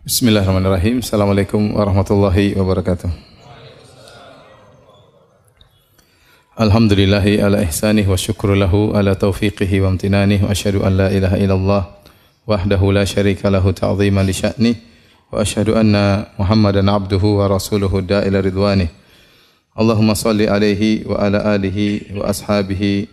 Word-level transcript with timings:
Bismillahirrahmanirrahim. 0.00 1.04
Assalamualaikum 1.04 1.76
warahmatullahi 1.76 2.56
wabarakatuh. 2.56 3.12
Alhamdulillahi 6.56 7.44
ala 7.44 7.60
ihsanih 7.68 8.08
wa 8.08 8.16
syukru 8.16 8.56
lahu 8.56 8.96
ala 8.96 9.12
taufiqihi 9.12 9.84
wa 9.84 9.92
amtinanih 9.92 10.40
wa 10.40 10.56
asyhadu 10.56 10.88
an 10.88 11.04
la 11.04 11.12
ilaha 11.12 11.36
illallah 11.36 11.82
wahdahu 12.48 12.96
la 12.96 13.04
syarika 13.04 13.52
lahu 13.52 13.76
ta'ziman 13.76 14.24
li 14.24 14.32
sya'nih 14.32 14.80
wa 15.28 15.44
asyhadu 15.44 15.76
anna 15.76 16.32
Muhammadan 16.40 16.88
abduhu 16.88 17.44
wa 17.44 17.52
rasuluhu 17.52 18.00
da'ila 18.00 18.40
ridwanih. 18.40 18.88
Allahumma 19.76 20.16
salli 20.16 20.48
alaihi 20.48 21.04
wa 21.04 21.20
ala 21.20 21.44
alihi 21.44 22.16
wa 22.16 22.24
ashabihi 22.24 23.04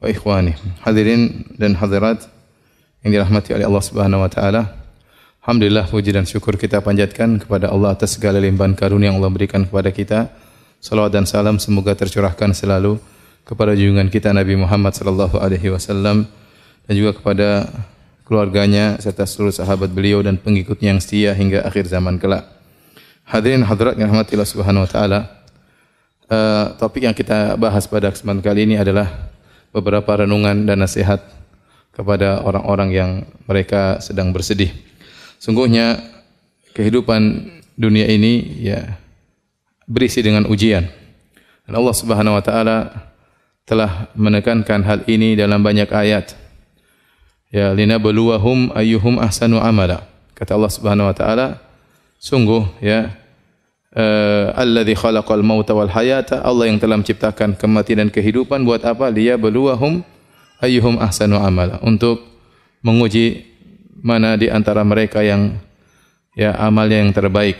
wa 0.00 0.08
ikhwanih. 0.08 0.56
Hadirin 0.80 1.44
dan 1.60 1.76
hadirat 1.76 2.24
yang 3.04 3.20
dirahmati 3.20 3.52
oleh 3.52 3.68
Allah 3.68 3.84
Subhanahu 3.84 4.24
wa 4.24 4.32
taala. 4.32 4.81
Alhamdulillah 5.42 5.90
puji 5.90 6.14
dan 6.14 6.22
syukur 6.22 6.54
kita 6.54 6.78
panjatkan 6.78 7.42
kepada 7.42 7.66
Allah 7.66 7.98
atas 7.98 8.14
segala 8.14 8.38
limpahan 8.38 8.78
karunia 8.78 9.10
yang 9.10 9.18
Allah 9.18 9.34
berikan 9.34 9.66
kepada 9.66 9.90
kita. 9.90 10.30
Salawat 10.78 11.10
dan 11.10 11.26
salam 11.26 11.58
semoga 11.58 11.98
tercurahkan 11.98 12.54
selalu 12.54 13.02
kepada 13.42 13.74
junjungan 13.74 14.06
kita 14.06 14.30
Nabi 14.30 14.54
Muhammad 14.54 14.94
sallallahu 14.94 15.42
alaihi 15.42 15.74
wasallam 15.74 16.30
dan 16.86 16.94
juga 16.94 17.18
kepada 17.18 17.66
keluarganya 18.22 19.02
serta 19.02 19.26
seluruh 19.26 19.50
sahabat 19.50 19.90
beliau 19.90 20.22
dan 20.22 20.38
pengikutnya 20.38 20.94
yang 20.94 21.02
setia 21.02 21.34
hingga 21.34 21.66
akhir 21.66 21.90
zaman 21.90 22.22
kelak. 22.22 22.46
Hadirin 23.26 23.66
hadirat 23.66 23.98
yang 23.98 24.14
rahmati 24.14 24.38
Subhanahu 24.38 24.86
wa 24.86 24.90
taala. 24.94 25.26
Uh, 26.30 26.70
topik 26.78 27.02
yang 27.02 27.18
kita 27.18 27.58
bahas 27.58 27.90
pada 27.90 28.14
kesempatan 28.14 28.46
kali 28.46 28.62
ini 28.62 28.78
adalah 28.78 29.10
beberapa 29.74 30.22
renungan 30.22 30.70
dan 30.70 30.78
nasihat 30.78 31.18
kepada 31.90 32.46
orang-orang 32.46 32.94
yang 32.94 33.10
mereka 33.50 33.98
sedang 33.98 34.30
bersedih. 34.30 34.91
Sungguhnya 35.42 35.98
kehidupan 36.70 37.50
dunia 37.74 38.06
ini 38.06 38.62
ya 38.62 38.94
berisi 39.90 40.22
dengan 40.22 40.46
ujian. 40.46 40.86
Dan 41.66 41.82
Allah 41.82 41.94
Subhanahu 41.98 42.38
wa 42.38 42.44
taala 42.46 42.78
telah 43.66 44.06
menekankan 44.14 44.86
hal 44.86 45.02
ini 45.10 45.34
dalam 45.34 45.58
banyak 45.58 45.90
ayat. 45.90 46.38
Ya 47.50 47.74
linabluwahum 47.74 48.70
ayyuhum 48.70 49.18
ahsanu 49.18 49.58
amala. 49.58 50.06
Kata 50.38 50.54
Allah 50.54 50.70
Subhanahu 50.70 51.10
wa 51.10 51.16
taala, 51.18 51.58
sungguh 52.22 52.62
ya 52.78 53.10
uh, 53.98 54.54
alladzi 54.54 54.94
khalaqal 54.94 55.42
mauta 55.42 55.74
wal 55.74 55.90
hayata, 55.90 56.38
Allah 56.46 56.70
yang 56.70 56.78
telah 56.78 57.02
menciptakan 57.02 57.58
kematian 57.58 58.06
dan 58.06 58.08
kehidupan 58.14 58.62
buat 58.62 58.86
apa? 58.86 59.10
Liyabluwahum 59.10 60.06
ayyuhum 60.62 61.02
ahsanu 61.02 61.42
amala. 61.42 61.82
Untuk 61.82 62.22
menguji 62.86 63.51
mana 64.02 64.34
di 64.34 64.50
antara 64.50 64.82
mereka 64.82 65.22
yang 65.22 65.56
ya 66.34 66.58
amalnya 66.58 67.00
yang 67.00 67.14
terbaik. 67.14 67.56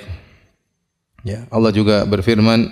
Ya, 1.22 1.46
Allah 1.54 1.70
juga 1.70 2.02
berfirman, 2.02 2.66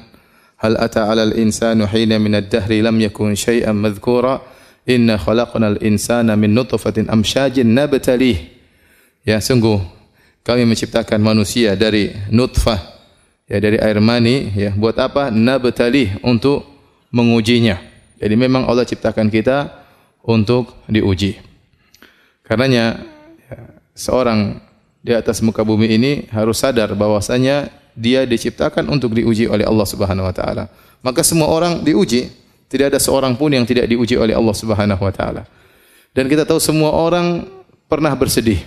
"Hal 0.58 0.74
ata 0.74 1.06
'alal 1.06 1.38
insanu 1.38 1.86
hina 1.86 2.18
min 2.18 2.34
ad-dahri 2.34 2.82
lam 2.82 2.98
yakun 2.98 3.38
syai'an 3.38 3.78
madhkura, 3.78 4.42
inna 4.90 5.14
khalaqnal 5.14 5.78
insana 5.86 6.34
min 6.34 6.50
nutfatin 6.50 7.06
amsyajin 7.06 7.70
nabtalih." 7.70 8.36
Ya, 9.22 9.38
sungguh 9.38 9.78
kami 10.42 10.66
menciptakan 10.66 11.22
manusia 11.22 11.78
dari 11.78 12.10
nutfah, 12.34 12.80
ya 13.46 13.62
dari 13.62 13.78
air 13.78 14.02
mani, 14.02 14.50
ya 14.58 14.74
buat 14.74 14.98
apa? 14.98 15.30
Nabtalih 15.30 16.18
untuk 16.26 16.66
mengujinya. 17.14 17.78
Jadi 18.18 18.34
memang 18.34 18.66
Allah 18.66 18.82
ciptakan 18.82 19.30
kita 19.30 19.70
untuk 20.26 20.74
diuji. 20.90 21.38
Karenanya 22.42 22.98
seorang 24.00 24.56
di 25.04 25.12
atas 25.12 25.44
muka 25.44 25.60
bumi 25.60 25.92
ini 26.00 26.12
harus 26.32 26.64
sadar 26.64 26.96
bahwasanya 26.96 27.68
dia 27.92 28.24
diciptakan 28.24 28.88
untuk 28.88 29.12
diuji 29.12 29.44
oleh 29.44 29.68
Allah 29.68 29.84
Subhanahu 29.84 30.24
wa 30.24 30.32
taala. 30.32 30.72
Maka 31.04 31.20
semua 31.20 31.52
orang 31.52 31.84
diuji, 31.84 32.32
tidak 32.72 32.96
ada 32.96 33.00
seorang 33.00 33.36
pun 33.36 33.52
yang 33.52 33.68
tidak 33.68 33.84
diuji 33.84 34.16
oleh 34.16 34.32
Allah 34.32 34.56
Subhanahu 34.56 35.04
wa 35.04 35.12
taala. 35.12 35.44
Dan 36.16 36.32
kita 36.32 36.48
tahu 36.48 36.56
semua 36.56 36.96
orang 36.96 37.44
pernah 37.92 38.16
bersedih 38.16 38.64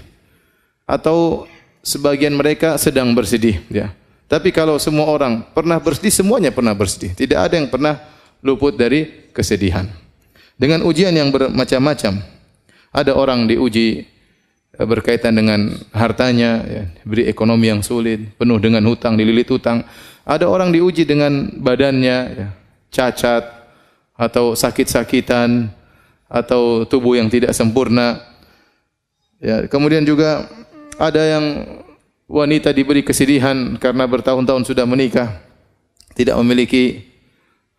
atau 0.85 1.49
sebagian 1.81 2.38
mereka 2.38 2.77
sedang 2.77 3.09
bersedih 3.17 3.57
ya. 3.73 3.89
Tapi 4.29 4.49
kalau 4.49 4.79
semua 4.81 5.05
orang 5.05 5.45
pernah 5.53 5.77
bersedih, 5.77 6.09
semuanya 6.09 6.49
pernah 6.49 6.73
bersedih. 6.73 7.13
Tidak 7.13 7.38
ada 7.38 7.53
yang 7.53 7.69
pernah 7.69 8.01
luput 8.41 8.73
dari 8.73 9.29
kesedihan. 9.29 9.85
Dengan 10.57 10.81
ujian 10.85 11.13
yang 11.13 11.29
bermacam-macam. 11.29 12.23
Ada 12.93 13.13
orang 13.13 13.49
diuji 13.49 14.05
berkaitan 14.73 15.38
dengan 15.38 15.69
hartanya, 15.94 16.66
ya, 16.66 16.84
diberi 17.01 17.29
ekonomi 17.29 17.69
yang 17.69 17.85
sulit, 17.85 18.34
penuh 18.41 18.57
dengan 18.57 18.81
hutang, 18.89 19.13
dililit 19.13 19.45
hutang. 19.53 19.85
Ada 20.25 20.50
orang 20.50 20.73
diuji 20.73 21.06
dengan 21.06 21.53
badannya, 21.61 22.17
ya, 22.34 22.47
cacat 22.89 23.45
atau 24.17 24.57
sakit-sakitan 24.57 25.69
atau 26.25 26.89
tubuh 26.89 27.13
yang 27.22 27.29
tidak 27.29 27.53
sempurna. 27.53 28.17
Ya, 29.38 29.69
kemudian 29.69 30.01
juga 30.01 30.50
ada 30.97 31.22
yang 31.22 31.69
wanita 32.25 32.73
diberi 32.73 33.05
kesedihan 33.05 33.78
karena 33.78 34.09
bertahun-tahun 34.09 34.66
sudah 34.66 34.90
menikah, 34.90 35.38
tidak 36.17 36.34
memiliki 36.41 37.05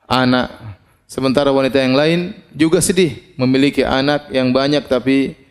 anak. 0.07 0.79
Sementara 1.11 1.51
wanita 1.51 1.79
yang 1.83 1.95
lain 1.95 2.35
juga 2.55 2.79
sedih 2.79 3.35
memiliki 3.35 3.83
anak 3.83 4.31
yang 4.31 4.51
banyak 4.51 4.83
tapi 4.87 5.44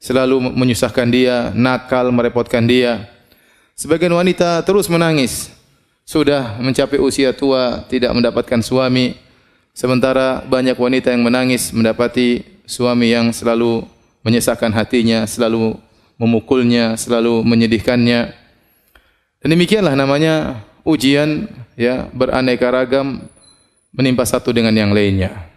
selalu 0.00 0.40
menyusahkan 0.56 1.06
dia, 1.12 1.52
nakal, 1.52 2.08
merepotkan 2.10 2.64
dia. 2.64 3.06
Sebagian 3.76 4.16
wanita 4.16 4.64
terus 4.64 4.88
menangis. 4.88 5.52
Sudah 6.08 6.58
mencapai 6.58 6.98
usia 6.98 7.30
tua, 7.30 7.84
tidak 7.86 8.10
mendapatkan 8.16 8.58
suami. 8.64 9.14
Sementara 9.76 10.42
banyak 10.42 10.74
wanita 10.74 11.14
yang 11.14 11.22
menangis 11.22 11.70
mendapati 11.70 12.42
suami 12.66 13.14
yang 13.14 13.30
selalu 13.30 13.86
menyesakkan 14.26 14.74
hatinya, 14.74 15.22
selalu 15.28 15.78
memukulnya, 16.18 16.98
selalu 16.98 17.46
menyedihkannya. 17.46 18.34
Dan 19.40 19.48
demikianlah 19.54 19.94
namanya 19.94 20.64
ujian 20.84 21.48
ya 21.78 22.10
beraneka 22.12 22.68
ragam 22.68 23.24
menimpa 23.94 24.26
satu 24.26 24.52
dengan 24.52 24.74
yang 24.74 24.92
lainnya. 24.92 25.49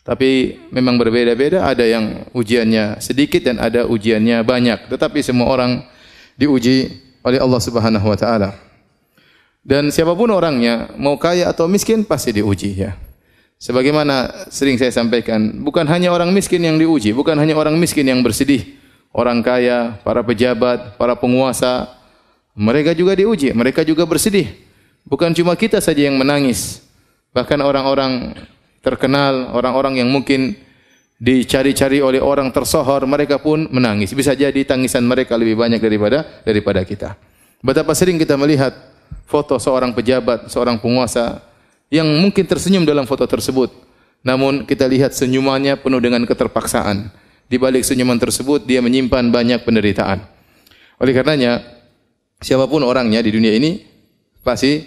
Tapi 0.00 0.56
memang 0.72 0.96
berbeda-beda, 0.96 1.68
ada 1.68 1.84
yang 1.84 2.24
ujiannya 2.32 2.98
sedikit 3.04 3.44
dan 3.44 3.60
ada 3.60 3.84
ujiannya 3.84 4.40
banyak. 4.42 4.88
Tetapi 4.88 5.20
semua 5.20 5.52
orang 5.52 5.84
diuji 6.40 6.88
oleh 7.20 7.36
Allah 7.36 7.60
Subhanahu 7.60 8.06
wa 8.08 8.16
taala. 8.16 8.56
Dan 9.60 9.92
siapa 9.92 10.16
pun 10.16 10.32
orangnya, 10.32 10.88
mau 10.96 11.20
kaya 11.20 11.52
atau 11.52 11.68
miskin 11.68 12.00
pasti 12.00 12.32
diuji 12.32 12.80
ya. 12.80 12.96
Sebagaimana 13.60 14.48
sering 14.48 14.80
saya 14.80 14.88
sampaikan, 14.88 15.60
bukan 15.60 15.84
hanya 15.84 16.08
orang 16.08 16.32
miskin 16.32 16.64
yang 16.64 16.80
diuji, 16.80 17.12
bukan 17.12 17.36
hanya 17.36 17.52
orang 17.52 17.76
miskin 17.76 18.08
yang 18.08 18.24
bersedih. 18.24 18.80
Orang 19.12 19.44
kaya, 19.44 20.00
para 20.00 20.24
pejabat, 20.24 20.96
para 20.96 21.12
penguasa, 21.12 21.92
mereka 22.56 22.96
juga 22.96 23.12
diuji, 23.12 23.52
mereka 23.52 23.84
juga 23.84 24.08
bersedih. 24.08 24.48
Bukan 25.04 25.36
cuma 25.36 25.52
kita 25.60 25.76
saja 25.76 26.08
yang 26.08 26.16
menangis. 26.16 26.80
Bahkan 27.36 27.60
orang-orang 27.60 28.32
terkenal, 28.80 29.52
orang-orang 29.52 30.00
yang 30.04 30.08
mungkin 30.08 30.56
dicari-cari 31.20 32.00
oleh 32.00 32.18
orang 32.18 32.48
tersohor, 32.48 33.04
mereka 33.04 33.36
pun 33.36 33.68
menangis. 33.68 34.16
Bisa 34.16 34.32
jadi 34.32 34.64
tangisan 34.64 35.04
mereka 35.04 35.36
lebih 35.36 35.56
banyak 35.60 35.80
daripada 35.80 36.24
daripada 36.42 36.80
kita. 36.84 37.16
Betapa 37.60 37.92
sering 37.92 38.16
kita 38.16 38.40
melihat 38.40 38.72
foto 39.28 39.60
seorang 39.60 39.92
pejabat, 39.92 40.48
seorang 40.48 40.80
penguasa 40.80 41.44
yang 41.92 42.08
mungkin 42.08 42.48
tersenyum 42.48 42.88
dalam 42.88 43.04
foto 43.04 43.28
tersebut. 43.28 43.68
Namun 44.24 44.64
kita 44.64 44.88
lihat 44.88 45.12
senyumannya 45.12 45.76
penuh 45.80 46.00
dengan 46.00 46.24
keterpaksaan. 46.24 47.12
Di 47.50 47.58
balik 47.58 47.84
senyuman 47.84 48.16
tersebut 48.16 48.64
dia 48.64 48.80
menyimpan 48.80 49.28
banyak 49.28 49.60
penderitaan. 49.66 50.22
Oleh 51.02 51.12
karenanya 51.12 51.60
siapa 52.40 52.64
pun 52.70 52.80
orangnya 52.84 53.20
di 53.20 53.32
dunia 53.34 53.52
ini 53.52 53.82
pasti 54.40 54.86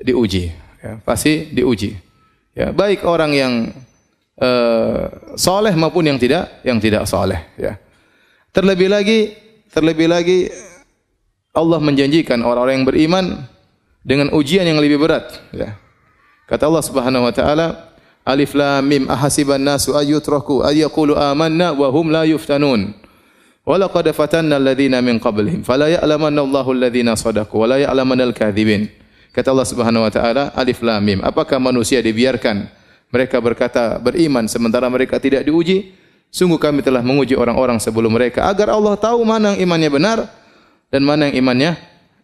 diuji, 0.00 0.50
ya, 0.82 1.00
pasti 1.00 1.48
diuji. 1.52 2.09
Ya, 2.60 2.76
baik 2.76 3.08
orang 3.08 3.32
yang 3.32 3.52
uh, 4.36 5.08
soleh 5.32 5.72
maupun 5.72 6.04
yang 6.04 6.20
tidak 6.20 6.60
yang 6.60 6.76
tidak 6.76 7.08
soleh. 7.08 7.40
Ya. 7.56 7.80
Terlebih 8.52 8.92
lagi, 8.92 9.32
terlebih 9.72 10.12
lagi 10.12 10.52
Allah 11.56 11.80
menjanjikan 11.80 12.36
orang-orang 12.44 12.84
yang 12.84 12.88
beriman 12.92 13.24
dengan 14.04 14.28
ujian 14.36 14.68
yang 14.68 14.76
lebih 14.76 15.00
berat. 15.00 15.40
Ya. 15.56 15.80
Kata 16.44 16.68
Allah 16.68 16.84
Subhanahu 16.84 17.24
Wa 17.24 17.32
Taala, 17.32 17.66
Alif 18.28 18.52
Lam 18.52 18.84
Mim 18.84 19.08
ahasiban 19.08 19.64
nasu 19.64 19.96
ayyutraku 19.96 20.60
ayyaqulu 20.60 21.16
amanna 21.16 21.72
wa 21.72 21.88
hum 21.88 22.12
la 22.12 22.28
yuftanun. 22.28 22.92
Walaqad 23.64 24.12
fatanna 24.12 24.60
alladhina 24.60 25.00
min 25.00 25.16
qablihim 25.16 25.64
fala 25.64 25.88
ya'lamanna 25.88 26.44
Allahu 26.44 26.76
alladhina 26.76 27.16
sadaqu 27.16 27.56
wa 27.56 27.72
la 27.72 27.80
ya'lamanna 27.80 28.28
al-kadhibin. 28.28 28.99
Kata 29.30 29.54
Allah 29.54 29.68
Subhanahu 29.68 30.02
wa 30.02 30.10
taala, 30.10 30.50
Alif 30.58 30.82
Lam 30.82 30.98
Mim. 31.02 31.20
Apakah 31.22 31.62
manusia 31.62 32.02
dibiarkan 32.02 32.66
mereka 33.14 33.38
berkata 33.38 33.98
beriman 34.02 34.50
sementara 34.50 34.90
mereka 34.90 35.22
tidak 35.22 35.46
diuji? 35.46 35.94
Sungguh 36.30 36.62
kami 36.62 36.82
telah 36.82 37.02
menguji 37.02 37.34
orang-orang 37.34 37.82
sebelum 37.82 38.14
mereka 38.14 38.46
agar 38.46 38.70
Allah 38.70 38.94
tahu 38.94 39.26
mana 39.26 39.54
yang 39.54 39.66
imannya 39.66 39.90
benar 39.90 40.18
dan 40.86 41.02
mana 41.02 41.26
yang 41.26 41.42
imannya 41.42 41.74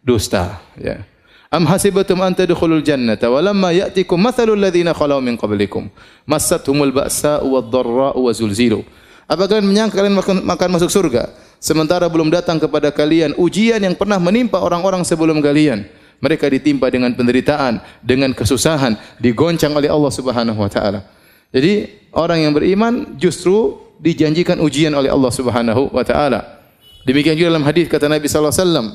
dusta. 0.03 0.63
Ya. 0.79 1.03
Am 1.51 1.67
hasibatum 1.67 2.23
an 2.23 2.35
tadkhulul 2.35 2.83
jannata 2.83 3.31
wa 3.31 3.43
lamma 3.43 3.71
ya'tikum 3.75 4.19
mathalul 4.19 4.59
ladzina 4.59 4.95
khalau 4.95 5.23
min 5.23 5.35
qablikum 5.39 5.91
massathumul 6.27 6.91
ba'sa'u 6.91 7.47
wad-dharra'u 7.51 8.19
wa 8.19 8.33
zulzilu. 8.35 8.83
Apa 9.27 9.51
kalian 9.51 9.67
menyangka 9.67 9.99
kalian 9.99 10.15
makan, 10.15 10.37
makan 10.47 10.69
masuk 10.79 10.91
surga 10.91 11.35
sementara 11.59 12.07
belum 12.07 12.31
datang 12.31 12.63
kepada 12.63 12.95
kalian 12.95 13.35
ujian 13.39 13.83
yang 13.83 13.99
pernah 13.99 14.23
menimpa 14.23 14.63
orang-orang 14.63 15.03
sebelum 15.03 15.43
kalian? 15.43 15.87
Mereka 16.21 16.49
ditimpa 16.49 16.89
dengan 16.89 17.13
penderitaan, 17.13 17.81
dengan 18.01 18.33
kesusahan, 18.33 18.97
digoncang 19.21 19.77
oleh 19.77 19.93
Allah 19.93 20.13
Subhanahu 20.13 20.57
wa 20.57 20.71
taala. 20.73 21.05
Jadi 21.53 21.89
orang 22.17 22.39
yang 22.49 22.53
beriman 22.57 23.17
justru 23.21 23.77
dijanjikan 24.01 24.61
ujian 24.61 24.93
oleh 24.97 25.13
Allah 25.13 25.33
Subhanahu 25.33 25.93
wa 25.93 26.05
taala. 26.05 26.65
Demikian 27.07 27.39
juga 27.39 27.55
dalam 27.55 27.65
hadis 27.69 27.87
kata 27.87 28.11
Nabi 28.11 28.27
sallallahu 28.27 28.51
alaihi 28.51 28.65
wasallam, 28.65 28.87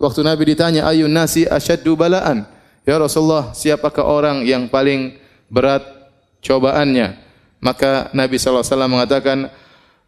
waktu 0.00 0.20
Nabi 0.26 0.42
ditanya 0.48 0.82
ayun 0.88 1.12
nasi 1.12 1.46
asyaddu 1.46 1.94
balaan? 1.94 2.48
Ya 2.88 2.96
Rasulullah, 2.96 3.52
siapakah 3.52 4.02
orang 4.02 4.42
yang 4.42 4.66
paling 4.66 5.20
berat 5.52 5.84
cobaannya? 6.42 7.14
Maka 7.60 8.08
Nabi 8.16 8.40
sallallahu 8.40 8.64
alaihi 8.64 8.72
wasallam 8.72 8.92
mengatakan 8.96 9.38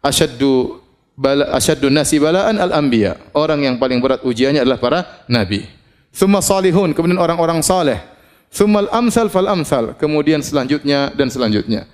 asyaddu 0.01 0.81
bala 1.13 1.53
nasi 1.93 2.17
balaan 2.17 2.57
al-anbiya. 2.57 3.21
Orang 3.37 3.61
yang 3.61 3.77
paling 3.77 4.01
berat 4.01 4.25
ujiannya 4.25 4.65
adalah 4.65 4.81
para 4.81 4.99
nabi. 5.29 5.65
Thumma 6.13 6.45
salihun, 6.45 6.93
kemudian 6.93 7.17
orang-orang 7.17 7.65
saleh. 7.65 7.97
Thumma 8.53 8.85
al-amsal 8.85 9.33
fal 9.33 9.49
amsal, 9.49 9.97
kemudian 9.97 10.45
selanjutnya 10.45 11.09
dan 11.17 11.33
selanjutnya. 11.33 11.89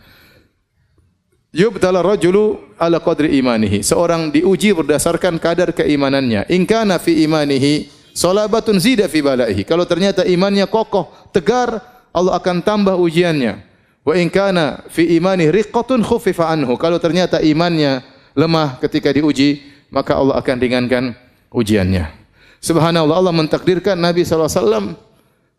Yubtala 1.55 2.03
rajulu 2.03 2.59
ala 2.75 2.99
qadri 2.99 3.39
imanihi. 3.39 3.81
Seorang 3.81 4.29
diuji 4.29 4.75
berdasarkan 4.75 5.39
kadar 5.39 5.71
keimanannya. 5.73 6.45
In 6.51 6.67
kana 6.67 6.99
fi 6.99 7.25
imanihi 7.25 7.89
salabatun 8.11 8.77
zida 8.77 9.07
fi 9.07 9.23
balaihi. 9.23 9.63
Kalau 9.63 9.87
ternyata 9.87 10.27
imannya 10.27 10.67
kokoh, 10.67 11.09
tegar, 11.31 11.79
Allah 12.11 12.37
akan 12.37 12.61
tambah 12.61 12.99
ujiannya. 12.99 13.65
Wa 14.03 14.13
in 14.19 14.27
kana 14.27 14.83
fi 14.91 15.15
imani 15.15 15.47
riqqatun 15.47 16.03
khuffifa 16.03 16.51
anhu. 16.51 16.75
Kalau 16.75 16.99
ternyata 16.99 17.39
imannya 17.39 18.03
lemah 18.35 18.77
ketika 18.83 19.15
diuji, 19.15 19.63
maka 19.89 20.19
Allah 20.19 20.37
akan 20.37 20.55
ringankan 20.59 21.17
ujiannya. 21.55 22.18
Subhanallah 22.59 23.15
Allah 23.15 23.35
mentakdirkan 23.35 23.95
Nabi 23.95 24.27
SAW 24.27 24.99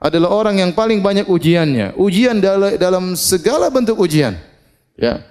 adalah 0.00 0.28
orang 0.32 0.60
yang 0.60 0.72
paling 0.72 1.00
banyak 1.00 1.28
ujiannya. 1.28 1.96
Ujian 1.96 2.40
dalam 2.76 3.16
segala 3.16 3.72
bentuk 3.72 3.96
ujian. 4.00 4.36
Ya. 4.96 5.24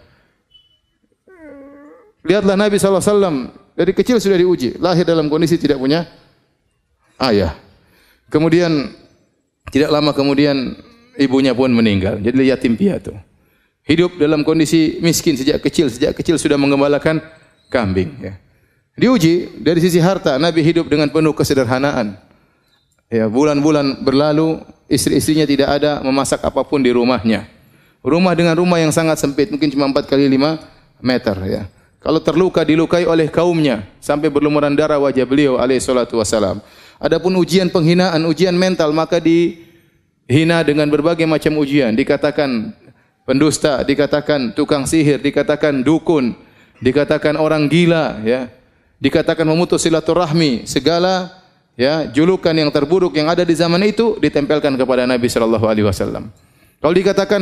Lihatlah 2.26 2.58
Nabi 2.58 2.78
SAW 2.78 3.54
dari 3.74 3.96
kecil 3.96 4.20
sudah 4.20 4.36
diuji, 4.36 4.76
lahir 4.82 5.08
dalam 5.08 5.32
kondisi 5.32 5.56
tidak 5.56 5.80
punya 5.80 6.04
ayah. 7.22 7.56
Kemudian 8.28 8.92
tidak 9.72 9.90
lama 9.90 10.12
kemudian 10.12 10.76
ibunya 11.16 11.56
pun 11.56 11.72
meninggal, 11.72 12.20
jadi 12.20 12.54
yatim 12.54 12.76
piatu. 12.76 13.16
Hidup 13.88 14.22
dalam 14.22 14.46
kondisi 14.46 15.02
miskin 15.02 15.34
sejak 15.34 15.64
kecil, 15.66 15.90
sejak 15.90 16.14
kecil 16.14 16.38
sudah 16.38 16.60
mengembalakan 16.60 17.24
kambing. 17.74 18.14
Ya. 18.22 18.34
Diuji 18.98 19.62
dari 19.62 19.80
sisi 19.84 19.98
harta, 20.02 20.38
Nabi 20.42 20.64
hidup 20.66 20.90
dengan 20.90 21.10
penuh 21.10 21.34
kesederhanaan. 21.36 22.18
Ya, 23.10 23.26
bulan-bulan 23.26 24.06
berlalu, 24.06 24.62
istri-istrinya 24.86 25.46
tidak 25.46 25.82
ada 25.82 26.02
memasak 26.06 26.42
apa 26.46 26.62
pun 26.62 26.82
di 26.82 26.94
rumahnya. 26.94 27.50
Rumah 28.06 28.34
dengan 28.38 28.56
rumah 28.56 28.80
yang 28.80 28.94
sangat 28.94 29.20
sempit, 29.20 29.52
mungkin 29.52 29.68
cuma 29.74 29.90
4 29.90 30.08
kali 30.08 30.30
5 30.30 30.62
meter 31.04 31.36
ya. 31.48 31.64
Kalau 32.00 32.24
terluka 32.24 32.64
dilukai 32.64 33.04
oleh 33.04 33.28
kaumnya 33.28 33.84
sampai 34.00 34.32
berlumuran 34.32 34.72
darah 34.72 35.04
wajah 35.04 35.28
beliau 35.28 35.60
alaihi 35.60 35.84
salatu 35.84 36.16
wasalam. 36.16 36.64
Adapun 36.96 37.36
ujian 37.36 37.68
penghinaan, 37.68 38.24
ujian 38.24 38.56
mental 38.56 38.96
maka 38.96 39.20
dihina 39.20 40.64
dengan 40.64 40.88
berbagai 40.88 41.28
macam 41.28 41.60
ujian. 41.60 41.92
Dikatakan 41.92 42.72
pendusta, 43.28 43.84
dikatakan 43.84 44.56
tukang 44.56 44.88
sihir, 44.88 45.20
dikatakan 45.20 45.84
dukun, 45.84 46.40
dikatakan 46.80 47.36
orang 47.36 47.68
gila 47.68 48.24
ya. 48.24 48.48
Dikatakan 49.00 49.48
memutus 49.48 49.88
silaturahmi, 49.88 50.68
segala 50.68 51.32
ya 51.80 52.04
julukan 52.12 52.52
yang 52.52 52.68
terburuk 52.68 53.16
yang 53.16 53.32
ada 53.32 53.48
di 53.48 53.56
zaman 53.56 53.80
itu 53.88 54.20
ditempelkan 54.20 54.76
kepada 54.76 55.08
Nabi 55.08 55.32
sallallahu 55.32 55.66
alaihi 55.72 55.88
wasallam. 55.88 56.28
Kalau 56.84 56.92
dikatakan 56.92 57.42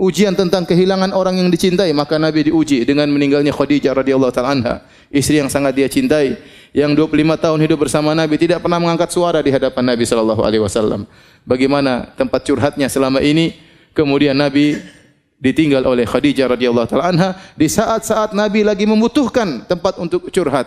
ujian 0.00 0.32
tentang 0.32 0.64
kehilangan 0.64 1.12
orang 1.12 1.36
yang 1.36 1.52
dicintai, 1.52 1.92
maka 1.92 2.16
Nabi 2.16 2.48
diuji 2.48 2.88
dengan 2.88 3.10
meninggalnya 3.12 3.52
Khadijah 3.52 3.92
radhiyallahu 4.00 4.32
taala 4.32 4.56
anha, 4.56 4.74
istri 5.12 5.36
yang 5.36 5.52
sangat 5.52 5.76
dia 5.76 5.92
cintai, 5.92 6.40
yang 6.72 6.96
25 6.96 7.36
tahun 7.36 7.58
hidup 7.68 7.78
bersama 7.84 8.16
Nabi 8.16 8.40
tidak 8.40 8.64
pernah 8.64 8.80
mengangkat 8.80 9.12
suara 9.12 9.44
di 9.44 9.52
hadapan 9.52 9.92
Nabi 9.92 10.08
sallallahu 10.08 10.40
alaihi 10.40 10.62
wasallam. 10.64 11.04
Bagaimana 11.44 12.16
tempat 12.16 12.48
curhatnya 12.48 12.88
selama 12.88 13.20
ini? 13.20 13.56
Kemudian 13.92 14.38
Nabi 14.38 14.78
ditinggal 15.38 15.86
oleh 15.86 16.04
Khadijah 16.04 16.50
radhiyallahu 16.50 16.86
taala 16.90 17.06
anha 17.10 17.30
di 17.54 17.70
saat-saat 17.70 18.34
Nabi 18.34 18.66
lagi 18.66 18.84
membutuhkan 18.84 19.64
tempat 19.66 19.98
untuk 20.02 20.30
curhat. 20.34 20.66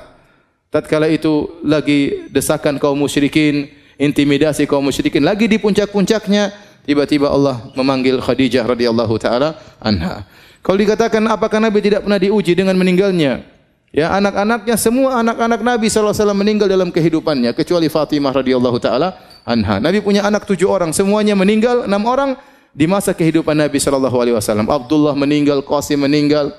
Tatkala 0.71 1.11
itu 1.11 1.59
lagi 1.67 2.31
desakan 2.31 2.79
kaum 2.79 2.95
musyrikin, 2.95 3.67
intimidasi 3.99 4.63
kaum 4.63 4.87
musyrikin 4.87 5.19
lagi 5.27 5.43
di 5.51 5.59
puncak-puncaknya, 5.59 6.71
Tiba-tiba 6.81 7.29
Allah 7.29 7.61
memanggil 7.77 8.17
Khadijah 8.17 8.65
radhiyallahu 8.65 9.13
taala 9.21 9.53
anha. 9.77 10.25
Kalau 10.65 10.77
dikatakan 10.81 11.21
apakah 11.29 11.61
Nabi 11.61 11.81
tidak 11.81 12.05
pernah 12.05 12.17
diuji 12.17 12.57
dengan 12.57 12.73
meninggalnya? 12.77 13.45
Ya, 13.91 14.07
anak-anaknya 14.15 14.79
semua 14.79 15.19
anak-anak 15.19 15.61
Nabi 15.61 15.91
sallallahu 15.91 16.15
alaihi 16.15 16.23
wasallam 16.23 16.39
meninggal 16.41 16.67
dalam 16.71 16.89
kehidupannya 16.89 17.51
kecuali 17.53 17.91
Fatimah 17.91 18.33
radhiyallahu 18.33 18.77
taala 18.81 19.19
anha. 19.45 19.77
Nabi 19.77 20.01
punya 20.01 20.25
anak 20.25 20.47
tujuh 20.49 20.65
orang, 20.65 20.89
semuanya 20.95 21.37
meninggal, 21.37 21.85
enam 21.85 22.01
orang 22.07 22.33
di 22.71 22.87
masa 22.87 23.11
kehidupan 23.11 23.55
Nabi 23.55 23.77
sallallahu 23.77 24.17
alaihi 24.17 24.35
wasallam. 24.35 24.67
Abdullah 24.67 25.15
meninggal, 25.15 25.59
Qasim 25.63 25.99
meninggal, 26.03 26.55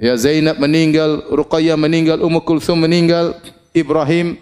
ya 0.00 0.16
Zainab 0.16 0.56
meninggal, 0.56 1.28
Ruqayyah 1.28 1.76
meninggal, 1.76 2.20
Ummu 2.24 2.42
Kulsum 2.42 2.80
meninggal, 2.80 3.36
Ibrahim 3.76 4.40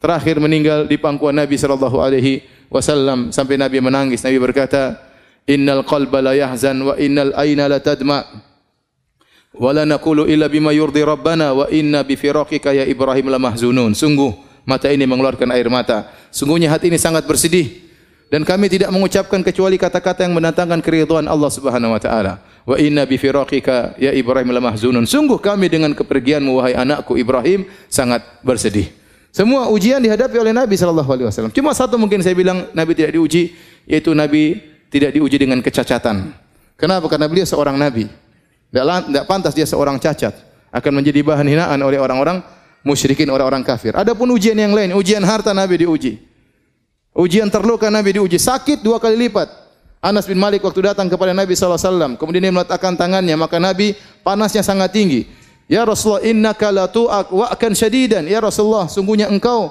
terakhir 0.00 0.40
meninggal 0.40 0.88
di 0.88 0.96
pangkuan 0.96 1.36
Nabi 1.36 1.60
sallallahu 1.60 2.00
alaihi 2.00 2.40
wasallam 2.72 3.28
sampai 3.30 3.60
Nabi 3.60 3.84
menangis. 3.84 4.24
Nabi 4.24 4.40
berkata, 4.40 4.96
"Innal 5.44 5.84
qalba 5.84 6.24
la 6.24 6.32
yahzan 6.32 6.80
wa 6.80 6.96
innal 6.96 7.36
aina 7.36 7.68
la 7.68 7.78
tadma." 7.78 8.24
Wa 9.50 9.74
naqulu 9.74 10.30
illa 10.30 10.46
bima 10.46 10.70
yurdi 10.70 11.02
rabbana 11.02 11.52
wa 11.52 11.66
inna 11.68 12.06
bi 12.06 12.14
firaqika 12.14 12.70
ya 12.70 12.86
Ibrahim 12.86 13.28
la 13.28 13.36
mahzunun. 13.36 13.92
Sungguh 13.98 14.30
mata 14.62 14.88
ini 14.88 15.04
mengeluarkan 15.04 15.50
air 15.52 15.66
mata. 15.66 16.06
Sungguhnya 16.30 16.70
hati 16.70 16.86
ini 16.86 16.96
sangat 16.96 17.26
bersedih 17.26 17.89
dan 18.30 18.46
kami 18.46 18.70
tidak 18.70 18.94
mengucapkan 18.94 19.42
kecuali 19.42 19.74
kata-kata 19.74 20.22
yang 20.22 20.38
mendatangkan 20.38 20.78
keridhaan 20.78 21.26
Allah 21.26 21.50
Subhanahu 21.50 21.98
wa 21.98 22.00
taala. 22.00 22.38
Wa 22.62 22.78
inna 22.78 23.02
bi 23.02 23.18
firaqika 23.18 23.98
ya 23.98 24.14
Ibrahim 24.14 24.54
la 24.54 24.62
mahzunun. 24.62 25.02
Sungguh 25.02 25.42
kami 25.42 25.66
dengan 25.66 25.90
kepergianmu 25.90 26.62
wahai 26.62 26.78
anakku 26.78 27.18
Ibrahim 27.18 27.66
sangat 27.90 28.22
bersedih. 28.46 28.86
Semua 29.34 29.66
ujian 29.66 29.98
dihadapi 29.98 30.38
oleh 30.38 30.54
Nabi 30.54 30.78
sallallahu 30.78 31.10
alaihi 31.10 31.26
wasallam. 31.26 31.50
Cuma 31.50 31.74
satu 31.74 31.98
mungkin 31.98 32.22
saya 32.22 32.38
bilang 32.38 32.70
Nabi 32.70 32.94
tidak 32.94 33.18
diuji, 33.18 33.54
yaitu 33.90 34.14
Nabi 34.14 34.62
tidak 34.90 35.10
diuji 35.14 35.36
dengan 35.38 35.58
kecacatan. 35.58 36.30
Kenapa? 36.78 37.06
Karena 37.10 37.26
beliau 37.26 37.46
seorang 37.46 37.74
nabi. 37.74 38.10
Tidak 38.70 39.26
pantas 39.26 39.54
dia 39.54 39.66
seorang 39.66 39.98
cacat. 39.98 40.34
Akan 40.70 40.94
menjadi 40.94 41.22
bahan 41.26 41.46
hinaan 41.46 41.78
oleh 41.82 41.98
orang-orang 41.98 42.42
musyrikin, 42.86 43.26
orang-orang 43.26 43.66
kafir. 43.66 43.94
Adapun 43.94 44.30
ujian 44.30 44.54
yang 44.54 44.70
lain, 44.70 44.94
ujian 44.94 45.22
harta 45.26 45.50
Nabi 45.50 45.82
diuji. 45.82 46.29
Ujian 47.14 47.50
terluka 47.50 47.90
Nabi 47.90 48.16
diuji. 48.16 48.38
Sakit 48.38 48.80
dua 48.80 49.02
kali 49.02 49.28
lipat. 49.28 49.50
Anas 50.00 50.24
bin 50.24 50.40
Malik 50.40 50.64
waktu 50.64 50.80
datang 50.80 51.12
kepada 51.12 51.36
Nabi 51.36 51.52
SAW. 51.52 52.16
Kemudian 52.16 52.40
dia 52.40 52.54
meletakkan 52.54 52.96
tangannya. 52.96 53.36
Maka 53.36 53.60
Nabi 53.60 53.92
panasnya 54.24 54.64
sangat 54.64 54.96
tinggi. 54.96 55.28
Ya 55.70 55.86
Rasulullah 55.86 56.26
innaka 56.26 56.74
la 56.74 56.90
tu'ak 56.90 57.30
wa'kan 57.30 57.76
syadidan. 57.78 58.26
Ya 58.26 58.42
Rasulullah, 58.42 58.90
sungguhnya 58.90 59.30
engkau 59.30 59.70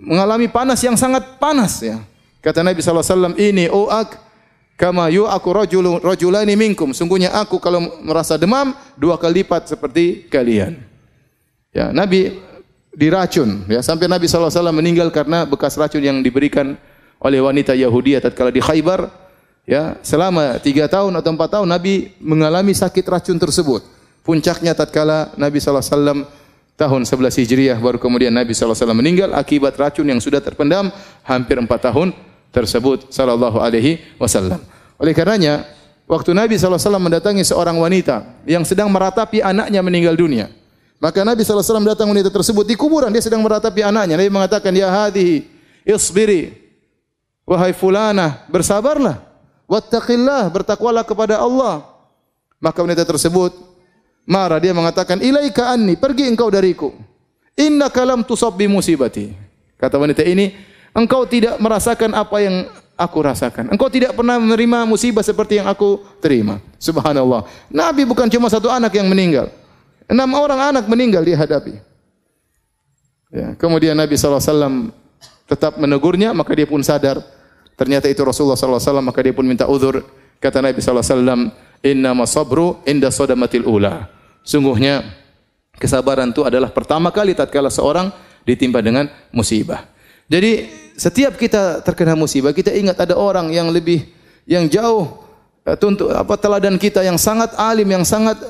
mengalami 0.00 0.48
panas 0.48 0.80
yang 0.80 0.96
sangat 0.96 1.36
panas 1.36 1.84
ya. 1.84 2.00
Kata 2.40 2.64
Nabi 2.64 2.80
SAW, 2.80 3.36
ini 3.36 3.68
u'ak 3.68 4.16
kama 4.78 5.10
yu'aku 5.10 5.48
rajulun 5.50 6.00
rajulani 6.00 6.54
minkum. 6.56 6.96
Sungguhnya 6.96 7.34
aku 7.36 7.60
kalau 7.60 8.00
merasa 8.00 8.38
demam 8.40 8.72
dua 8.96 9.20
kali 9.20 9.42
lipat 9.44 9.68
seperti 9.68 10.24
kalian. 10.30 10.80
Ya, 11.74 11.92
Nabi 11.92 12.40
diracun 12.98 13.62
ya 13.70 13.78
sampai 13.78 14.10
Nabi 14.10 14.26
SAW 14.26 14.50
meninggal 14.74 15.14
karena 15.14 15.46
bekas 15.46 15.78
racun 15.78 16.02
yang 16.02 16.18
diberikan 16.18 16.74
oleh 17.22 17.38
wanita 17.38 17.78
Yahudi 17.78 18.18
tatkala 18.18 18.50
di 18.50 18.58
Khaybar 18.58 19.06
ya 19.62 19.94
selama 20.02 20.58
tiga 20.58 20.90
tahun 20.90 21.14
atau 21.14 21.30
empat 21.30 21.62
tahun 21.62 21.70
Nabi 21.70 22.10
mengalami 22.18 22.74
sakit 22.74 23.06
racun 23.06 23.38
tersebut. 23.38 23.86
Puncaknya 24.26 24.74
tatkala 24.74 25.30
Nabi 25.38 25.62
SAW 25.62 26.26
tahun 26.74 27.02
11 27.06 27.38
Hijriah 27.38 27.78
baru 27.78 28.02
kemudian 28.02 28.34
Nabi 28.34 28.52
SAW 28.52 28.74
meninggal 28.92 29.30
akibat 29.32 29.78
racun 29.78 30.04
yang 30.04 30.18
sudah 30.18 30.42
terpendam 30.42 30.90
hampir 31.22 31.54
4 31.54 31.70
tahun 31.70 32.10
tersebut 32.50 33.14
sallallahu 33.14 33.62
alaihi 33.62 34.02
wasallam. 34.18 34.58
Oleh 34.98 35.14
karenanya 35.14 35.64
waktu 36.10 36.34
Nabi 36.34 36.58
SAW 36.58 36.98
mendatangi 36.98 37.46
seorang 37.46 37.78
wanita 37.78 38.42
yang 38.42 38.66
sedang 38.66 38.90
meratapi 38.90 39.38
anaknya 39.38 39.80
meninggal 39.86 40.18
dunia. 40.18 40.57
Maka 40.98 41.22
Nabi 41.22 41.46
SAW 41.46 41.86
datang 41.86 42.10
wanita 42.10 42.26
tersebut 42.26 42.66
di 42.66 42.74
kuburan. 42.74 43.14
Dia 43.14 43.22
sedang 43.22 43.38
meratapi 43.42 43.86
anaknya. 43.86 44.18
Nabi 44.18 44.30
mengatakan, 44.34 44.74
Ya 44.74 44.90
hadihi, 44.90 45.46
isbiri. 45.86 46.58
Wahai 47.46 47.70
fulana, 47.70 48.44
bersabarlah. 48.50 49.22
Wattaqillah, 49.70 50.50
bertakwalah 50.50 51.06
kepada 51.06 51.38
Allah. 51.38 51.86
Maka 52.58 52.82
wanita 52.82 53.06
tersebut 53.06 53.54
marah. 54.26 54.58
Dia 54.58 54.74
mengatakan, 54.74 55.22
Ilaika 55.22 55.70
anni, 55.70 55.94
pergi 55.94 56.26
engkau 56.26 56.50
dariku. 56.50 56.90
Inna 57.54 57.86
kalam 57.90 58.26
tusab 58.26 58.58
bi 58.58 58.66
musibati. 58.66 59.30
Kata 59.78 60.02
wanita 60.02 60.26
ini, 60.26 60.50
engkau 60.90 61.22
tidak 61.30 61.62
merasakan 61.62 62.10
apa 62.18 62.42
yang 62.42 62.66
aku 62.98 63.18
rasakan. 63.22 63.70
Engkau 63.70 63.86
tidak 63.86 64.18
pernah 64.18 64.34
menerima 64.42 64.82
musibah 64.82 65.22
seperti 65.22 65.62
yang 65.62 65.70
aku 65.70 66.02
terima. 66.18 66.58
Subhanallah. 66.82 67.46
Nabi 67.70 68.02
bukan 68.02 68.26
cuma 68.26 68.50
satu 68.50 68.66
anak 68.66 68.90
yang 68.98 69.06
meninggal. 69.06 69.46
Enam 70.08 70.32
orang 70.40 70.72
anak 70.72 70.84
meninggal 70.88 71.20
dia 71.20 71.36
hadapi. 71.36 71.76
Ya, 73.28 73.52
kemudian 73.60 73.92
Nabi 73.92 74.16
SAW 74.16 74.88
tetap 75.44 75.76
menegurnya, 75.76 76.32
maka 76.32 76.56
dia 76.56 76.64
pun 76.64 76.80
sadar. 76.80 77.20
Ternyata 77.76 78.08
itu 78.08 78.24
Rasulullah 78.24 78.56
SAW, 78.56 79.04
maka 79.04 79.20
dia 79.20 79.36
pun 79.36 79.44
minta 79.44 79.68
uzur. 79.68 80.00
Kata 80.40 80.64
Nabi 80.64 80.80
SAW, 80.80 81.52
Inna 81.84 82.10
masabru 82.16 82.80
inda 82.88 83.12
sodamatil 83.12 83.68
ula. 83.68 84.08
Sungguhnya, 84.42 85.04
kesabaran 85.76 86.32
itu 86.32 86.42
adalah 86.42 86.72
pertama 86.72 87.12
kali 87.12 87.36
tatkala 87.36 87.68
seorang 87.68 88.10
ditimpa 88.42 88.80
dengan 88.80 89.06
musibah. 89.30 89.86
Jadi, 90.26 90.66
setiap 90.98 91.36
kita 91.38 91.84
terkena 91.84 92.18
musibah, 92.18 92.50
kita 92.50 92.74
ingat 92.74 92.98
ada 92.98 93.14
orang 93.14 93.52
yang 93.54 93.70
lebih, 93.70 94.08
yang 94.48 94.66
jauh, 94.66 95.22
eh, 95.62 95.76
tuntut 95.78 96.10
apa 96.10 96.34
teladan 96.34 96.80
kita 96.80 97.04
yang 97.06 97.20
sangat 97.20 97.54
alim, 97.54 97.86
yang 97.86 98.02
sangat 98.02 98.40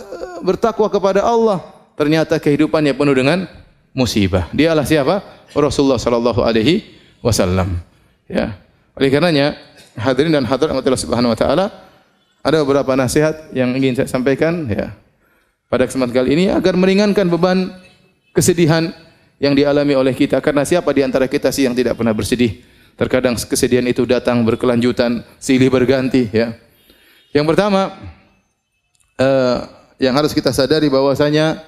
bertakwa 0.42 0.88
kepada 0.88 1.24
Allah, 1.24 1.62
ternyata 1.98 2.38
kehidupannya 2.38 2.94
penuh 2.94 3.14
dengan 3.14 3.48
musibah. 3.92 4.46
Dialah 4.54 4.86
siapa? 4.86 5.24
Rasulullah 5.52 5.98
sallallahu 5.98 6.44
alaihi 6.44 6.84
wasallam. 7.24 7.80
Ya. 8.28 8.54
Oleh 8.94 9.08
karenanya, 9.10 9.56
hadirin 9.98 10.34
dan 10.34 10.44
hadirat 10.46 10.74
Allah 10.74 11.00
Subhanahu 11.00 11.32
wa 11.34 11.38
taala, 11.38 11.66
ada 12.42 12.56
beberapa 12.62 12.94
nasihat 12.94 13.50
yang 13.54 13.74
ingin 13.74 13.98
saya 13.98 14.08
sampaikan 14.10 14.66
ya. 14.70 14.94
Pada 15.68 15.84
kesempatan 15.84 16.16
kali 16.16 16.32
ini 16.32 16.44
agar 16.48 16.72
meringankan 16.80 17.28
beban 17.28 17.68
kesedihan 18.32 18.88
yang 19.36 19.52
dialami 19.52 19.92
oleh 19.92 20.16
kita 20.16 20.40
karena 20.40 20.64
siapa 20.64 20.96
di 20.96 21.04
antara 21.04 21.28
kita 21.28 21.52
sih 21.52 21.68
yang 21.68 21.76
tidak 21.76 21.98
pernah 21.98 22.16
bersedih? 22.16 22.64
Terkadang 22.98 23.38
kesedihan 23.38 23.86
itu 23.86 24.02
datang 24.08 24.42
berkelanjutan, 24.42 25.22
silih 25.38 25.70
berganti 25.70 26.26
ya. 26.34 26.56
Yang 27.30 27.46
pertama, 27.54 27.94
uh, 29.20 29.77
yang 29.98 30.14
harus 30.14 30.30
kita 30.30 30.54
sadari 30.54 30.86
bahwasanya 30.86 31.62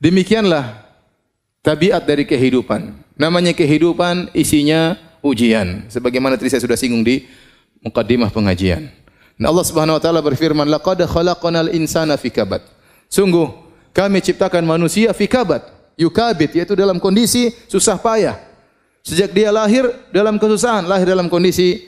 demikianlah 0.00 0.88
tabiat 1.60 2.02
dari 2.08 2.24
kehidupan. 2.24 2.96
Namanya 3.14 3.52
kehidupan 3.52 4.32
isinya 4.32 4.96
ujian. 5.20 5.86
Sebagaimana 5.92 6.40
tadi 6.40 6.48
saya 6.48 6.64
sudah 6.64 6.78
singgung 6.80 7.04
di 7.04 7.28
mukaddimah 7.84 8.32
pengajian. 8.32 8.88
Nah 9.38 9.52
Allah 9.52 9.66
Subhanahu 9.68 10.00
wa 10.00 10.02
taala 10.02 10.24
berfirman, 10.24 10.66
"Laqad 10.66 10.98
khalaqnal 11.04 11.70
insana 11.76 12.18
fi 12.18 12.32
kabad." 12.32 12.64
Sungguh 13.06 13.46
kami 13.94 14.18
ciptakan 14.24 14.64
manusia 14.66 15.12
fi 15.14 15.30
kabad, 15.30 15.62
yukabit 15.94 16.58
yaitu 16.58 16.74
dalam 16.74 16.98
kondisi 16.98 17.54
susah 17.70 18.00
payah. 18.00 18.40
Sejak 19.04 19.30
dia 19.30 19.48
lahir 19.54 19.88
dalam 20.10 20.36
kesusahan, 20.36 20.84
lahir 20.84 21.08
dalam 21.08 21.30
kondisi 21.30 21.86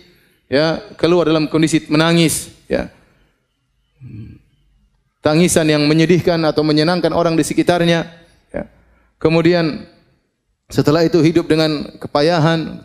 ya, 0.49 0.81
keluar 0.97 1.29
dalam 1.29 1.51
kondisi 1.51 1.85
menangis, 1.91 2.49
ya 2.65 2.89
tangisan 5.21 5.69
yang 5.69 5.85
menyedihkan 5.85 6.41
atau 6.49 6.65
menyenangkan 6.65 7.13
orang 7.13 7.37
di 7.37 7.45
sekitarnya. 7.45 8.09
Ya. 8.53 8.65
Kemudian 9.21 9.85
setelah 10.73 11.05
itu 11.05 11.21
hidup 11.21 11.49
dengan 11.49 11.97
kepayahan, 12.01 12.81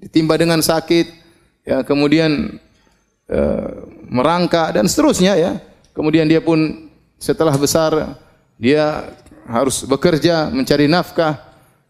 ditimpa 0.00 0.36
dengan 0.36 0.60
sakit, 0.60 1.06
ya, 1.64 1.80
kemudian 1.82 2.60
e, 3.26 3.40
merangka 4.06 4.76
dan 4.76 4.84
seterusnya 4.86 5.34
ya. 5.36 5.52
Kemudian 5.96 6.28
dia 6.28 6.44
pun 6.44 6.90
setelah 7.16 7.56
besar 7.56 8.20
dia 8.60 9.16
harus 9.48 9.80
bekerja 9.88 10.52
mencari 10.52 10.84
nafkah, 10.90 11.40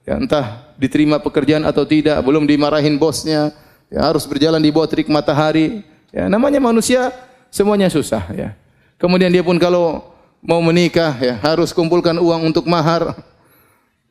ya, 0.06 0.14
entah 0.20 0.62
diterima 0.78 1.18
pekerjaan 1.18 1.66
atau 1.66 1.82
tidak, 1.82 2.22
belum 2.22 2.46
dimarahin 2.46 3.00
bosnya, 3.00 3.50
ya, 3.90 4.00
harus 4.06 4.28
berjalan 4.28 4.62
di 4.62 4.70
bawah 4.70 4.86
terik 4.86 5.10
matahari. 5.10 5.82
Ya, 6.14 6.30
namanya 6.30 6.62
manusia 6.62 7.10
semuanya 7.50 7.90
susah 7.90 8.22
ya. 8.30 8.54
Kemudian 8.96 9.28
dia 9.28 9.44
pun 9.44 9.60
kalau 9.60 10.16
mau 10.40 10.60
menikah 10.64 11.12
ya 11.20 11.36
harus 11.44 11.72
kumpulkan 11.76 12.16
uang 12.16 12.52
untuk 12.52 12.64
mahar. 12.64 13.12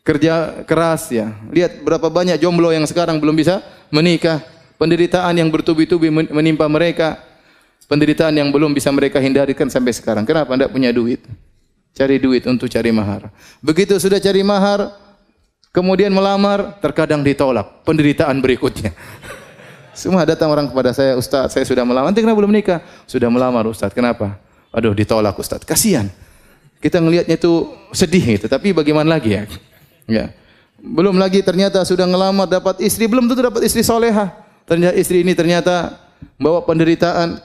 Kerja 0.06 0.62
keras 0.70 1.10
ya. 1.10 1.34
Lihat 1.50 1.82
berapa 1.82 2.06
banyak 2.13 2.38
jomblo 2.38 2.70
yang 2.70 2.86
sekarang 2.86 3.18
belum 3.18 3.34
bisa 3.34 3.65
menikah. 3.89 4.46
Penderitaan 4.77 5.34
yang 5.34 5.50
bertubi-tubi 5.50 6.13
menimpa 6.13 6.70
mereka. 6.70 7.18
Penderitaan 7.89 8.38
yang 8.38 8.54
belum 8.54 8.74
bisa 8.77 8.94
mereka 8.94 9.18
hindarikan 9.18 9.65
sampai 9.65 9.98
sekarang. 9.98 10.22
Kenapa? 10.22 10.54
Tidak 10.54 10.70
punya 10.70 10.94
duit. 10.94 11.25
Cari 11.96 12.22
duit 12.22 12.46
untuk 12.46 12.70
cari 12.70 12.92
mahar. 12.94 13.32
Begitu 13.63 13.96
sudah 13.98 14.20
cari 14.20 14.44
mahar, 14.44 14.92
kemudian 15.72 16.12
melamar, 16.12 16.75
terkadang 16.84 17.24
ditolak. 17.24 17.88
Penderitaan 17.88 18.44
berikutnya. 18.44 18.92
Semua 19.96 20.27
datang 20.27 20.51
orang 20.51 20.68
kepada 20.68 20.92
saya, 20.92 21.15
Ustaz, 21.15 21.56
saya 21.56 21.63
sudah 21.63 21.88
melamar. 21.88 22.12
Nanti 22.12 22.20
kenapa 22.20 22.44
belum 22.44 22.51
nikah? 22.51 22.84
Sudah 23.08 23.32
melamar, 23.32 23.63
Ustaz. 23.63 23.96
Kenapa? 23.96 24.36
Aduh 24.75 24.91
ditolak 24.91 25.39
Ustaz. 25.39 25.63
Kasihan. 25.63 26.12
Kita 26.84 27.00
ngelihatnya 27.00 27.39
itu 27.39 27.72
sedih 27.96 28.36
gitu. 28.36 28.51
Tapi 28.51 28.75
bagaimana 28.75 29.15
lagi 29.15 29.39
ya? 29.39 29.44
Ya. 30.05 30.25
Belum 30.84 31.15
lagi 31.15 31.39
ternyata 31.39 31.79
sudah 31.88 32.03
ngelamar 32.03 32.51
dapat 32.51 32.84
istri, 32.84 33.08
belum 33.08 33.32
tentu 33.32 33.48
dapat 33.48 33.63
istri 33.63 33.82
soleha. 33.82 34.36
Ternyata 34.67 34.94
istri 35.00 35.24
ini 35.24 35.32
ternyata 35.32 35.96
bawa 36.36 36.62
penderitaan, 36.67 37.39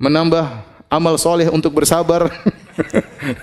menambah 0.00 0.64
amal 0.88 1.14
soleh 1.20 1.52
untuk 1.52 1.76
bersabar. 1.76 2.32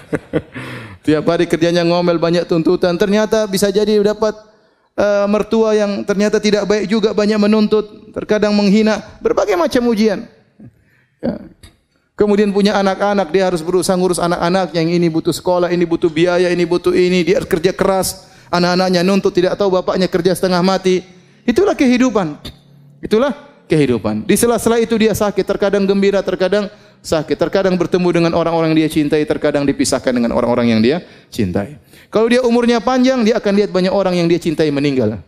Tiap 1.05 1.23
hari 1.23 1.45
kerjanya 1.45 1.85
ngomel 1.85 2.17
banyak 2.17 2.49
tuntutan. 2.49 2.97
Ternyata 2.97 3.45
bisa 3.45 3.69
jadi 3.69 3.95
dapat 4.01 4.33
uh, 4.97 5.27
mertua 5.29 5.77
yang 5.77 6.01
ternyata 6.03 6.41
tidak 6.41 6.65
baik 6.65 6.89
juga 6.89 7.09
banyak 7.13 7.37
menuntut, 7.37 8.11
terkadang 8.11 8.55
menghina, 8.55 8.99
berbagai 9.21 9.55
macam 9.55 9.87
ujian. 9.91 10.25
Ya. 11.23 11.39
Kemudian 12.23 12.55
punya 12.55 12.79
anak-anak, 12.79 13.35
dia 13.35 13.51
harus 13.51 13.59
berusaha 13.59 13.99
ngurus 13.99 14.15
anak-anak 14.15 14.71
yang 14.71 14.87
ini 14.87 15.11
butuh 15.11 15.35
sekolah, 15.35 15.75
ini 15.75 15.83
butuh 15.83 16.07
biaya, 16.07 16.47
ini 16.55 16.63
butuh 16.63 16.95
ini, 16.95 17.19
dia 17.19 17.43
kerja 17.43 17.75
keras. 17.75 18.31
Anak-anaknya 18.47 19.03
nuntut 19.03 19.35
tidak 19.35 19.59
tahu 19.59 19.75
bapaknya 19.75 20.07
kerja 20.07 20.31
setengah 20.31 20.63
mati. 20.63 21.03
Itulah 21.43 21.75
kehidupan. 21.75 22.39
Itulah 23.03 23.35
kehidupan. 23.67 24.23
Di 24.23 24.39
sela-sela 24.39 24.79
itu 24.79 24.95
dia 24.95 25.11
sakit, 25.11 25.43
terkadang 25.43 25.83
gembira, 25.83 26.23
terkadang 26.23 26.71
sakit, 27.03 27.35
terkadang 27.35 27.75
bertemu 27.75 28.07
dengan 28.15 28.31
orang-orang 28.39 28.71
yang 28.71 28.87
dia 28.87 28.89
cintai, 28.95 29.27
terkadang 29.27 29.67
dipisahkan 29.67 30.15
dengan 30.15 30.31
orang-orang 30.31 30.71
yang 30.71 30.79
dia 30.79 31.03
cintai. 31.27 31.75
Kalau 32.07 32.31
dia 32.31 32.39
umurnya 32.39 32.79
panjang, 32.79 33.19
dia 33.27 33.35
akan 33.35 33.51
lihat 33.51 33.75
banyak 33.75 33.91
orang 33.91 34.15
yang 34.15 34.31
dia 34.31 34.39
cintai 34.39 34.71
meninggal 34.71 35.19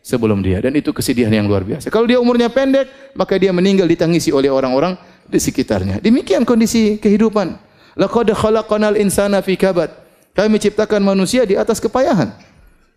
sebelum 0.00 0.40
dia 0.40 0.64
dan 0.64 0.72
itu 0.72 0.96
kesedihan 0.96 1.28
yang 1.28 1.44
luar 1.44 1.60
biasa. 1.60 1.92
Kalau 1.92 2.08
dia 2.08 2.16
umurnya 2.16 2.48
pendek, 2.48 2.88
maka 3.12 3.36
dia 3.36 3.52
meninggal 3.52 3.84
ditangisi 3.84 4.32
oleh 4.32 4.48
orang-orang 4.48 4.96
di 5.28 5.38
sekitarnya. 5.38 6.00
Demikian 6.00 6.42
kondisi 6.48 6.96
kehidupan. 6.96 7.54
Laqad 7.94 8.32
khalaqanal 8.32 8.96
insana 8.96 9.44
fi 9.44 9.54
kabad. 9.54 9.92
Kami 10.32 10.48
menciptakan 10.54 11.02
manusia 11.02 11.42
di 11.44 11.58
atas 11.58 11.82
kepayahan. 11.82 12.30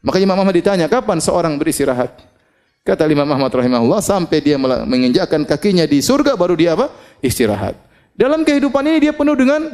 Makanya 0.01 0.25
Imam 0.33 0.39
Ahmad 0.41 0.55
ditanya, 0.57 0.85
kapan 0.89 1.21
seorang 1.21 1.57
beristirahat? 1.57 2.13
Kata 2.81 3.05
Imam 3.05 3.29
Ahmad 3.29 3.53
rahimahullah, 3.53 4.01
sampai 4.01 4.41
dia 4.41 4.57
menginjakkan 4.61 5.45
kakinya 5.45 5.85
di 5.85 6.01
surga, 6.01 6.33
baru 6.33 6.57
dia 6.57 6.73
apa? 6.73 6.89
Istirahat. 7.21 7.77
Dalam 8.17 8.41
kehidupan 8.41 8.81
ini 8.89 9.09
dia 9.09 9.13
penuh 9.13 9.37
dengan 9.37 9.73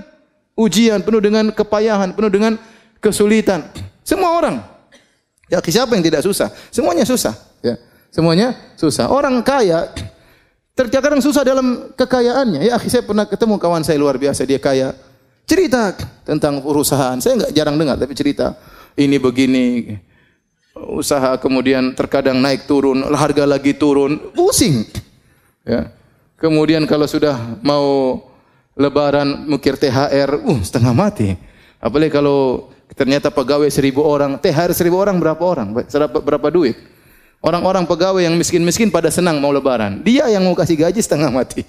ujian, 0.55 0.99
penuh 1.03 1.23
dengan 1.23 1.51
kepayahan, 1.51 2.11
penuh 2.11 2.31
dengan 2.31 2.59
kesulitan. 2.99 3.67
Semua 4.03 4.35
orang. 4.35 4.55
Ya, 5.47 5.63
siapa 5.63 5.95
yang 5.95 6.03
tidak 6.03 6.23
susah? 6.23 6.51
Semuanya 6.71 7.07
susah. 7.07 7.31
Ya, 7.63 7.79
semuanya 8.11 8.55
susah. 8.75 9.07
Orang 9.07 9.39
kaya 9.43 9.91
Terkadang 10.77 11.17
susah 11.17 11.41
dalam 11.41 11.89
kekayaannya. 11.97 12.61
Ya, 12.61 12.77
saya 12.85 13.01
pernah 13.01 13.25
ketemu 13.25 13.57
kawan 13.57 13.81
saya 13.81 13.97
luar 13.97 14.21
biasa, 14.21 14.45
dia 14.45 14.61
kaya. 14.61 14.93
Cerita 15.49 15.97
tentang 16.21 16.61
perusahaan. 16.61 17.17
Saya 17.17 17.33
enggak 17.41 17.51
jarang 17.57 17.81
dengar, 17.81 17.97
tapi 17.97 18.13
cerita 18.13 18.53
ini 18.93 19.17
begini. 19.17 19.97
Usaha 20.77 21.33
kemudian 21.41 21.97
terkadang 21.97 22.37
naik 22.37 22.69
turun, 22.69 23.01
harga 23.09 23.49
lagi 23.49 23.73
turun, 23.73 24.21
pusing. 24.37 24.85
Ya. 25.65 25.89
Kemudian 26.37 26.85
kalau 26.85 27.09
sudah 27.09 27.57
mau 27.65 28.21
lebaran 28.77 29.49
mikir 29.49 29.81
THR, 29.81 30.45
uh 30.45 30.59
setengah 30.61 30.93
mati. 30.93 31.33
Apalagi 31.81 32.13
kalau 32.13 32.69
ternyata 32.93 33.33
pegawai 33.33 33.65
seribu 33.73 34.05
orang, 34.05 34.37
THR 34.37 34.69
seribu 34.77 35.01
orang 35.01 35.17
berapa 35.17 35.41
orang? 35.41 35.73
Berapa, 35.73 36.21
berapa 36.21 36.47
duit? 36.53 36.77
Orang-orang 37.37 37.85
pegawai 37.85 38.25
yang 38.25 38.33
miskin-miskin 38.33 38.89
pada 38.89 39.13
senang 39.13 39.37
mau 39.37 39.53
lebaran. 39.53 40.01
Dia 40.01 40.25
yang 40.27 40.41
mau 40.41 40.57
kasih 40.57 40.73
gaji 40.73 40.97
setengah 40.97 41.29
mati. 41.29 41.61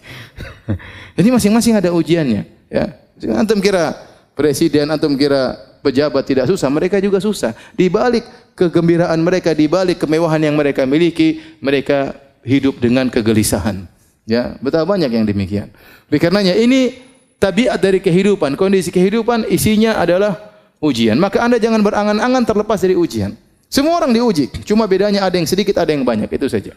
Jadi 1.16 1.28
masing-masing 1.28 1.76
ada 1.76 1.92
ujiannya. 1.92 2.48
Ya. 2.72 2.96
Antum 3.37 3.60
kira 3.60 3.92
presiden, 4.32 4.88
antum 4.88 5.12
kira 5.18 5.58
pejabat 5.84 6.25
tidak 6.25 6.46
susah, 6.48 6.68
mereka 6.72 6.96
juga 7.02 7.20
susah. 7.20 7.52
Di 7.76 7.92
balik 7.92 8.25
kegembiraan 8.56 9.18
mereka, 9.20 9.52
di 9.52 9.68
balik 9.68 10.02
kemewahan 10.02 10.40
yang 10.40 10.56
mereka 10.56 10.88
miliki, 10.88 11.42
mereka 11.60 12.16
hidup 12.42 12.80
dengan 12.80 13.12
kegelisahan. 13.12 13.87
Ya, 14.28 14.60
betapa 14.60 14.84
banyak 14.84 15.08
yang 15.08 15.25
demikian. 15.25 15.72
Oleh 16.12 16.20
karenanya 16.20 16.52
ini 16.52 17.00
tabiat 17.40 17.80
dari 17.80 18.00
kehidupan, 18.02 18.60
kondisi 18.60 18.92
kehidupan 18.92 19.48
isinya 19.48 19.96
adalah 19.96 20.37
ujian. 20.84 21.16
Maka 21.16 21.40
Anda 21.40 21.56
jangan 21.56 21.80
berangan-angan 21.80 22.44
terlepas 22.44 22.78
dari 22.84 22.92
ujian. 22.98 23.32
Semua 23.68 24.00
orang 24.00 24.16
diuji, 24.16 24.48
cuma 24.64 24.88
bedanya 24.88 25.28
ada 25.28 25.37
yang 25.37 25.44
sedikit, 25.44 25.76
ada 25.76 25.92
yang 25.92 26.00
banyak, 26.00 26.28
itu 26.32 26.48
saja. 26.48 26.72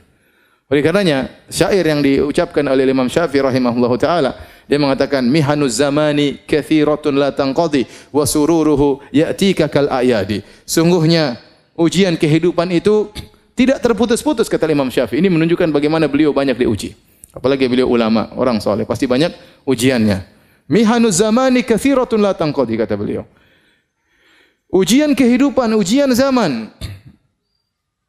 Oleh 0.71 0.79
karenanya, 0.79 1.27
syair 1.51 1.83
yang 1.83 1.99
diucapkan 1.99 2.63
oleh 2.67 2.87
Imam 2.87 3.07
Syafi'i 3.11 3.43
rahimahullahu 3.43 3.95
taala, 3.99 4.39
dia 4.67 4.79
mengatakan 4.79 5.19
mihanuz 5.27 5.79
zamani 5.83 6.39
kathiratun 6.47 7.19
la 7.19 7.35
tanqadi 7.35 7.83
wa 8.11 8.23
sururuhu 8.23 9.03
ya'tika 9.11 9.67
kal 9.67 9.91
ayadi. 9.91 10.43
Sungguhnya 10.63 11.39
ujian 11.75 12.15
kehidupan 12.15 12.71
itu 12.71 13.11
tidak 13.51 13.83
terputus-putus 13.83 14.47
kata 14.47 14.71
Imam 14.71 14.87
Syafi'i. 14.87 15.19
Ini 15.19 15.27
menunjukkan 15.27 15.75
bagaimana 15.75 16.07
beliau 16.07 16.31
banyak 16.31 16.55
diuji. 16.55 16.95
Apalagi 17.35 17.67
beliau 17.67 17.91
ulama, 17.91 18.31
orang 18.39 18.63
soleh, 18.63 18.87
pasti 18.87 19.07
banyak 19.07 19.31
ujiannya. 19.67 20.23
Mihanuz 20.71 21.19
zamani 21.19 21.67
kathiratun 21.67 22.23
la 22.23 22.31
tanqadi 22.31 22.79
kata 22.79 22.95
beliau. 22.95 23.27
Ujian 24.71 25.11
kehidupan, 25.11 25.75
ujian 25.75 26.07
zaman 26.15 26.71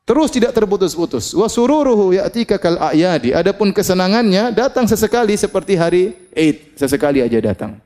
Terus 0.03 0.35
tidak 0.35 0.51
terputus-putus. 0.51 1.31
Wa 1.31 1.47
sururuhu 1.47 2.11
ya'tika 2.13 2.59
kal 2.59 2.75
a'yadi. 2.75 3.31
Adapun 3.31 3.71
kesenangannya 3.71 4.51
datang 4.51 4.91
sesekali 4.91 5.39
seperti 5.39 5.79
hari 5.79 6.13
Eid, 6.35 6.75
sesekali 6.75 7.23
aja 7.23 7.39
datang. 7.39 7.79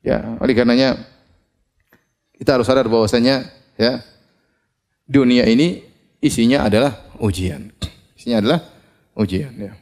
Ya, 0.00 0.24
oleh 0.40 0.56
karenanya 0.56 0.96
kita 2.40 2.56
harus 2.56 2.64
sadar 2.64 2.88
bahwasanya 2.88 3.44
ya 3.76 4.00
dunia 5.04 5.44
ini 5.44 5.84
isinya 6.24 6.64
adalah 6.64 6.96
ujian. 7.20 7.68
Isinya 8.16 8.40
adalah 8.40 8.60
ujian 9.12 9.52
ya. 9.52 9.72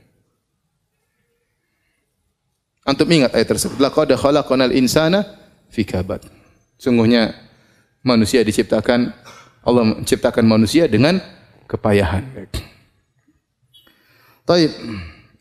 Antum 2.83 3.07
ingat 3.07 3.31
ayat 3.35 3.47
tersebut. 3.47 3.79
Laqad 3.79 4.11
khalaqnal 4.19 4.75
insana 4.75 5.23
fi 5.71 5.87
kabad. 5.87 6.27
Sungguhnya 6.83 7.46
manusia 8.07 8.47
diciptakan 8.47 9.11
Allah 9.67 9.83
menciptakan 9.83 10.47
manusia 10.47 10.87
dengan 10.87 11.19
kepayahan. 11.67 12.23
Taib. 14.47 14.71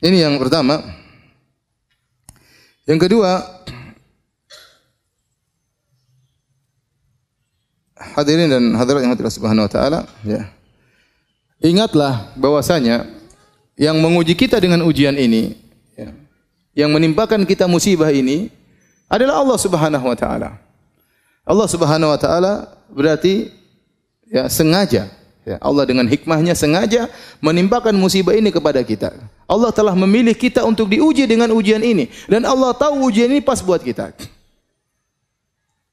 Ini 0.01 0.25
yang 0.25 0.41
pertama. 0.41 0.81
Yang 2.89 3.09
kedua, 3.09 3.41
hadirin 7.97 8.49
dan 8.49 8.63
hadirat 8.77 9.01
yang 9.05 9.13
hadirat 9.13 9.33
subhanahu 9.33 9.65
wa 9.65 9.71
ta'ala, 9.71 9.99
ya. 10.21 10.49
Ingatlah 11.65 12.33
bahwasanya 12.37 13.09
yang 13.73 13.97
menguji 13.97 14.37
kita 14.37 14.61
dengan 14.61 14.85
ujian 14.85 15.17
ini, 15.17 15.57
ya, 15.97 16.13
yang 16.77 16.93
menimpakan 16.93 17.41
kita 17.41 17.65
musibah 17.65 18.13
ini 18.13 18.53
adalah 19.09 19.41
Allah 19.41 19.57
Subhanahu 19.57 20.05
wa 20.05 20.17
taala. 20.17 20.59
Allah 21.45 21.67
Subhanahu 21.69 22.11
wa 22.11 22.19
taala 22.19 22.53
berarti 22.89 23.53
ya 24.27 24.49
sengaja 24.49 25.07
Ya, 25.45 25.61
Allah 25.61 25.85
dengan 25.85 26.09
hikmahnya 26.09 26.57
sengaja 26.57 27.05
menimpakan 27.37 27.93
musibah 27.93 28.33
ini 28.33 28.49
kepada 28.49 28.81
kita. 28.81 29.13
Allah 29.45 29.69
telah 29.69 29.93
memilih 29.93 30.33
kita 30.33 30.65
untuk 30.65 30.89
diuji 30.89 31.29
dengan 31.29 31.53
ujian 31.53 31.85
ini 31.85 32.09
dan 32.25 32.49
Allah 32.49 32.73
tahu 32.73 33.05
ujian 33.05 33.29
ini 33.29 33.45
pas 33.45 33.61
buat 33.61 33.77
kita. 33.77 34.09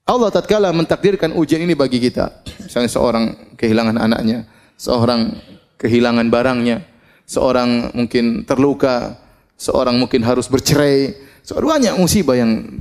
Allah 0.09 0.33
tatkala 0.33 0.73
mentakdirkan 0.73 1.37
ujian 1.37 1.61
ini 1.61 1.77
bagi 1.77 2.01
kita, 2.01 2.33
misalnya 2.65 2.89
seorang 2.89 3.25
kehilangan 3.61 4.01
anaknya, 4.01 4.49
seorang 4.81 5.37
kehilangan 5.77 6.33
barangnya, 6.33 6.89
seorang 7.29 7.93
mungkin 7.93 8.49
terluka, 8.49 9.21
seorang 9.61 10.01
mungkin 10.01 10.25
harus 10.25 10.49
bercerai, 10.49 11.13
seorang 11.45 11.77
banyak 11.77 11.95
musibah 12.01 12.41
yang 12.41 12.73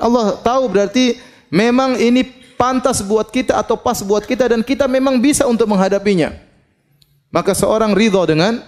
Allah 0.00 0.40
tahu 0.40 0.72
berarti 0.72 1.20
memang 1.54 1.94
ini 2.02 2.26
pantas 2.58 2.98
buat 2.98 3.30
kita 3.30 3.54
atau 3.54 3.78
pas 3.78 4.02
buat 4.02 4.26
kita 4.26 4.50
dan 4.50 4.66
kita 4.66 4.90
memang 4.90 5.22
bisa 5.22 5.46
untuk 5.46 5.70
menghadapinya. 5.70 6.34
Maka 7.30 7.54
seorang 7.54 7.94
ridho 7.94 8.18
dengan 8.26 8.58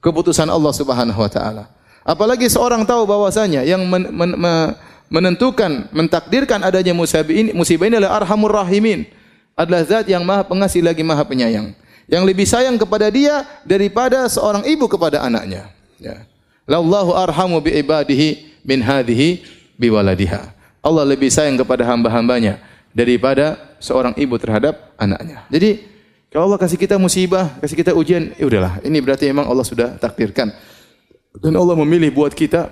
keputusan 0.00 0.48
Allah 0.48 0.72
Subhanahu 0.72 1.20
wa 1.20 1.28
taala. 1.28 1.64
Apalagi 2.00 2.48
seorang 2.48 2.88
tahu 2.88 3.04
bahwasanya 3.04 3.60
yang 3.68 3.84
men, 3.84 4.08
men, 4.08 4.32
men, 4.40 4.56
menentukan, 5.12 5.92
mentakdirkan 5.92 6.64
adanya 6.64 6.96
musibah 6.96 7.28
ini, 7.28 7.52
musibah 7.52 7.84
ini 7.84 8.00
adalah 8.00 8.24
Arhamur 8.24 8.56
Rahimin. 8.56 9.04
Adalah 9.58 9.84
zat 9.84 10.08
yang 10.08 10.24
Maha 10.24 10.48
Pengasih 10.48 10.80
lagi 10.80 11.04
Maha 11.04 11.20
Penyayang. 11.28 11.76
Yang 12.08 12.22
lebih 12.24 12.46
sayang 12.48 12.80
kepada 12.80 13.12
dia 13.12 13.44
daripada 13.68 14.24
seorang 14.24 14.64
ibu 14.64 14.88
kepada 14.88 15.20
anaknya. 15.20 15.68
Ya. 16.00 16.24
Lallahu 16.64 17.12
arhamu 17.12 17.60
bi 17.60 17.76
ibadihi 17.76 18.56
min 18.64 18.80
hadhihi 18.80 19.44
biwaladiha. 19.76 20.59
Allah 20.80 21.04
lebih 21.04 21.28
sayang 21.28 21.60
kepada 21.60 21.84
hamba-hambanya 21.84 22.60
daripada 22.96 23.76
seorang 23.78 24.16
ibu 24.16 24.36
terhadap 24.40 24.92
anaknya. 24.96 25.44
Jadi 25.52 25.86
kalau 26.32 26.50
Allah 26.50 26.60
kasih 26.62 26.78
kita 26.78 26.96
musibah, 26.96 27.58
kasih 27.60 27.76
kita 27.76 27.92
ujian, 27.92 28.32
ya 28.38 28.44
udahlah. 28.46 28.78
Ini 28.80 28.98
berarti 29.02 29.28
memang 29.28 29.50
Allah 29.50 29.66
sudah 29.66 29.98
takdirkan. 29.98 30.54
Dan 31.36 31.54
Allah 31.54 31.76
memilih 31.78 32.10
buat 32.10 32.34
kita 32.34 32.70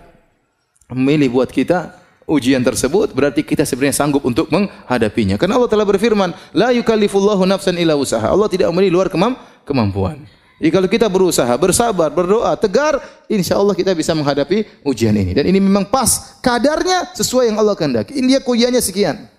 memilih 0.89 1.29
buat 1.29 1.53
kita 1.53 2.01
ujian 2.29 2.61
tersebut 2.65 3.13
berarti 3.13 3.45
kita 3.45 3.65
sebenarnya 3.65 3.97
sanggup 3.97 4.25
untuk 4.25 4.49
menghadapinya. 4.49 5.37
Karena 5.41 5.61
Allah 5.61 5.69
telah 5.69 5.85
berfirman, 5.89 6.33
la 6.57 6.73
yukallifullahu 6.73 7.45
nafsan 7.45 7.77
illa 7.77 7.97
usaha. 7.97 8.25
Allah 8.25 8.49
tidak 8.49 8.69
memberi 8.73 8.93
luar 8.93 9.09
kemam 9.13 9.37
kemampuan. 9.65 10.25
Jadi 10.59 10.71
kalau 10.75 10.89
kita 10.91 11.07
berusaha, 11.07 11.55
bersabar, 11.55 12.11
berdoa, 12.11 12.53
tegar, 12.59 12.99
insya 13.31 13.55
Allah 13.55 13.79
kita 13.79 13.95
bisa 13.95 14.11
menghadapi 14.13 14.67
ujian 14.83 15.15
ini. 15.15 15.31
Dan 15.31 15.47
ini 15.47 15.63
memang 15.63 15.87
pas, 15.87 16.39
kadarnya 16.43 17.15
sesuai 17.15 17.55
yang 17.55 17.63
Allah 17.63 17.79
kehendaki. 17.79 18.19
Ini 18.19 18.27
dia 18.27 18.41
ujiannya 18.43 18.83
sekian 18.83 19.39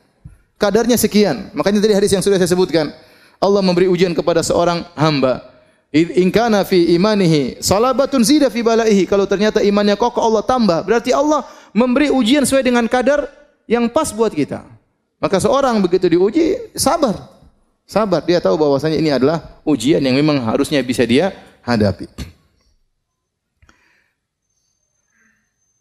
kadarnya 0.60 1.00
sekian. 1.00 1.50
Makanya 1.56 1.80
tadi 1.80 1.96
hadis 1.96 2.12
yang 2.12 2.22
sudah 2.22 2.36
saya 2.36 2.52
sebutkan, 2.52 2.92
Allah 3.40 3.64
memberi 3.64 3.88
ujian 3.88 4.12
kepada 4.12 4.44
seorang 4.44 4.84
hamba. 4.94 5.48
In 5.90 6.30
kana 6.30 6.62
fi 6.62 6.94
imanihi 6.94 7.66
salabatun 7.66 8.22
zida 8.22 8.52
fi 8.54 8.62
balaihi. 8.62 9.10
Kalau 9.10 9.26
ternyata 9.26 9.64
imannya 9.64 9.98
kokoh 9.98 10.22
Allah 10.22 10.46
tambah. 10.46 10.86
Berarti 10.86 11.10
Allah 11.16 11.42
memberi 11.74 12.14
ujian 12.14 12.46
sesuai 12.46 12.62
dengan 12.62 12.86
kadar 12.86 13.26
yang 13.66 13.90
pas 13.90 14.14
buat 14.14 14.30
kita. 14.30 14.62
Maka 15.18 15.42
seorang 15.42 15.82
begitu 15.82 16.06
diuji, 16.14 16.76
sabar. 16.78 17.39
Sabar, 17.90 18.22
dia 18.22 18.38
tahu 18.38 18.54
bahwasanya 18.54 19.02
ini 19.02 19.10
adalah 19.10 19.42
ujian 19.66 19.98
yang 19.98 20.14
memang 20.14 20.38
harusnya 20.46 20.78
bisa 20.86 21.02
dia 21.10 21.34
hadapi. 21.66 22.06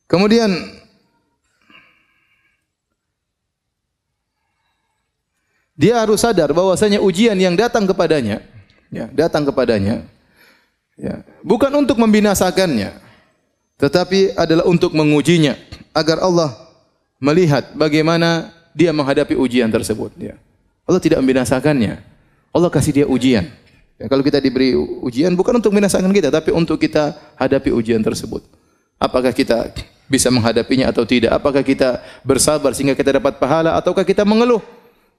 Kemudian 0.08 0.48
Dia 5.78 6.02
harus 6.02 6.26
sadar 6.26 6.50
bahwasanya 6.50 6.98
ujian 6.98 7.38
yang 7.38 7.54
datang 7.54 7.86
kepadanya, 7.86 8.42
ya, 8.90 9.06
datang 9.14 9.46
kepadanya, 9.46 10.02
ya, 10.98 11.22
bukan 11.46 11.70
untuk 11.70 12.02
membinasakannya, 12.02 12.98
tetapi 13.78 14.34
adalah 14.34 14.66
untuk 14.66 14.90
mengujinya 14.90 15.54
agar 15.94 16.18
Allah 16.18 16.50
melihat 17.22 17.78
bagaimana 17.78 18.50
dia 18.74 18.90
menghadapi 18.90 19.38
ujian 19.38 19.70
tersebut. 19.70 20.10
Ya. 20.18 20.34
Allah 20.88 21.00
tidak 21.04 21.20
membinasakannya, 21.20 22.00
Allah 22.48 22.70
kasih 22.72 23.04
dia 23.04 23.06
ujian. 23.06 23.44
Ya, 24.00 24.08
kalau 24.08 24.24
kita 24.24 24.40
diberi 24.40 24.72
ujian 25.04 25.36
bukan 25.36 25.60
untuk 25.60 25.74
membinasakan 25.74 26.08
kita, 26.08 26.32
tapi 26.32 26.54
untuk 26.54 26.80
kita 26.80 27.12
hadapi 27.36 27.68
ujian 27.68 28.00
tersebut. 28.00 28.40
Apakah 28.96 29.30
kita 29.36 29.68
bisa 30.08 30.32
menghadapinya 30.32 30.88
atau 30.88 31.04
tidak? 31.04 31.36
Apakah 31.36 31.60
kita 31.60 32.00
bersabar 32.24 32.72
sehingga 32.72 32.96
kita 32.96 33.20
dapat 33.20 33.36
pahala 33.36 33.76
ataukah 33.76 34.02
kita 34.02 34.24
mengeluh? 34.24 34.64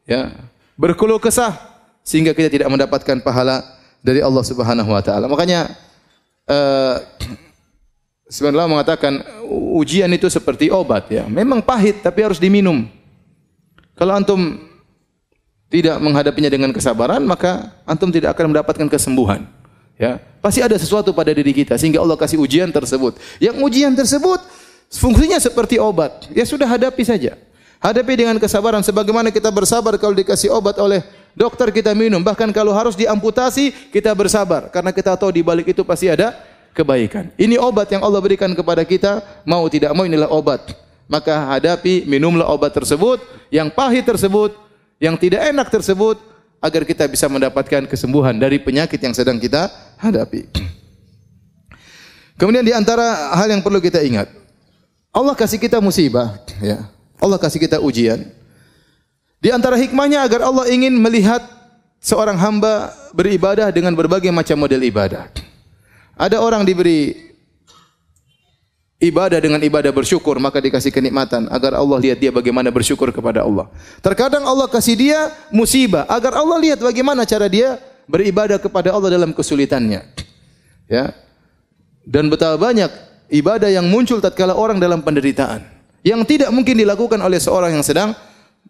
ya 0.10 0.34
berkeluh 0.74 1.22
kesah 1.22 1.54
sehingga 2.02 2.34
kita 2.34 2.50
tidak 2.50 2.70
mendapatkan 2.74 3.22
pahala 3.22 3.62
dari 4.02 4.26
Allah 4.26 4.42
Subhanahu 4.42 4.90
wa 4.90 5.04
taala. 5.06 5.30
Makanya 5.30 5.70
uh, 6.50 6.96
sebenarnya 8.26 8.66
mengatakan 8.66 9.22
ujian 9.78 10.10
itu 10.10 10.26
seperti 10.32 10.74
obat 10.74 11.06
ya. 11.14 11.30
Memang 11.30 11.62
pahit 11.62 12.02
tapi 12.02 12.26
harus 12.26 12.42
diminum. 12.42 12.90
Kalau 13.94 14.16
antum 14.18 14.69
tidak 15.70 16.02
menghadapinya 16.02 16.50
dengan 16.50 16.74
kesabaran, 16.74 17.22
maka 17.24 17.70
antum 17.86 18.10
tidak 18.10 18.34
akan 18.34 18.52
mendapatkan 18.54 18.90
kesembuhan. 18.90 19.46
Ya, 20.00 20.18
pasti 20.42 20.64
ada 20.64 20.74
sesuatu 20.80 21.12
pada 21.12 21.30
diri 21.30 21.52
kita 21.52 21.78
sehingga 21.78 22.02
Allah 22.02 22.18
kasih 22.18 22.42
ujian 22.42 22.74
tersebut. 22.74 23.20
Yang 23.38 23.56
ujian 23.62 23.92
tersebut 23.94 24.40
fungsinya 24.90 25.38
seperti 25.38 25.78
obat. 25.78 26.26
Ya 26.34 26.48
sudah 26.48 26.66
hadapi 26.66 27.04
saja. 27.06 27.38
Hadapi 27.80 28.16
dengan 28.16 28.36
kesabaran 28.40 28.84
sebagaimana 28.84 29.32
kita 29.32 29.52
bersabar 29.52 29.96
kalau 29.96 30.12
dikasih 30.16 30.52
obat 30.52 30.80
oleh 30.80 31.04
dokter 31.36 31.72
kita 31.72 31.92
minum. 31.92 32.20
Bahkan 32.24 32.52
kalau 32.56 32.72
harus 32.72 32.96
diamputasi 32.96 33.92
kita 33.92 34.12
bersabar 34.16 34.72
karena 34.72 34.92
kita 34.96 35.16
tahu 35.16 35.36
di 35.36 35.44
balik 35.44 35.72
itu 35.72 35.84
pasti 35.84 36.08
ada 36.08 36.36
kebaikan. 36.72 37.32
Ini 37.36 37.60
obat 37.60 37.92
yang 37.92 38.04
Allah 38.04 38.24
berikan 38.24 38.52
kepada 38.56 38.84
kita, 38.88 39.20
mau 39.44 39.68
tidak 39.68 39.92
mau 39.92 40.08
inilah 40.08 40.32
obat. 40.32 40.76
Maka 41.10 41.58
hadapi, 41.58 42.06
minumlah 42.06 42.46
obat 42.48 42.72
tersebut 42.72 43.20
yang 43.50 43.68
pahit 43.68 44.06
tersebut 44.06 44.69
yang 45.00 45.16
tidak 45.16 45.48
enak 45.48 45.68
tersebut 45.72 46.20
agar 46.60 46.84
kita 46.84 47.08
bisa 47.08 47.26
mendapatkan 47.32 47.88
kesembuhan 47.88 48.36
dari 48.36 48.60
penyakit 48.60 49.00
yang 49.00 49.16
sedang 49.16 49.40
kita 49.40 49.72
hadapi. 49.96 50.46
Kemudian 52.36 52.64
di 52.64 52.76
antara 52.76 53.36
hal 53.36 53.48
yang 53.52 53.64
perlu 53.64 53.80
kita 53.84 54.00
ingat, 54.04 54.32
Allah 55.12 55.36
kasih 55.36 55.60
kita 55.60 55.80
musibah, 55.80 56.40
ya. 56.60 56.88
Allah 57.20 57.36
kasih 57.36 57.60
kita 57.60 57.84
ujian. 57.84 58.28
Di 59.40 59.52
antara 59.52 59.76
hikmahnya 59.80 60.24
agar 60.24 60.48
Allah 60.48 60.68
ingin 60.72 60.96
melihat 61.00 61.44
seorang 62.00 62.40
hamba 62.40 62.92
beribadah 63.12 63.72
dengan 63.72 63.96
berbagai 63.96 64.32
macam 64.32 64.56
model 64.60 64.84
ibadah. 64.84 65.28
Ada 66.20 66.40
orang 66.44 66.68
diberi 66.68 67.29
ibadah 69.00 69.40
dengan 69.40 69.64
ibadah 69.64 69.96
bersyukur 69.96 70.38
maka 70.44 70.60
dikasih 70.60 70.92
kenikmatan 70.92 71.48
agar 71.48 71.80
Allah 71.80 71.98
lihat 72.04 72.20
dia 72.20 72.30
bagaimana 72.30 72.68
bersyukur 72.70 73.10
kepada 73.16 73.48
Allah. 73.48 73.72
Terkadang 74.04 74.44
Allah 74.44 74.68
kasih 74.68 75.00
dia 75.00 75.32
musibah 75.50 76.04
agar 76.12 76.36
Allah 76.36 76.60
lihat 76.60 76.80
bagaimana 76.84 77.24
cara 77.24 77.48
dia 77.48 77.80
beribadah 78.06 78.60
kepada 78.60 78.92
Allah 78.92 79.10
dalam 79.10 79.32
kesulitannya. 79.32 80.04
Ya. 80.92 81.16
Dan 82.04 82.28
betapa 82.28 82.60
banyak 82.60 82.92
ibadah 83.32 83.72
yang 83.72 83.88
muncul 83.88 84.20
tatkala 84.20 84.54
orang 84.54 84.78
dalam 84.78 85.00
penderitaan 85.00 85.64
yang 86.04 86.24
tidak 86.28 86.52
mungkin 86.52 86.76
dilakukan 86.76 87.20
oleh 87.20 87.40
seorang 87.40 87.76
yang 87.76 87.86
sedang 87.86 88.12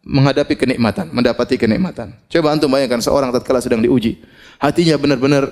menghadapi 0.06 0.56
kenikmatan, 0.56 1.10
mendapati 1.12 1.56
kenikmatan. 1.60 2.16
Coba 2.30 2.56
antum 2.56 2.72
bayangkan 2.72 3.02
seorang 3.04 3.30
tatkala 3.34 3.60
sedang 3.60 3.84
diuji, 3.84 4.22
hatinya 4.62 4.96
benar-benar 4.96 5.52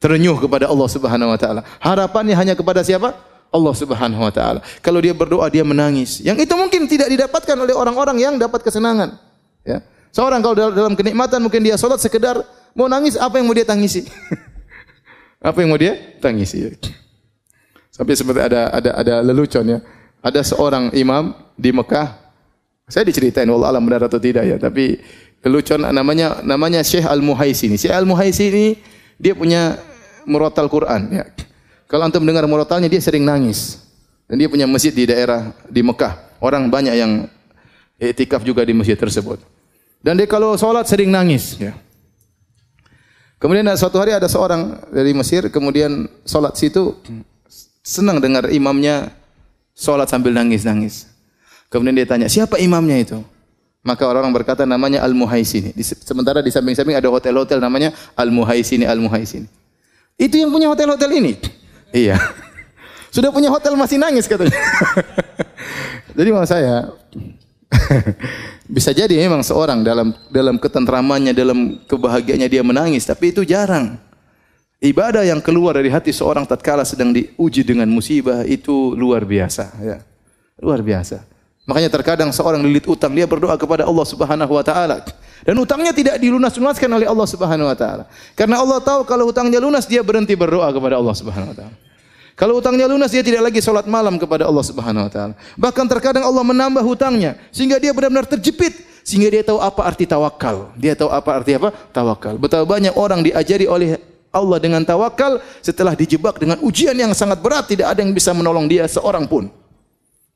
terenyuh 0.00 0.40
kepada 0.40 0.68
Allah 0.68 0.88
Subhanahu 0.88 1.32
wa 1.32 1.38
taala. 1.40 1.60
Harapannya 1.80 2.34
hanya 2.36 2.54
kepada 2.56 2.80
siapa? 2.80 3.12
Allah 3.50 3.74
Subhanahu 3.74 4.22
wa 4.22 4.32
taala. 4.32 4.62
Kalau 4.78 5.02
dia 5.02 5.10
berdoa 5.10 5.50
dia 5.50 5.66
menangis. 5.66 6.22
Yang 6.22 6.46
itu 6.46 6.54
mungkin 6.54 6.86
tidak 6.86 7.10
didapatkan 7.10 7.56
oleh 7.58 7.74
orang-orang 7.74 8.16
yang 8.22 8.34
dapat 8.38 8.62
kesenangan. 8.62 9.18
Ya. 9.66 9.82
Seorang 10.14 10.42
kalau 10.42 10.54
dalam 10.54 10.94
kenikmatan 10.94 11.42
mungkin 11.42 11.62
dia 11.62 11.74
salat 11.78 12.02
sekedar 12.02 12.42
mau 12.74 12.86
nangis 12.86 13.18
apa 13.18 13.38
yang 13.38 13.46
mau 13.50 13.54
dia 13.54 13.66
tangisi? 13.66 14.06
apa 15.50 15.58
yang 15.62 15.70
mau 15.74 15.78
dia 15.78 15.98
tangisi? 16.22 16.66
Sampai 17.90 18.14
seperti 18.14 18.40
ada 18.40 18.70
ada 18.70 18.90
ada 18.94 19.14
lelucon 19.26 19.66
ya. 19.66 19.78
Ada 20.22 20.46
seorang 20.46 20.94
imam 20.94 21.34
di 21.58 21.74
Mekah. 21.74 22.16
Saya 22.90 23.06
diceritain 23.06 23.46
Allah 23.46 23.70
alam 23.70 23.82
benar 23.86 24.10
atau 24.10 24.18
tidak 24.18 24.42
ya, 24.46 24.58
tapi 24.58 24.98
lelucon 25.42 25.78
namanya 25.90 26.42
namanya 26.42 26.82
Syekh 26.86 27.06
Al-Muhaisini. 27.06 27.78
Syekh 27.78 27.94
Al-Muhaisini 27.94 28.78
dia 29.18 29.34
punya 29.34 29.78
murotal 30.26 30.70
Quran 30.70 31.10
ya. 31.10 31.24
Kalau 31.90 32.06
antum 32.06 32.22
mendengar 32.22 32.46
murotalnya 32.46 32.86
dia 32.86 33.02
sering 33.02 33.26
nangis. 33.26 33.82
Dan 34.30 34.38
dia 34.38 34.46
punya 34.46 34.62
masjid 34.70 34.94
di 34.94 35.10
daerah 35.10 35.50
di 35.66 35.82
Mekah. 35.82 36.38
Orang 36.38 36.70
banyak 36.70 36.94
yang 36.94 37.26
etikaf 37.98 38.46
juga 38.46 38.62
di 38.62 38.70
masjid 38.70 38.94
tersebut. 38.94 39.42
Dan 39.98 40.14
dia 40.14 40.30
kalau 40.30 40.54
sholat 40.54 40.86
sering 40.86 41.10
nangis 41.10 41.58
ya. 41.58 41.74
Kemudian 43.42 43.66
suatu 43.74 43.98
hari 43.98 44.14
ada 44.14 44.30
seorang 44.30 44.78
dari 44.94 45.10
Mesir 45.16 45.50
kemudian 45.50 46.06
sholat 46.22 46.54
situ 46.54 46.94
senang 47.82 48.20
dengar 48.22 48.52
imamnya 48.54 49.10
sholat 49.74 50.06
sambil 50.06 50.30
nangis-nangis. 50.30 51.10
Kemudian 51.66 51.98
dia 51.98 52.06
tanya, 52.06 52.30
siapa 52.30 52.58
imamnya 52.62 53.02
itu? 53.02 53.18
Maka 53.80 54.04
orang-orang 54.04 54.44
berkata 54.44 54.68
namanya 54.68 55.00
Al-Muhaisini. 55.02 55.72
Sementara 55.82 56.44
di 56.44 56.52
samping-samping 56.52 56.94
ada 56.94 57.08
hotel-hotel 57.08 57.58
namanya 57.58 57.96
Al-Muhaisini, 58.14 58.84
Al-Muhaisini. 58.84 59.48
Itu 60.20 60.36
yang 60.36 60.52
punya 60.52 60.68
hotel-hotel 60.68 61.10
ini? 61.16 61.32
Iya. 61.90 62.16
Sudah 63.14 63.34
punya 63.34 63.50
hotel 63.50 63.74
masih 63.74 63.98
nangis 63.98 64.30
katanya. 64.30 64.54
Jadi 66.18 66.28
maksud 66.30 66.50
saya, 66.50 66.90
bisa 68.76 68.90
jadi 68.90 69.14
memang 69.14 69.46
seorang 69.46 69.86
dalam 69.86 70.10
dalam 70.26 70.58
ketentramannya, 70.58 71.30
dalam 71.30 71.78
kebahagiaannya 71.86 72.48
dia 72.50 72.62
menangis, 72.66 73.06
tapi 73.06 73.30
itu 73.30 73.46
jarang. 73.46 73.94
Ibadah 74.82 75.22
yang 75.22 75.38
keluar 75.38 75.78
dari 75.78 75.86
hati 75.92 76.10
seorang 76.10 76.48
tatkala 76.48 76.82
sedang 76.82 77.14
diuji 77.14 77.62
dengan 77.62 77.86
musibah 77.86 78.42
itu 78.42 78.96
luar 78.98 79.22
biasa, 79.22 79.64
ya. 79.80 80.02
Luar 80.58 80.82
biasa. 80.82 81.29
Makanya 81.70 81.86
terkadang 81.86 82.34
seorang 82.34 82.58
lilit 82.66 82.82
utang 82.90 83.14
dia 83.14 83.30
berdoa 83.30 83.54
kepada 83.54 83.86
Allah 83.86 84.02
Subhanahu 84.02 84.58
wa 84.58 84.64
taala 84.66 85.06
dan 85.46 85.54
utangnya 85.54 85.94
tidak 85.94 86.18
dilunas-lunaskan 86.18 86.90
oleh 86.90 87.06
Allah 87.06 87.28
Subhanahu 87.30 87.70
wa 87.70 87.76
taala. 87.78 88.10
Karena 88.34 88.58
Allah 88.58 88.82
tahu 88.82 89.06
kalau 89.06 89.30
utangnya 89.30 89.62
lunas 89.62 89.86
dia 89.86 90.02
berhenti 90.02 90.34
berdoa 90.34 90.66
kepada 90.74 90.98
Allah 90.98 91.14
Subhanahu 91.14 91.54
wa 91.54 91.56
taala. 91.62 91.74
Kalau 92.34 92.58
utangnya 92.58 92.90
lunas 92.90 93.14
dia 93.14 93.22
tidak 93.22 93.46
lagi 93.46 93.62
salat 93.62 93.86
malam 93.86 94.18
kepada 94.18 94.50
Allah 94.50 94.66
Subhanahu 94.66 95.06
wa 95.06 95.12
taala. 95.14 95.38
Bahkan 95.54 95.86
terkadang 95.86 96.26
Allah 96.26 96.42
menambah 96.42 96.82
hutangnya 96.82 97.38
sehingga 97.54 97.78
dia 97.78 97.94
benar-benar 97.94 98.26
terjepit 98.26 98.74
sehingga 99.06 99.30
dia 99.30 99.46
tahu 99.46 99.62
apa 99.62 99.86
arti 99.86 100.10
tawakal. 100.10 100.74
Dia 100.74 100.98
tahu 100.98 101.06
apa 101.06 101.30
arti 101.38 101.54
apa? 101.54 101.70
Tawakal. 101.94 102.34
Betapa 102.34 102.66
banyak 102.66 102.98
orang 102.98 103.22
diajari 103.22 103.70
oleh 103.70 103.94
Allah 104.34 104.58
dengan 104.58 104.82
tawakal 104.82 105.38
setelah 105.62 105.94
dijebak 105.94 106.42
dengan 106.42 106.58
ujian 106.66 106.98
yang 106.98 107.14
sangat 107.14 107.38
berat 107.38 107.70
tidak 107.70 107.94
ada 107.94 108.02
yang 108.02 108.10
bisa 108.10 108.34
menolong 108.34 108.66
dia 108.66 108.90
seorang 108.90 109.30
pun. 109.30 109.59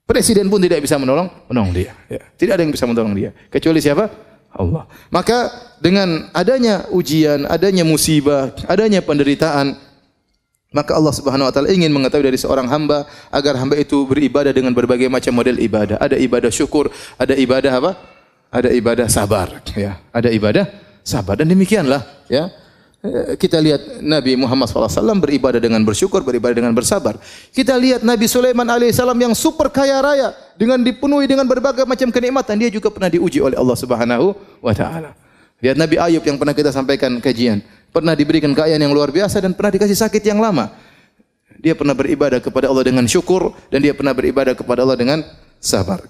Presiden 0.04 0.52
pun 0.52 0.60
tidak 0.60 0.84
bisa 0.84 1.00
menolong 1.00 1.32
menolong 1.48 1.72
dia. 1.72 1.96
Ya. 2.12 2.20
Tidak 2.36 2.52
ada 2.52 2.60
yang 2.60 2.72
bisa 2.72 2.84
menolong 2.84 3.16
dia 3.16 3.30
kecuali 3.48 3.80
siapa? 3.80 4.12
Allah. 4.54 4.84
Maka 5.10 5.50
dengan 5.82 6.30
adanya 6.30 6.86
ujian, 6.94 7.48
adanya 7.50 7.82
musibah, 7.82 8.54
adanya 8.70 9.02
penderitaan, 9.02 9.74
maka 10.74 10.94
Allah 10.94 11.14
Subhanahu 11.14 11.46
wa 11.46 11.52
taala 11.54 11.70
ingin 11.70 11.90
mengetahui 11.90 12.26
dari 12.34 12.38
seorang 12.38 12.66
hamba 12.66 13.06
agar 13.30 13.54
hamba 13.58 13.78
itu 13.78 14.02
beribadah 14.06 14.50
dengan 14.50 14.74
berbagai 14.74 15.06
macam 15.06 15.34
model 15.34 15.58
ibadah. 15.58 15.98
Ada 16.02 16.18
ibadah 16.18 16.50
syukur, 16.50 16.90
ada 17.14 17.34
ibadah 17.34 17.72
apa? 17.72 17.92
Ada 18.54 18.70
ibadah 18.74 19.06
sabar, 19.10 19.62
ya. 19.74 19.98
Ada 20.14 20.30
ibadah 20.30 20.66
sabar 21.02 21.38
dan 21.38 21.50
demikianlah, 21.50 22.02
ya. 22.26 22.50
Eh, 23.04 23.36
kita 23.36 23.60
lihat 23.60 24.00
Nabi 24.00 24.32
Muhammad 24.32 24.64
SAW 24.64 25.20
beribadah 25.20 25.60
dengan 25.60 25.84
bersyukur, 25.84 26.24
beribadah 26.24 26.56
dengan 26.56 26.72
bersabar. 26.72 27.20
Kita 27.52 27.76
lihat 27.76 28.00
Nabi 28.00 28.24
Sulaiman 28.24 28.64
alaihissalam 28.64 29.20
yang 29.20 29.36
super 29.36 29.68
kaya 29.68 30.00
raya 30.00 30.32
dengan 30.56 30.80
dipenuhi 30.80 31.28
dengan 31.28 31.44
berbagai 31.44 31.84
macam 31.84 32.08
kenikmatan, 32.08 32.56
dia 32.56 32.72
juga 32.72 32.88
pernah 32.88 33.12
diuji 33.12 33.44
oleh 33.44 33.60
Allah 33.60 33.76
Subhanahu 33.76 34.32
wa 34.64 34.72
taala. 34.72 35.12
Lihat 35.60 35.76
Nabi 35.76 36.00
Ayub 36.00 36.24
yang 36.24 36.40
pernah 36.40 36.56
kita 36.56 36.72
sampaikan 36.72 37.12
kajian, 37.20 37.60
pernah 37.92 38.16
diberikan 38.16 38.56
kekayaan 38.56 38.80
yang 38.80 38.96
luar 38.96 39.12
biasa 39.12 39.36
dan 39.44 39.52
pernah 39.52 39.76
dikasih 39.76 40.00
sakit 40.00 40.24
yang 40.24 40.40
lama. 40.40 40.72
Dia 41.60 41.76
pernah 41.76 41.92
beribadah 41.92 42.40
kepada 42.40 42.72
Allah 42.72 42.88
dengan 42.88 43.04
syukur 43.04 43.52
dan 43.68 43.84
dia 43.84 43.92
pernah 43.92 44.16
beribadah 44.16 44.56
kepada 44.56 44.80
Allah 44.80 44.96
dengan 44.96 45.20
sabar. 45.60 46.00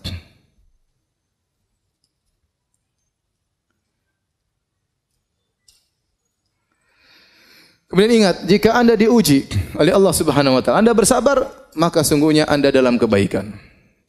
Kemudian 7.95 8.27
ingat, 8.27 8.43
jika 8.51 8.75
Anda 8.75 8.99
diuji 8.99 9.47
oleh 9.79 9.95
Allah 9.95 10.11
Subhanahu 10.11 10.59
wa 10.59 10.63
taala, 10.67 10.83
Anda 10.83 10.91
bersabar, 10.91 11.47
maka 11.79 12.03
sungguhnya 12.03 12.43
Anda 12.51 12.75
dalam 12.75 12.99
kebaikan. 12.99 13.55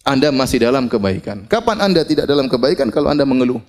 Anda 0.01 0.33
masih 0.33 0.57
dalam 0.57 0.89
kebaikan. 0.89 1.45
Kapan 1.45 1.85
Anda 1.85 2.01
tidak 2.01 2.25
dalam 2.25 2.49
kebaikan? 2.49 2.89
Kalau 2.89 3.13
Anda 3.13 3.29
mengeluh, 3.29 3.61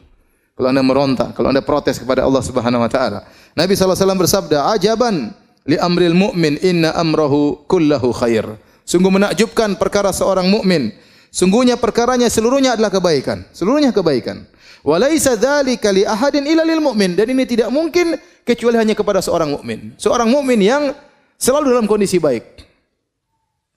kalau 0.57 0.73
Anda 0.73 0.81
meronta, 0.81 1.37
kalau 1.37 1.53
Anda 1.53 1.61
protes 1.61 2.01
kepada 2.01 2.25
Allah 2.25 2.41
Subhanahu 2.41 2.81
wa 2.81 2.89
taala. 2.89 3.29
Nabi 3.53 3.77
SAW 3.77 4.17
bersabda, 4.17 4.73
"Ajaban 4.73 5.37
li 5.69 5.77
amril 5.77 6.17
mu'min 6.17 6.65
inna 6.65 6.97
amrahu 6.97 7.69
kullahu 7.69 8.09
khair." 8.17 8.57
Sungguh 8.89 9.13
menakjubkan 9.13 9.77
perkara 9.77 10.17
seorang 10.17 10.49
mukmin. 10.49 10.97
Sungguhnya 11.37 11.77
perkaranya 11.77 12.33
seluruhnya 12.33 12.81
adalah 12.81 12.89
kebaikan. 12.89 13.45
Seluruhnya 13.53 13.93
kebaikan. 13.93 14.49
Walaisa 14.81 15.37
dzalika 15.37 15.93
li 15.93 16.09
ahadin 16.09 16.49
illa 16.49 16.65
lil 16.65 16.81
mu'min. 16.81 17.13
Dan 17.13 17.29
ini 17.37 17.45
tidak 17.45 17.69
mungkin 17.69 18.17
kecuali 18.41 18.81
hanya 18.81 18.97
kepada 18.97 19.21
seorang 19.21 19.53
mukmin. 19.53 19.93
Seorang 20.01 20.33
mukmin 20.33 20.65
yang 20.65 20.97
selalu 21.37 21.77
dalam 21.77 21.85
kondisi 21.85 22.17
baik. 22.17 22.65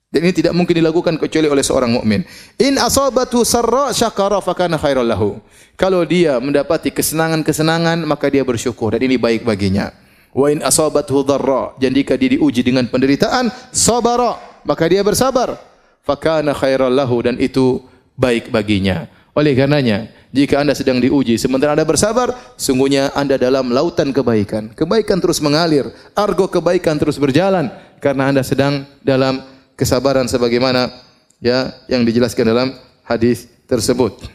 Dan 0.08 0.24
ini 0.24 0.34
tidak 0.34 0.56
mungkin 0.56 0.72
dilakukan 0.72 1.19
kecuali 1.19 1.52
oleh 1.52 1.60
seorang 1.60 1.91
mukmin. 1.91 2.24
In 2.56 2.80
asabatu 2.80 3.43
sarra 3.43 3.91
syakara 3.91 4.39
fakana 4.39 4.80
khairal 4.80 5.04
lahu. 5.04 5.43
Kalau 5.76 6.08
dia 6.08 6.39
mendapati 6.39 6.95
kesenangan-kesenangan 6.95 8.08
maka 8.08 8.32
dia 8.32 8.48
bersyukur 8.48 8.95
dan 8.95 9.04
ini 9.04 9.19
baik 9.19 9.43
baginya. 9.43 9.91
Wa 10.32 10.48
in 10.48 10.63
asabatu 10.63 11.28
dharra, 11.28 11.76
jika 11.76 12.15
dia 12.15 12.39
diuji 12.39 12.63
dengan 12.63 12.88
penderitaan, 12.88 13.52
sabara, 13.76 14.39
maka 14.63 14.88
dia 14.88 15.04
bersabar. 15.04 15.68
Fakana 16.10 16.58
khairal 16.58 16.89
lahu 16.89 17.22
dan 17.22 17.38
itu 17.38 17.86
baik 18.17 18.50
baginya. 18.50 19.06
Oleh 19.38 19.54
karenanya, 19.54 20.10
jika 20.34 20.58
Anda 20.58 20.74
sedang 20.74 20.98
diuji 20.98 21.38
sementara 21.38 21.78
Anda 21.78 21.86
bersabar, 21.86 22.34
sungguhnya 22.58 23.13
Anda 23.13 23.38
dalam 23.38 23.69
lautan 23.69 24.10
kebaikan. 24.10 24.74
Kebaikan 24.74 25.22
terus 25.22 25.38
mengalir, 25.38 25.86
argo 26.17 26.50
kebaikan 26.50 26.98
terus 26.98 27.22
berjalan 27.22 27.69
karena 28.02 28.34
Anda 28.34 28.41
sedang 28.41 28.89
dalam 29.06 29.45
kesabaran 29.78 30.26
sebagaimana 30.26 30.89
ya 31.38 31.78
yang 31.86 32.02
dijelaskan 32.02 32.58
dalam 32.58 32.74
hadis 33.06 33.45
tersebut. 33.69 34.26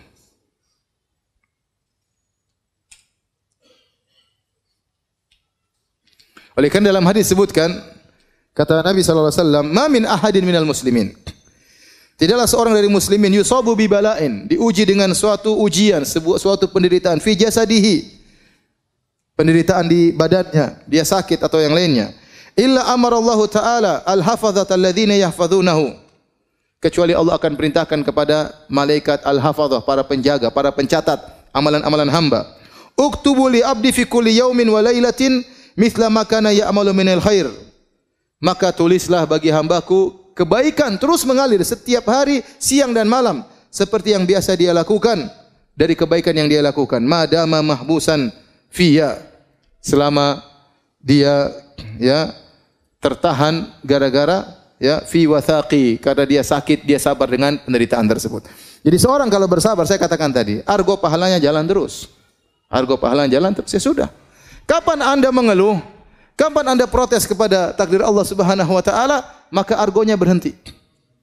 Oleh 6.54 6.70
karena 6.70 6.94
dalam 6.94 7.02
hadis 7.02 7.26
sebutkan 7.26 7.74
kata 8.54 8.78
Nabi 8.86 9.02
sallallahu 9.02 9.26
alaihi 9.26 9.42
wasallam, 9.42 9.66
"Ma 9.74 9.90
min 9.90 10.06
ahadin 10.06 10.46
minal 10.46 10.62
muslimin 10.62 11.10
Tidaklah 12.14 12.46
seorang 12.46 12.74
dari 12.78 12.86
muslimin 12.86 13.42
yusabu 13.42 13.74
bi 13.74 13.90
bala'in, 13.90 14.46
diuji 14.46 14.86
dengan 14.86 15.10
suatu 15.18 15.58
ujian, 15.58 16.06
sebuah 16.06 16.38
suatu 16.38 16.70
penderitaan 16.70 17.18
fi 17.18 17.34
jasadihi. 17.34 18.22
Penderitaan 19.34 19.90
di 19.90 20.14
badannya, 20.14 20.86
dia 20.86 21.02
sakit 21.02 21.42
atau 21.42 21.58
yang 21.58 21.74
lainnya. 21.74 22.14
Illa 22.54 22.86
amara 22.94 23.18
Allah 23.18 23.40
taala 23.50 23.92
al-hafazat 24.06 24.70
alladziina 24.70 25.18
yahfazunahu. 25.18 25.90
Kecuali 26.78 27.18
Allah 27.18 27.34
akan 27.34 27.58
perintahkan 27.58 28.06
kepada 28.06 28.62
malaikat 28.70 29.26
al-hafazah, 29.26 29.82
para 29.82 30.06
penjaga, 30.06 30.54
para 30.54 30.70
pencatat 30.70 31.18
amalan-amalan 31.50 32.06
hamba. 32.14 32.46
Uktubu 32.94 33.50
li 33.50 33.58
abdi 33.58 33.90
fi 33.90 34.06
kulli 34.06 34.38
yaumin 34.38 34.70
wa 34.70 34.78
lailatin 34.78 35.42
mithla 35.74 36.06
ma 36.06 36.22
kana 36.22 36.54
ya'malu 36.54 36.94
minal 36.94 37.18
khair. 37.18 37.50
Maka 38.38 38.70
tulislah 38.70 39.26
bagi 39.26 39.50
hambaku 39.50 40.23
kebaikan 40.34 40.98
terus 40.98 41.22
mengalir 41.24 41.62
setiap 41.62 42.10
hari, 42.10 42.42
siang 42.58 42.92
dan 42.92 43.06
malam 43.08 43.46
seperti 43.70 44.12
yang 44.12 44.26
biasa 44.26 44.58
dia 44.58 44.74
lakukan 44.74 45.30
dari 45.74 45.94
kebaikan 45.94 46.34
yang 46.34 46.50
dia 46.50 46.60
lakukan. 46.60 47.02
Madama 47.02 47.62
mahbusan 47.62 48.30
fiya 48.70 49.18
selama 49.82 50.42
dia 50.98 51.50
ya 51.98 52.34
tertahan 52.98 53.70
gara-gara 53.86 54.46
ya 54.82 55.02
fi 55.04 55.26
wathaqi 55.28 56.02
karena 56.02 56.24
dia 56.24 56.42
sakit 56.42 56.82
dia 56.82 56.98
sabar 56.98 57.30
dengan 57.30 57.58
penderitaan 57.62 58.06
tersebut. 58.10 58.46
Jadi 58.84 58.96
seorang 59.00 59.32
kalau 59.32 59.48
bersabar 59.48 59.88
saya 59.88 59.96
katakan 59.96 60.28
tadi, 60.28 60.60
argo 60.68 61.00
pahalanya 61.00 61.40
jalan 61.40 61.64
terus. 61.64 62.10
Argo 62.68 63.00
pahalanya 63.00 63.40
jalan 63.40 63.56
terus 63.56 63.72
ya 63.72 63.80
sudah. 63.80 64.08
Kapan 64.64 65.00
Anda 65.04 65.28
mengeluh? 65.32 65.93
Kapan 66.34 66.74
Anda 66.74 66.90
protes 66.90 67.30
kepada 67.30 67.70
takdir 67.70 68.02
Allah 68.02 68.26
Subhanahu 68.26 68.74
wa 68.74 68.82
taala, 68.82 69.22
maka 69.54 69.78
argonya 69.78 70.18
berhenti. 70.18 70.50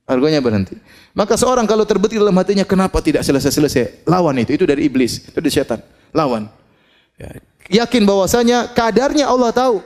Argonya 0.08 0.40
berhenti. 0.40 0.80
Maka 1.12 1.36
seorang 1.36 1.68
kalau 1.68 1.84
terbetik 1.84 2.16
dalam 2.16 2.36
hatinya 2.40 2.64
kenapa 2.64 3.04
tidak 3.04 3.28
selesai-selesai? 3.28 4.08
Lawan 4.08 4.40
itu, 4.40 4.56
itu 4.56 4.64
dari 4.64 4.88
iblis, 4.88 5.28
itu 5.28 5.36
dari 5.36 5.52
setan. 5.52 5.84
Lawan. 6.16 6.48
Ya. 7.20 7.28
Yakin 7.84 8.08
bahwasanya 8.08 8.72
kadarnya 8.72 9.28
Allah 9.28 9.52
tahu. 9.52 9.84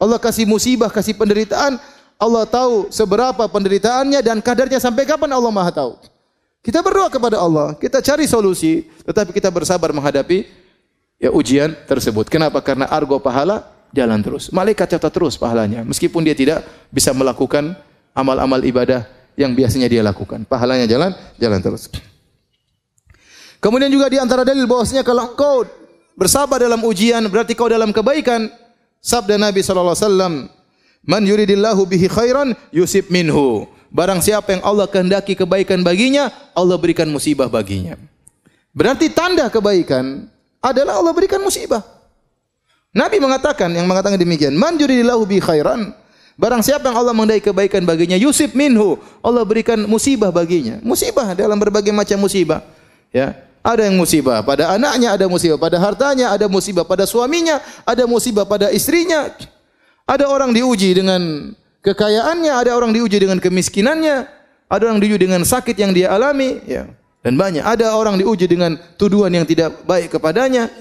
Allah 0.00 0.16
kasih 0.16 0.48
musibah, 0.48 0.88
kasih 0.88 1.12
penderitaan, 1.16 1.76
Allah 2.20 2.44
tahu 2.44 2.92
seberapa 2.92 3.48
penderitaannya 3.48 4.20
dan 4.20 4.44
kadarnya 4.44 4.76
sampai 4.76 5.08
kapan 5.08 5.32
Allah 5.32 5.52
Maha 5.52 5.72
tahu. 5.72 5.92
Kita 6.60 6.84
berdoa 6.84 7.08
kepada 7.08 7.40
Allah, 7.40 7.72
kita 7.80 8.04
cari 8.04 8.28
solusi, 8.28 8.84
tetapi 9.08 9.32
kita 9.32 9.48
bersabar 9.48 9.88
menghadapi 9.96 10.44
ya 11.16 11.32
ujian 11.32 11.72
tersebut. 11.88 12.28
Kenapa? 12.28 12.60
Karena 12.60 12.88
argo 12.92 13.16
pahala 13.16 13.64
jalan 13.94 14.18
terus. 14.22 14.50
Malaikat 14.50 14.96
catat 14.96 15.12
terus 15.12 15.34
pahalanya. 15.36 15.82
Meskipun 15.86 16.22
dia 16.22 16.34
tidak 16.34 16.66
bisa 16.90 17.10
melakukan 17.14 17.74
amal-amal 18.14 18.58
ibadah 18.62 19.06
yang 19.38 19.54
biasanya 19.54 19.88
dia 19.90 20.02
lakukan. 20.02 20.46
Pahalanya 20.46 20.86
jalan, 20.86 21.14
jalan 21.38 21.60
terus. 21.62 21.88
Kemudian 23.60 23.92
juga 23.92 24.08
di 24.08 24.16
antara 24.16 24.40
dalil 24.42 24.64
bahwasanya 24.64 25.04
kalau 25.04 25.36
engkau 25.36 25.68
bersabar 26.16 26.56
dalam 26.60 26.80
ujian 26.80 27.20
berarti 27.28 27.52
kau 27.52 27.68
dalam 27.68 27.92
kebaikan. 27.92 28.48
Sabda 29.00 29.40
Nabi 29.40 29.64
sallallahu 29.64 29.96
alaihi 29.96 30.06
wasallam, 30.08 30.34
"Man 31.08 31.22
yuridillahu 31.24 31.88
bihi 31.88 32.08
khairan 32.08 32.52
yusib 32.68 33.08
minhu." 33.08 33.64
Barang 33.90 34.22
siapa 34.22 34.54
yang 34.54 34.62
Allah 34.62 34.86
kehendaki 34.86 35.34
kebaikan 35.34 35.82
baginya, 35.82 36.30
Allah 36.54 36.78
berikan 36.78 37.10
musibah 37.10 37.50
baginya. 37.50 37.98
Berarti 38.70 39.10
tanda 39.10 39.50
kebaikan 39.50 40.30
adalah 40.62 41.02
Allah 41.02 41.10
berikan 41.10 41.42
musibah. 41.42 41.99
Nabi 42.90 43.22
mengatakan 43.22 43.70
yang 43.70 43.86
mengatakan 43.86 44.18
demikian, 44.18 44.54
"Man 44.58 44.74
yuridillahu 44.74 45.22
bi 45.26 45.38
khairan" 45.38 45.94
Barang 46.40 46.64
siapa 46.64 46.88
yang 46.88 46.96
Allah 46.96 47.12
menghendaki 47.12 47.52
kebaikan 47.52 47.84
baginya, 47.84 48.16
yusib 48.16 48.56
minhu, 48.56 48.96
Allah 49.20 49.44
berikan 49.44 49.76
musibah 49.84 50.32
baginya. 50.32 50.80
Musibah 50.80 51.36
dalam 51.36 51.60
berbagai 51.60 51.92
macam 51.92 52.16
musibah. 52.16 52.64
Ya, 53.12 53.36
ada 53.60 53.84
yang 53.84 54.00
musibah 54.00 54.40
pada 54.40 54.72
anaknya, 54.72 55.12
ada 55.12 55.28
musibah 55.28 55.60
pada 55.60 55.76
hartanya, 55.76 56.32
ada 56.32 56.48
musibah 56.48 56.88
pada 56.88 57.04
suaminya, 57.04 57.60
ada 57.84 58.08
musibah 58.08 58.48
pada 58.48 58.72
istrinya. 58.72 59.28
Ada 60.08 60.32
orang 60.32 60.56
diuji 60.56 60.96
dengan 60.96 61.52
kekayaannya, 61.84 62.52
ada 62.56 62.72
orang 62.72 62.96
diuji 62.96 63.20
dengan 63.20 63.36
kemiskinannya, 63.36 64.24
ada 64.72 64.82
orang 64.88 64.96
diuji 64.96 65.20
dengan 65.20 65.44
sakit 65.44 65.76
yang 65.76 65.92
dia 65.92 66.08
alami, 66.08 66.56
ya. 66.64 66.88
Dan 67.20 67.36
banyak. 67.36 67.60
Ada 67.60 68.00
orang 68.00 68.16
diuji 68.16 68.48
dengan 68.48 68.80
tuduhan 68.96 69.28
yang 69.28 69.44
tidak 69.44 69.84
baik 69.84 70.08
kepadanya. 70.08 70.72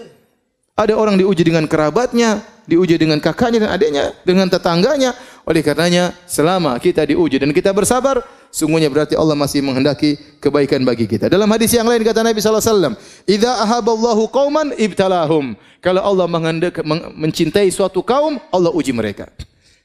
Ada 0.80 0.96
orang 0.96 1.20
diuji 1.20 1.44
dengan 1.44 1.68
kerabatnya, 1.68 2.40
diuji 2.64 2.96
dengan 2.96 3.20
kakaknya 3.20 3.68
dan 3.68 3.72
adiknya, 3.76 4.16
dengan 4.24 4.48
tetangganya. 4.48 5.12
Oleh 5.44 5.60
karenanya, 5.60 6.16
selama 6.24 6.80
kita 6.80 7.04
diuji 7.04 7.36
dan 7.36 7.52
kita 7.52 7.76
bersabar, 7.76 8.24
sungguhnya 8.48 8.88
berarti 8.88 9.20
Allah 9.20 9.36
masih 9.36 9.60
menghendaki 9.60 10.16
kebaikan 10.40 10.80
bagi 10.88 11.04
kita. 11.04 11.28
Dalam 11.28 11.52
hadis 11.52 11.76
yang 11.76 11.84
lain 11.84 12.00
kata 12.00 12.24
Nabi 12.24 12.40
sallallahu 12.40 12.64
alaihi 12.64 12.72
wasallam, 12.72 12.94
"Idza 13.28 13.52
ahaballahu 13.60 14.24
qauman 14.32 14.68
ibtalahum." 14.80 15.60
Kalau 15.84 16.00
Allah 16.00 16.32
menghendak 16.32 16.80
mencintai 17.12 17.68
suatu 17.76 18.00
kaum, 18.00 18.40
Allah 18.48 18.72
uji 18.72 18.96
mereka. 18.96 19.28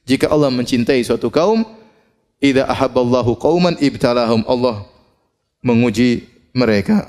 Jika 0.07 0.31
Allah 0.31 0.53
mencintai 0.55 1.03
suatu 1.03 1.27
kaum, 1.27 1.67
idza 2.39 2.71
ahaballahu 2.71 3.35
qauman 3.35 3.75
ibtalahum, 3.83 4.47
Allah 4.47 4.87
menguji 5.59 6.29
mereka. 6.55 7.03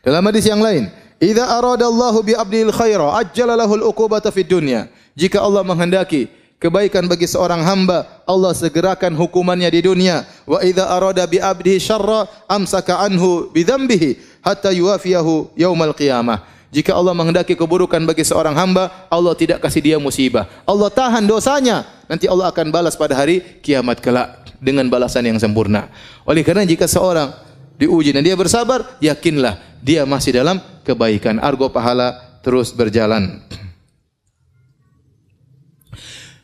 Dalam 0.00 0.24
hadis 0.24 0.48
yang 0.48 0.60
lain, 0.64 0.88
"Idza 1.20 1.44
aradallahu 1.44 2.24
bi 2.24 2.32
'abdil 2.32 2.72
khaira, 2.72 3.20
ajjala 3.20 3.52
lahul 3.52 3.84
uqubata 3.84 4.32
fid 4.32 4.48
dunya." 4.48 4.88
Jika 5.12 5.44
Allah 5.44 5.60
menghendaki 5.60 6.32
kebaikan 6.56 7.04
bagi 7.04 7.28
seorang 7.28 7.60
hamba, 7.60 8.24
Allah 8.24 8.56
segerakan 8.56 9.12
hukumannya 9.12 9.68
di 9.68 9.80
dunia. 9.84 10.24
Wa 10.48 10.64
idza 10.64 10.88
arada 10.88 11.28
bi 11.28 11.36
'abdihi 11.36 11.76
syarra, 11.76 12.24
amsaka 12.48 12.96
anhu 13.04 13.52
bi 13.52 13.60
dzambihi 13.60 14.40
hatta 14.40 14.72
yuwafiyahu 14.72 15.52
yaumal 15.56 15.92
qiyamah. 15.92 16.48
Jika 16.70 16.94
Allah 16.94 17.12
menghendaki 17.12 17.58
keburukan 17.58 17.98
bagi 18.06 18.22
seorang 18.22 18.54
hamba, 18.54 19.04
Allah 19.10 19.34
tidak 19.34 19.58
kasih 19.58 19.82
dia 19.82 19.98
musibah. 19.98 20.46
Allah 20.62 20.86
tahan 20.86 21.26
dosanya, 21.26 21.82
nanti 22.06 22.30
Allah 22.30 22.46
akan 22.48 22.70
balas 22.70 22.94
pada 22.94 23.18
hari 23.18 23.42
kiamat 23.58 23.98
kelak 23.98 24.48
dengan 24.62 24.86
balasan 24.86 25.26
yang 25.26 25.36
sempurna. 25.42 25.90
Oleh 26.22 26.46
karena 26.46 26.62
jika 26.62 26.86
seorang 26.86 27.34
diuji 27.74 28.14
dan 28.14 28.22
dia 28.22 28.38
bersabar, 28.38 28.86
yakinlah 29.02 29.69
dia 29.80 30.04
masih 30.04 30.36
dalam 30.36 30.60
kebaikan. 30.84 31.40
Argo 31.40 31.72
pahala 31.72 32.40
terus 32.44 32.72
berjalan. 32.72 33.40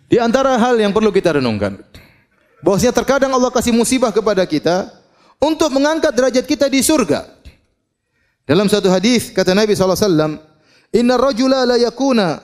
Di 0.06 0.22
antara 0.22 0.54
hal 0.56 0.78
yang 0.78 0.94
perlu 0.94 1.10
kita 1.10 1.36
renungkan, 1.36 1.82
bahwasanya 2.62 2.94
terkadang 2.94 3.34
Allah 3.34 3.50
kasih 3.50 3.74
musibah 3.74 4.14
kepada 4.14 4.46
kita 4.46 4.86
untuk 5.42 5.68
mengangkat 5.74 6.14
derajat 6.14 6.44
kita 6.46 6.70
di 6.70 6.80
surga. 6.80 7.26
Dalam 8.46 8.70
satu 8.70 8.86
hadis 8.86 9.34
kata 9.34 9.50
Nabi 9.50 9.74
SAW, 9.74 10.38
Inna 10.94 11.18
rajula 11.18 11.66
la 11.66 11.74
yakuna, 11.74 12.38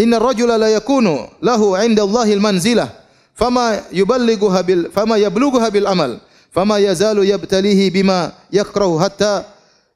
inna 0.00 0.16
rajula 0.16 0.56
la 0.56 0.72
yakunu 0.72 1.28
lahu 1.44 1.76
inda 1.76 2.08
Allahil 2.08 2.40
manzilah, 2.40 2.88
fama 3.36 3.84
yuballighuha 3.92 4.60
bil, 4.64 4.88
fama 4.88 5.20
yablughuha 5.20 5.68
bil 5.68 5.84
amal 5.84 6.16
fama 6.54 6.78
yazalu 6.78 7.26
yabtalihi 7.26 7.90
bima 7.90 8.30
yakrahu 8.54 8.94
hatta 9.02 9.42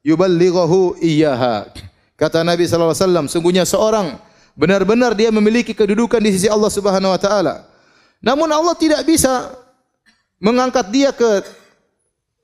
yuballighahu 0.03 0.99
iyyaha. 1.03 1.71
Kata 2.19 2.43
Nabi 2.43 2.67
sallallahu 2.67 2.95
alaihi 2.95 3.05
wasallam, 3.07 3.27
sungguhnya 3.31 3.63
seorang 3.63 4.19
benar-benar 4.59 5.15
dia 5.15 5.31
memiliki 5.31 5.71
kedudukan 5.71 6.19
di 6.19 6.35
sisi 6.35 6.51
Allah 6.51 6.71
Subhanahu 6.71 7.15
wa 7.15 7.21
taala. 7.21 7.63
Namun 8.19 8.51
Allah 8.51 8.75
tidak 8.75 9.07
bisa 9.07 9.55
mengangkat 10.43 10.91
dia 10.91 11.15
ke 11.15 11.47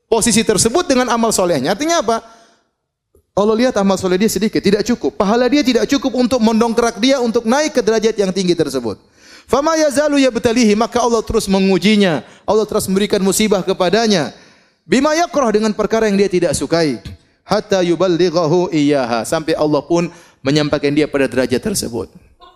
posisi 0.06 0.46
tersebut 0.46 0.86
dengan 0.86 1.10
amal 1.10 1.34
solehnya. 1.34 1.74
Artinya 1.74 1.98
apa? 1.98 2.22
Allah 3.34 3.66
lihat 3.66 3.74
amal 3.82 3.98
soleh 3.98 4.14
dia 4.14 4.30
sedikit, 4.30 4.62
tidak 4.62 4.86
cukup. 4.86 5.18
Pahala 5.18 5.50
dia 5.50 5.66
tidak 5.66 5.90
cukup 5.90 6.14
untuk 6.14 6.38
mendongkrak 6.38 7.02
dia 7.02 7.18
untuk 7.18 7.42
naik 7.42 7.74
ke 7.74 7.82
derajat 7.82 8.14
yang 8.14 8.30
tinggi 8.30 8.54
tersebut. 8.54 8.94
Fama 9.50 9.74
yazalu 9.74 10.22
yabtalihi 10.22 10.78
maka 10.78 11.02
Allah 11.02 11.18
terus 11.26 11.50
mengujinya. 11.50 12.22
Allah 12.46 12.62
terus 12.62 12.86
memberikan 12.86 13.18
musibah 13.18 13.66
kepadanya. 13.66 14.30
Bima 14.86 15.18
yakrah 15.18 15.50
dengan 15.50 15.74
perkara 15.74 16.06
yang 16.06 16.14
dia 16.14 16.30
tidak 16.30 16.54
sukai. 16.54 17.02
Hatta 17.44 17.84
yuballighahu 17.84 18.72
iyyaha 18.72 19.22
sampai 19.28 19.52
Allah 19.52 19.84
pun 19.84 20.08
menyampaikan 20.40 20.92
dia 20.96 21.04
pada 21.04 21.28
derajat 21.28 21.60
tersebut. 21.60 22.08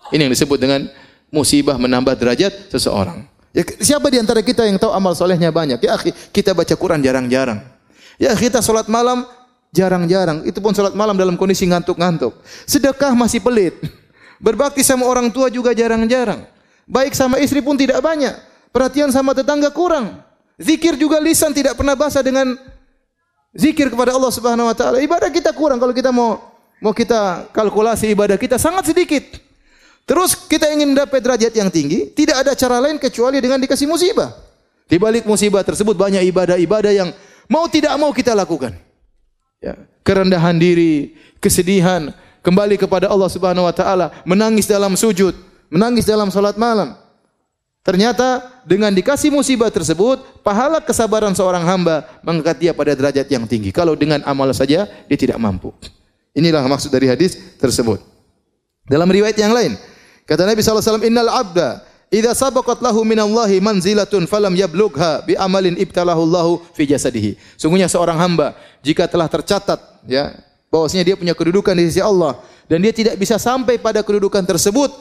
Ini 0.09 0.25
yang 0.25 0.33
disebut 0.33 0.57
dengan 0.57 0.89
musibah 1.29 1.77
menambah 1.77 2.17
derajat 2.17 2.73
seseorang. 2.73 3.25
Ya, 3.53 3.65
siapa 3.81 4.09
di 4.09 4.17
antara 4.21 4.41
kita 4.41 4.65
yang 4.65 4.77
tahu 4.77 4.93
amal 4.93 5.13
solehnya 5.13 5.49
banyak? 5.49 5.81
Ya 5.81 5.97
kita 6.33 6.53
baca 6.53 6.73
Quran 6.73 7.01
jarang-jarang. 7.01 7.61
Ya 8.17 8.33
kita 8.33 8.61
sholat 8.61 8.89
malam 8.89 9.25
jarang-jarang. 9.73 10.45
Itu 10.45 10.61
pun 10.61 10.73
sholat 10.73 10.97
malam 10.97 11.17
dalam 11.17 11.37
kondisi 11.37 11.69
ngantuk-ngantuk. 11.69 12.33
Sedekah 12.65 13.13
masih 13.13 13.41
pelit. 13.41 13.77
Berbakti 14.41 14.81
sama 14.85 15.05
orang 15.05 15.29
tua 15.29 15.49
juga 15.53 15.73
jarang-jarang. 15.73 16.45
Baik 16.89 17.13
sama 17.13 17.37
istri 17.37 17.61
pun 17.61 17.77
tidak 17.77 18.01
banyak. 18.01 18.33
Perhatian 18.73 19.13
sama 19.13 19.33
tetangga 19.37 19.69
kurang. 19.69 20.21
Zikir 20.59 20.97
juga 20.97 21.21
lisan 21.21 21.53
tidak 21.53 21.77
pernah 21.77 21.93
basah 21.93 22.21
dengan 22.21 22.57
zikir 23.53 23.89
kepada 23.89 24.13
Allah 24.13 24.31
Subhanahu 24.33 24.69
wa 24.69 24.75
taala. 24.75 24.97
Ibadah 25.01 25.29
kita 25.33 25.53
kurang 25.53 25.81
kalau 25.81 25.93
kita 25.93 26.13
mau 26.13 26.37
mau 26.79 26.93
kita 26.95 27.49
kalkulasi 27.51 28.13
ibadah 28.13 28.37
kita 28.39 28.57
sangat 28.61 28.89
sedikit. 28.89 29.23
Terus 30.09 30.33
kita 30.33 30.65
ingin 30.73 30.97
dapat 30.97 31.21
derajat 31.21 31.53
yang 31.53 31.69
tinggi, 31.69 32.09
tidak 32.17 32.41
ada 32.41 32.57
cara 32.57 32.81
lain 32.81 32.97
kecuali 32.97 33.37
dengan 33.37 33.61
dikasih 33.61 33.85
musibah. 33.85 34.33
Di 34.89 34.97
balik 34.97 35.29
musibah 35.29 35.61
tersebut 35.61 35.93
banyak 35.93 36.25
ibadah-ibadah 36.33 36.89
yang 36.89 37.13
mau 37.45 37.69
tidak 37.69 37.93
mau 38.01 38.09
kita 38.09 38.33
lakukan. 38.33 38.73
Ya, 39.61 39.77
kerendahan 40.01 40.57
diri, 40.57 41.13
kesedihan, 41.37 42.09
kembali 42.41 42.81
kepada 42.81 43.05
Allah 43.05 43.29
Subhanahu 43.29 43.69
wa 43.69 43.75
taala, 43.75 44.09
menangis 44.25 44.65
dalam 44.65 44.97
sujud, 44.97 45.37
menangis 45.69 46.09
dalam 46.09 46.33
salat 46.33 46.57
malam. 46.57 46.97
Ternyata 47.85 48.58
dengan 48.69 48.93
dikasih 48.93 49.33
musibah 49.33 49.73
tersebut, 49.73 50.21
pahala 50.45 50.77
kesabaran 50.77 51.33
seorang 51.33 51.65
hamba 51.65 52.05
mengangkat 52.21 52.61
dia 52.61 52.71
pada 52.77 52.93
derajat 52.93 53.25
yang 53.25 53.49
tinggi. 53.49 53.73
Kalau 53.73 53.97
dengan 53.97 54.21
amal 54.29 54.53
saja 54.53 54.85
dia 54.85 55.17
tidak 55.17 55.41
mampu. 55.41 55.73
Inilah 56.37 56.61
maksud 56.69 56.93
dari 56.93 57.09
hadis 57.09 57.33
tersebut. 57.57 57.97
Dalam 58.85 59.09
riwayat 59.09 59.33
yang 59.41 59.49
lain, 59.49 59.73
Kata 60.29 60.45
Nabi 60.45 60.61
SAW, 60.61 61.01
Innal 61.01 61.25
abda 61.25 61.81
idza 62.13 62.37
sabaqat 62.37 62.85
lahu 62.85 63.01
minallahi 63.01 63.57
manzilatun 63.57 64.29
falam 64.29 64.53
yablugha 64.53 65.25
bi 65.25 65.33
amalin 65.33 65.73
ibtalahu 65.73 66.21
Allahu 66.21 66.51
fi 66.77 66.85
jasadihi. 66.85 67.33
Sungguhnya 67.57 67.89
seorang 67.89 68.21
hamba 68.21 68.53
jika 68.85 69.09
telah 69.09 69.25
tercatat 69.25 69.81
ya 70.05 70.37
bahwasanya 70.69 71.01
dia 71.01 71.15
punya 71.17 71.33
kedudukan 71.33 71.73
di 71.73 71.89
sisi 71.89 71.97
Allah 71.97 72.37
dan 72.69 72.77
dia 72.77 72.93
tidak 72.93 73.17
bisa 73.17 73.41
sampai 73.41 73.81
pada 73.81 74.05
kedudukan 74.05 74.45
tersebut 74.45 74.93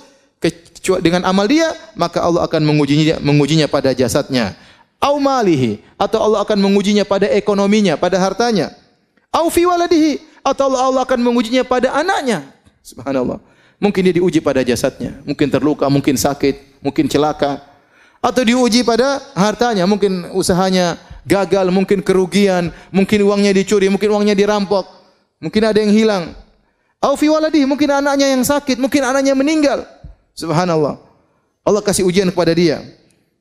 dengan 1.02 1.22
amal 1.26 1.44
dia, 1.44 1.74
maka 1.98 2.22
Allah 2.22 2.46
akan 2.46 2.62
mengujinya 2.64 3.20
mengujinya 3.20 3.66
pada 3.68 3.92
jasadnya. 3.92 4.54
Au 4.98 5.18
malihi 5.22 5.78
atau 5.94 6.18
Allah 6.18 6.42
akan 6.42 6.58
mengujinya 6.58 7.06
pada 7.06 7.30
ekonominya, 7.30 7.94
pada 7.94 8.18
hartanya. 8.18 8.74
Au 9.30 9.46
fi 9.52 9.62
waladihi 9.68 10.18
atau 10.42 10.72
Allah, 10.72 10.80
Allah 10.90 11.02
akan 11.06 11.18
mengujinya 11.22 11.62
pada 11.62 11.92
anaknya. 11.94 12.50
Subhanallah. 12.82 13.38
Mungkin 13.78 14.10
dia 14.10 14.14
diuji 14.18 14.42
pada 14.42 14.58
jasadnya, 14.66 15.22
mungkin 15.22 15.46
terluka, 15.46 15.86
mungkin 15.86 16.18
sakit, 16.18 16.82
mungkin 16.82 17.06
celaka. 17.06 17.62
Atau 18.18 18.42
diuji 18.42 18.82
pada 18.82 19.22
hartanya, 19.38 19.86
mungkin 19.86 20.26
usahanya 20.34 20.98
gagal, 21.22 21.70
mungkin 21.70 22.02
kerugian, 22.02 22.74
mungkin 22.90 23.22
uangnya 23.22 23.54
dicuri, 23.54 23.86
mungkin 23.86 24.10
uangnya 24.10 24.34
dirampok, 24.34 24.82
mungkin 25.38 25.62
ada 25.62 25.78
yang 25.78 25.94
hilang. 25.94 26.24
Au 26.98 27.14
fi 27.14 27.30
waladi, 27.30 27.62
mungkin 27.62 27.86
anaknya 27.94 28.34
yang 28.34 28.42
sakit, 28.42 28.82
mungkin 28.82 29.06
anaknya 29.06 29.38
meninggal. 29.38 29.86
Subhanallah. 30.38 31.02
Allah 31.66 31.82
kasih 31.82 32.06
ujian 32.06 32.30
kepada 32.30 32.54
dia. 32.54 32.78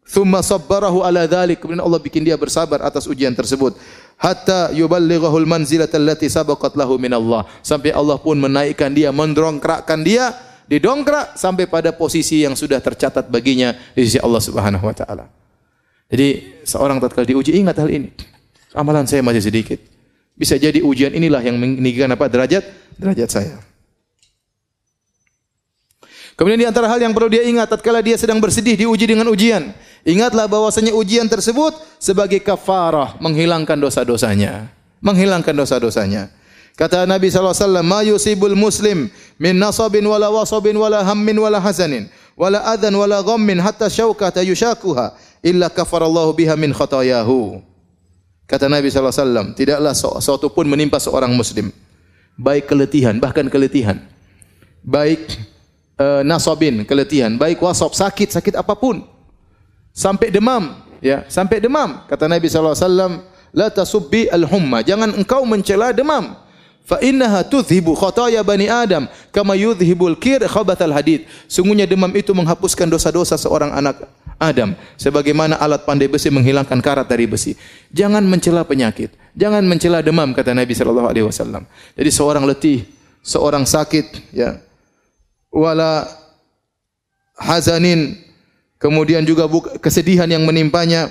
Thumma 0.09 0.41
sabbarahu 0.41 1.05
ala 1.05 1.29
dhalik. 1.29 1.61
Kemudian 1.61 1.85
Allah 1.85 2.01
bikin 2.01 2.25
dia 2.25 2.33
bersabar 2.33 2.81
atas 2.81 3.05
ujian 3.05 3.37
tersebut 3.37 3.77
hatta 4.17 4.73
yuballighahul 4.73 5.45
manzilata 5.45 5.95
allati 5.95 6.25
sabaqat 6.27 6.73
lahu 6.73 6.97
min 6.97 7.13
Allah 7.13 7.45
sampai 7.61 7.93
Allah 7.93 8.17
pun 8.17 8.33
menaikkan 8.33 8.89
dia 8.89 9.13
mendongkrakkan 9.13 10.01
dia 10.01 10.33
didongkrak 10.65 11.37
sampai 11.37 11.69
pada 11.69 11.93
posisi 11.93 12.43
yang 12.43 12.57
sudah 12.57 12.81
tercatat 12.81 13.29
baginya 13.29 13.77
di 13.93 14.03
sisi 14.03 14.19
Allah 14.19 14.41
Subhanahu 14.41 14.83
wa 14.83 14.95
taala. 14.97 15.25
Jadi 16.11 16.59
seorang 16.65 16.99
tatkala 16.99 17.23
diuji 17.23 17.55
ingat 17.55 17.77
hal 17.79 17.87
ini. 17.87 18.11
Amalan 18.75 19.07
saya 19.07 19.23
masih 19.23 19.47
sedikit. 19.47 19.79
Bisa 20.37 20.59
jadi 20.59 20.83
ujian 20.83 21.13
inilah 21.13 21.41
yang 21.41 21.55
meninggikan 21.57 22.11
apa 22.11 22.27
derajat 22.27 22.67
derajat 22.99 23.29
saya. 23.31 23.55
Kemudian 26.37 26.61
di 26.61 26.67
antara 26.69 26.85
hal 26.85 27.01
yang 27.01 27.17
perlu 27.17 27.33
dia 27.33 27.41
ingat 27.49 27.65
tatkala 27.73 27.97
dia 28.05 28.13
sedang 28.13 28.37
bersedih 28.37 28.77
diuji 28.77 29.09
dengan 29.09 29.25
ujian, 29.25 29.73
ingatlah 30.05 30.45
bahwasanya 30.45 30.93
ujian 30.93 31.25
tersebut 31.25 31.73
sebagai 31.97 32.37
kafarah 32.45 33.17
menghilangkan 33.17 33.73
dosa-dosanya, 33.73 34.69
menghilangkan 35.01 35.57
dosa-dosanya. 35.57 36.29
Kata 36.77 37.09
Nabi 37.09 37.33
SAW, 37.33 37.81
Ma 37.81 38.05
yusibul 38.05 38.53
muslim 38.53 39.09
min 39.41 39.57
nasabin 39.57 40.05
wala 40.05 40.29
wasabin 40.29 40.77
wala 40.77 41.01
hammin 41.01 41.33
wala 41.41 41.57
hazanin 41.57 42.05
wala 42.37 42.61
adhan 42.69 42.93
wala 42.93 43.17
ghammin 43.25 43.57
hatta 43.57 43.89
syaukata 43.89 44.45
yushakuha 44.45 45.17
illa 45.41 45.73
kafarallahu 45.73 46.37
biha 46.37 46.53
min 46.53 46.69
khatayahu. 46.69 47.65
Kata 48.45 48.69
Nabi 48.69 48.93
SAW, 48.93 49.57
tidaklah 49.57 49.97
suatu 50.21 50.53
pun 50.53 50.69
menimpa 50.69 51.01
seorang 51.01 51.33
muslim. 51.33 51.73
Baik 52.37 52.69
keletihan, 52.69 53.17
bahkan 53.17 53.49
keletihan. 53.49 53.97
Baik 54.85 55.25
uh, 55.97 56.21
nasabin, 56.23 56.85
keletihan, 56.85 57.35
baik 57.35 57.59
wasab, 57.59 57.91
sakit, 57.91 58.31
sakit 58.31 58.53
apa 58.55 58.73
pun. 58.77 59.03
Sampai 59.91 60.29
demam, 60.29 60.77
ya, 61.01 61.25
sampai 61.25 61.57
demam. 61.57 62.05
Kata 62.05 62.29
Nabi 62.29 62.47
wasallam, 62.47 63.25
la 63.49 63.67
tasubbi 63.73 64.29
al-humma, 64.29 64.85
jangan 64.85 65.09
engkau 65.17 65.43
mencela 65.43 65.89
demam. 65.91 66.37
Fa 66.87 67.03
innaha 67.03 67.43
tudhibu 67.43 67.91
khataya 67.99 68.39
bani 68.47 68.71
Adam 68.71 69.11
kama 69.35 69.59
yudhibul 69.59 70.15
kir 70.15 70.39
khabathal 70.47 70.95
hadid. 70.95 71.27
Sungguhnya 71.51 71.83
demam 71.83 72.07
itu 72.15 72.31
menghapuskan 72.31 72.87
dosa-dosa 72.87 73.35
seorang 73.35 73.75
anak 73.75 74.07
Adam 74.39 74.71
sebagaimana 74.95 75.59
alat 75.59 75.83
pandai 75.83 76.07
besi 76.07 76.31
menghilangkan 76.31 76.79
karat 76.79 77.03
dari 77.03 77.27
besi. 77.27 77.59
Jangan 77.91 78.23
mencela 78.23 78.63
penyakit, 78.63 79.11
jangan 79.35 79.67
mencela 79.67 79.99
demam 79.99 80.31
kata 80.31 80.55
Nabi 80.55 80.71
sallallahu 80.71 81.09
alaihi 81.11 81.25
wasallam. 81.27 81.67
Jadi 81.97 82.07
seorang 82.13 82.47
letih, 82.47 82.87
seorang 83.19 83.67
sakit, 83.67 84.31
ya, 84.31 84.55
wala 85.51 86.05
hazanin 87.37 88.17
kemudian 88.81 89.25
juga 89.25 89.49
kesedihan 89.81 90.29
yang 90.29 90.45
menimpanya 90.45 91.09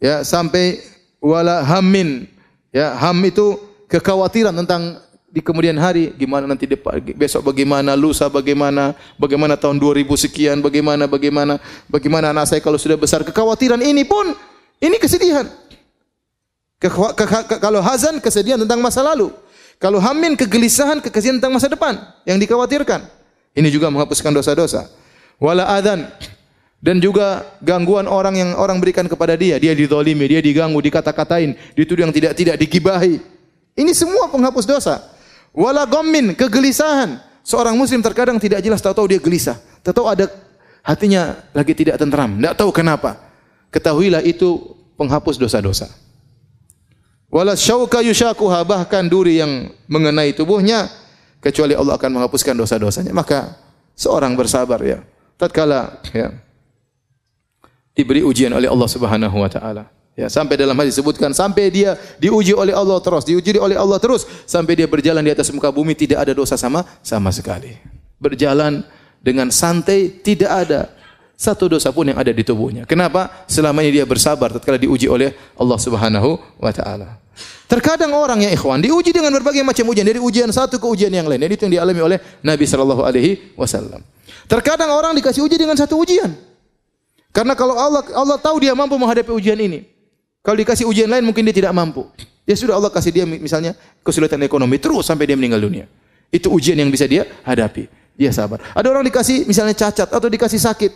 ya 0.00 0.24
sampai 0.24 0.80
wala 1.20 1.64
hammin 1.64 2.28
ya 2.72 2.92
ham 2.96 3.20
itu 3.24 3.56
kekhawatiran 3.88 4.52
tentang 4.64 5.00
di 5.36 5.44
kemudian 5.44 5.76
hari 5.76 6.16
gimana 6.16 6.48
nanti 6.48 6.64
depan, 6.64 6.96
besok 7.12 7.52
bagaimana 7.52 7.92
lusa 7.92 8.24
bagaimana 8.32 8.96
bagaimana 9.20 9.52
tahun 9.60 9.76
2000 9.76 10.08
sekian 10.16 10.64
bagaimana 10.64 11.04
bagaimana 11.04 11.60
bagaimana 11.92 12.32
anak 12.32 12.48
saya 12.48 12.60
kalau 12.64 12.80
sudah 12.80 12.96
besar. 12.96 13.20
Kekhawatiran 13.20 13.84
ini 13.84 14.08
pun 14.08 14.32
ini 14.80 14.96
kesedihan. 14.96 15.44
Ke, 16.76 16.88
ke, 16.88 17.24
ke, 17.24 17.56
kalau 17.60 17.80
hazan 17.84 18.20
kesedihan 18.20 18.60
tentang 18.60 18.80
masa 18.80 19.04
lalu. 19.04 19.28
Kalau 19.76 20.00
hamin 20.00 20.40
kegelisahan 20.40 21.04
kekesian 21.04 21.36
tentang 21.36 21.52
masa 21.52 21.68
depan 21.68 22.00
yang 22.24 22.40
dikhawatirkan 22.40 23.04
ini 23.56 23.68
juga 23.72 23.88
menghapuskan 23.88 24.36
dosa-dosa. 24.36 24.92
Wala 25.40 25.64
adzan 25.72 26.04
dan 26.80 27.00
juga 27.00 27.56
gangguan 27.64 28.04
orang 28.04 28.36
yang 28.36 28.50
orang 28.60 28.76
berikan 28.78 29.08
kepada 29.08 29.32
dia, 29.34 29.56
dia 29.56 29.72
dizalimi, 29.72 30.28
dia 30.28 30.44
diganggu, 30.44 30.76
dikata-katain, 30.78 31.56
dituduh 31.72 32.04
yang 32.04 32.12
tidak-tidak, 32.12 32.60
digibahi. 32.60 33.16
Ini 33.76 33.92
semua 33.96 34.28
penghapus 34.28 34.68
dosa. 34.68 35.00
Wala 35.56 35.88
ghammin, 35.88 36.36
kegelisahan. 36.36 37.16
Seorang 37.40 37.78
muslim 37.78 38.04
terkadang 38.04 38.36
tidak 38.36 38.60
jelas 38.60 38.84
tahu-tahu 38.84 39.08
dia 39.08 39.20
gelisah. 39.22 39.56
Tahu-tahu 39.80 40.06
ada 40.06 40.24
hatinya 40.84 41.40
lagi 41.56 41.72
tidak 41.72 41.96
tentram, 41.96 42.36
tidak 42.36 42.54
tahu 42.60 42.70
kenapa. 42.70 43.16
Ketahuilah 43.72 44.20
itu 44.20 44.76
penghapus 45.00 45.40
dosa-dosa. 45.40 45.88
Wala 47.32 47.56
syauka 47.58 48.04
yushakuha 48.04 48.62
bahkan 48.62 49.04
duri 49.08 49.42
yang 49.42 49.72
mengenai 49.90 50.32
tubuhnya 50.32 50.88
kecuali 51.46 51.78
Allah 51.78 51.94
akan 51.94 52.10
menghapuskan 52.18 52.58
dosa-dosanya. 52.58 53.14
Maka 53.14 53.54
seorang 53.94 54.34
bersabar 54.34 54.82
ya. 54.82 55.06
Tatkala 55.38 56.02
ya 56.10 56.34
diberi 57.96 58.20
ujian 58.20 58.52
oleh 58.52 58.68
Allah 58.68 58.88
Subhanahu 58.92 59.36
wa 59.40 59.48
taala. 59.48 59.88
Ya, 60.16 60.32
sampai 60.32 60.56
dalam 60.56 60.72
hadis 60.80 60.96
disebutkan 60.96 61.36
sampai 61.36 61.68
dia 61.68 61.92
diuji 62.16 62.56
oleh 62.56 62.72
Allah 62.72 62.96
terus, 63.04 63.28
diuji 63.28 63.52
oleh 63.60 63.76
Allah 63.76 64.00
terus 64.00 64.24
sampai 64.48 64.72
dia 64.72 64.88
berjalan 64.88 65.20
di 65.20 65.28
atas 65.28 65.52
muka 65.52 65.68
bumi 65.68 65.92
tidak 65.92 66.24
ada 66.24 66.32
dosa 66.32 66.56
sama 66.56 66.88
sama 67.04 67.28
sekali. 67.32 67.76
Berjalan 68.16 68.80
dengan 69.20 69.52
santai 69.52 70.08
tidak 70.08 70.48
ada 70.48 70.88
satu 71.36 71.68
dosa 71.68 71.92
pun 71.92 72.08
yang 72.08 72.16
ada 72.16 72.32
di 72.32 72.40
tubuhnya. 72.40 72.88
Kenapa? 72.88 73.44
Selama 73.44 73.84
ini 73.84 74.00
dia 74.00 74.08
bersabar 74.08 74.48
tatkala 74.56 74.80
diuji 74.80 75.04
oleh 75.04 75.36
Allah 75.60 75.78
Subhanahu 75.78 76.40
wa 76.56 76.72
taala. 76.72 77.20
Terkadang 77.68 78.16
orang 78.16 78.40
yang 78.40 78.52
ikhwan 78.56 78.80
diuji 78.80 79.12
dengan 79.12 79.28
berbagai 79.36 79.60
macam 79.60 79.84
ujian 79.92 80.08
dari 80.08 80.16
ujian 80.16 80.48
satu 80.48 80.80
ke 80.80 80.86
ujian 80.88 81.12
yang 81.12 81.28
lain. 81.28 81.44
Dan 81.44 81.52
itu 81.52 81.68
yang 81.68 81.82
dialami 81.82 82.00
oleh 82.00 82.18
Nabi 82.40 82.64
sallallahu 82.64 83.04
alaihi 83.04 83.52
wasallam. 83.52 84.00
Terkadang 84.48 84.88
orang 84.96 85.12
dikasih 85.12 85.44
uji 85.44 85.60
dengan 85.60 85.76
satu 85.76 86.00
ujian. 86.00 86.32
Karena 87.36 87.52
kalau 87.52 87.76
Allah 87.76 88.00
Allah 88.16 88.40
tahu 88.40 88.64
dia 88.64 88.72
mampu 88.72 88.96
menghadapi 88.96 89.28
ujian 89.28 89.60
ini. 89.60 89.84
Kalau 90.40 90.56
dikasih 90.56 90.88
ujian 90.88 91.10
lain 91.10 91.20
mungkin 91.26 91.44
dia 91.44 91.52
tidak 91.52 91.76
mampu. 91.76 92.08
Ya 92.46 92.54
sudah 92.54 92.78
Allah 92.78 92.88
kasih 92.88 93.12
dia 93.12 93.26
misalnya 93.26 93.74
kesulitan 94.06 94.38
ekonomi 94.46 94.78
terus 94.78 95.04
sampai 95.04 95.28
dia 95.28 95.36
meninggal 95.36 95.60
dunia. 95.60 95.84
Itu 96.30 96.48
ujian 96.54 96.78
yang 96.78 96.88
bisa 96.88 97.04
dia 97.04 97.26
hadapi. 97.44 97.90
Dia 98.16 98.32
sabar. 98.32 98.62
Ada 98.72 98.88
orang 98.88 99.04
dikasih 99.04 99.44
misalnya 99.44 99.74
cacat 99.76 100.08
atau 100.08 100.28
dikasih 100.30 100.62
sakit. 100.62 100.92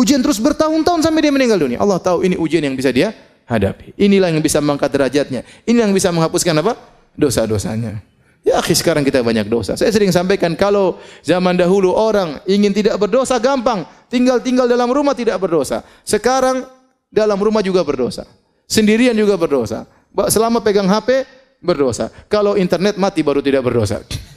Ujian 0.00 0.24
terus 0.24 0.40
bertahun-tahun 0.40 1.04
sampai 1.04 1.20
dia 1.20 1.32
meninggal 1.34 1.60
dunia. 1.60 1.76
Allah 1.76 2.00
tahu 2.00 2.24
ini 2.24 2.40
ujian 2.40 2.64
yang 2.64 2.72
bisa 2.72 2.88
dia 2.88 3.12
hadapi. 3.44 3.92
Inilah 4.00 4.32
yang 4.32 4.40
bisa 4.40 4.56
mengangkat 4.64 4.88
derajatnya. 4.88 5.44
Ini 5.68 5.84
yang 5.84 5.92
bisa 5.92 6.08
menghapuskan 6.08 6.56
apa? 6.64 6.80
Dosa-dosanya. 7.12 8.00
Ya 8.40 8.56
akhir 8.56 8.80
sekarang 8.80 9.04
kita 9.04 9.20
banyak 9.20 9.44
dosa. 9.52 9.76
Saya 9.76 9.92
sering 9.92 10.08
sampaikan 10.08 10.56
kalau 10.56 10.96
zaman 11.20 11.60
dahulu 11.60 11.92
orang 11.92 12.40
ingin 12.48 12.72
tidak 12.72 12.96
berdosa 12.96 13.36
gampang. 13.36 13.84
Tinggal-tinggal 14.08 14.64
dalam 14.64 14.88
rumah 14.88 15.12
tidak 15.12 15.36
berdosa. 15.36 15.84
Sekarang 16.08 16.64
dalam 17.12 17.36
rumah 17.36 17.60
juga 17.60 17.84
berdosa. 17.84 18.24
Sendirian 18.64 19.12
juga 19.12 19.36
berdosa. 19.36 19.84
Selama 20.32 20.64
pegang 20.64 20.88
HP 20.88 21.28
berdosa. 21.60 22.08
Kalau 22.32 22.56
internet 22.56 22.96
mati 22.96 23.20
baru 23.20 23.44
tidak 23.44 23.60
berdosa. 23.60 24.00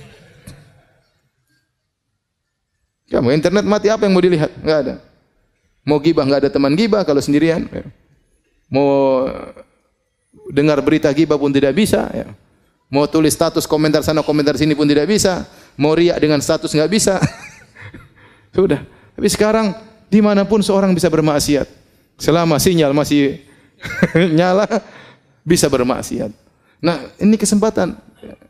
Haram. 3.24 3.32
Internet 3.32 3.64
mati 3.64 3.88
apa 3.88 4.04
yang 4.04 4.14
mau 4.14 4.24
dilihat? 4.24 4.52
Enggak 4.60 4.80
ada. 4.84 4.96
Mau 5.84 6.00
gibah 6.00 6.24
enggak 6.24 6.48
ada 6.48 6.52
teman 6.52 6.74
gibah 6.80 7.04
kalau 7.04 7.20
sendirian. 7.20 7.68
Ya. 7.68 7.84
Mau 8.72 9.28
dengar 10.50 10.80
berita 10.80 11.12
gibah 11.12 11.36
pun 11.36 11.52
tidak 11.52 11.76
bisa. 11.76 12.08
Ya. 12.16 12.32
Mau 12.88 13.04
tulis 13.08 13.36
status 13.36 13.68
komentar 13.68 14.04
sana 14.04 14.24
komentar 14.24 14.56
sini 14.56 14.76
pun 14.76 14.88
tidak 14.88 15.12
bisa. 15.12 15.44
Mau 15.76 15.92
riak 15.92 16.20
dengan 16.24 16.40
status 16.40 16.72
enggak 16.72 16.92
bisa. 16.92 17.16
Sudah. 18.56 18.80
Tapi 19.14 19.28
sekarang 19.28 19.76
di 20.08 20.24
mana 20.24 20.48
pun 20.48 20.64
seorang 20.64 20.96
bisa 20.96 21.12
bermaksiat. 21.12 21.68
Selama 22.16 22.62
sinyal 22.62 22.96
masih 22.96 23.44
nyala 24.38 24.70
bisa 25.44 25.68
bermaksiat. 25.68 26.32
Nah, 26.84 27.00
ini 27.20 27.36
kesempatan 27.40 27.96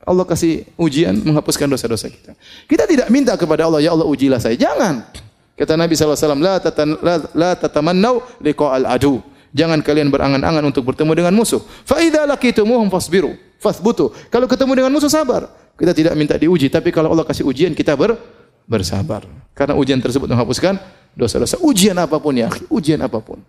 Allah 0.04 0.26
kasih 0.28 0.68
ujian 0.76 1.16
menghapuskan 1.24 1.66
dosa-dosa 1.66 2.12
kita. 2.12 2.36
Kita 2.68 2.84
tidak 2.84 3.08
minta 3.08 3.34
kepada 3.40 3.66
Allah, 3.66 3.80
ya 3.80 3.96
Allah 3.96 4.06
ujilah 4.06 4.38
saya. 4.38 4.60
Jangan. 4.60 5.08
Kata 5.54 5.78
Nabi 5.78 5.94
SAW, 5.94 6.18
la, 6.42 6.58
tatan, 6.58 6.98
la, 7.06 7.22
la 7.38 7.52
tatamannau 7.54 8.26
liqa'al 8.42 8.90
adu. 8.90 9.22
Jangan 9.54 9.86
kalian 9.86 10.10
berangan-angan 10.10 10.66
untuk 10.66 10.82
bertemu 10.90 11.14
dengan 11.14 11.34
musuh. 11.38 11.62
Fa 11.86 12.02
idza 12.02 12.26
laqitumuhum 12.26 12.90
fasbiru, 12.90 13.38
fasbutu. 13.62 14.10
Kalau 14.34 14.50
ketemu 14.50 14.82
dengan 14.82 14.92
musuh 14.98 15.14
sabar. 15.14 15.46
Kita 15.74 15.94
tidak 15.94 16.14
minta 16.18 16.38
diuji, 16.38 16.70
tapi 16.70 16.94
kalau 16.94 17.14
Allah 17.14 17.26
kasih 17.26 17.46
ujian 17.46 17.74
kita 17.74 17.94
ber, 17.94 18.18
bersabar. 18.66 19.26
Karena 19.54 19.78
ujian 19.78 20.02
tersebut 20.02 20.26
menghapuskan 20.26 20.78
dosa-dosa. 21.14 21.62
Ujian 21.62 21.98
apa 21.98 22.18
pun 22.18 22.34
ya, 22.34 22.50
ujian 22.70 23.02
apa 23.02 23.22
pun. 23.22 23.42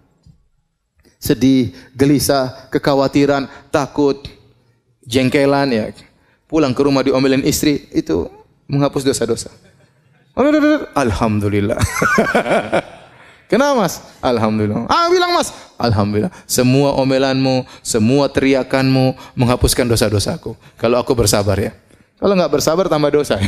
Sedih, 1.17 1.73
gelisah, 1.97 2.69
kekhawatiran, 2.69 3.49
takut, 3.73 4.21
jengkelan 5.09 5.73
ya. 5.73 5.85
Pulang 6.45 6.77
ke 6.77 6.81
rumah 6.85 7.01
diomelin 7.01 7.41
istri 7.45 7.89
itu 7.97 8.29
menghapus 8.69 9.05
dosa-dosa. 9.09 9.49
Alhamdulillah. 10.35 11.79
Kenapa 13.51 13.87
mas? 13.87 14.03
Alhamdulillah. 14.19 14.91
Ah 14.91 15.07
bilang 15.07 15.31
mas. 15.31 15.55
Alhamdulillah. 15.79 16.35
Semua 16.43 16.91
omelanmu, 16.99 17.63
semua 17.87 18.27
teriakanmu 18.27 19.15
menghapuskan 19.39 19.87
dosa-dosaku. 19.87 20.59
Kalau 20.75 20.99
aku 20.99 21.15
bersabar 21.15 21.55
ya. 21.55 21.71
Kalau 22.19 22.35
nggak 22.35 22.51
bersabar 22.51 22.91
tambah 22.91 23.15
dosa. 23.15 23.39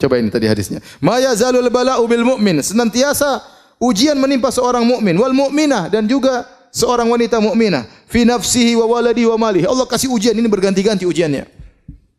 Coba 0.00 0.16
ini 0.16 0.32
tadi 0.32 0.48
hadisnya. 0.48 0.80
Maya 1.00 1.36
zalul 1.36 1.68
bala'u 1.68 2.08
bil 2.08 2.24
mu'min. 2.24 2.64
Senantiasa 2.64 3.44
ujian 3.76 4.16
menimpa 4.16 4.48
seorang 4.48 4.84
mukmin 4.84 5.16
wal 5.20 5.36
mukminah 5.36 5.92
dan 5.92 6.08
juga 6.08 6.48
seorang 6.72 7.12
wanita 7.12 7.36
mukminah 7.36 7.84
fi 8.08 8.24
nafsihi 8.24 8.80
wa 8.80 8.86
waladi 8.88 9.28
wa. 9.28 9.36
Allah 9.36 9.86
kasih 9.88 10.08
ujian 10.08 10.32
ini 10.32 10.48
berganti-ganti 10.48 11.04
ujiannya. 11.04 11.63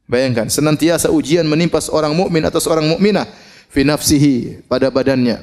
Bayangkan, 0.05 0.45
senantiasa 0.53 1.09
ujian 1.09 1.45
menimpa 1.49 1.81
seorang 1.81 2.13
mukmin 2.13 2.45
atau 2.45 2.61
seorang 2.61 2.85
mukminah 2.85 3.25
fi 3.73 3.81
nafsihi 3.81 4.61
pada 4.69 4.93
badannya, 4.93 5.41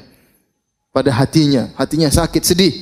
pada 0.95 1.11
hatinya, 1.11 1.71
hatinya 1.75 2.07
sakit, 2.07 2.43
sedih. 2.43 2.73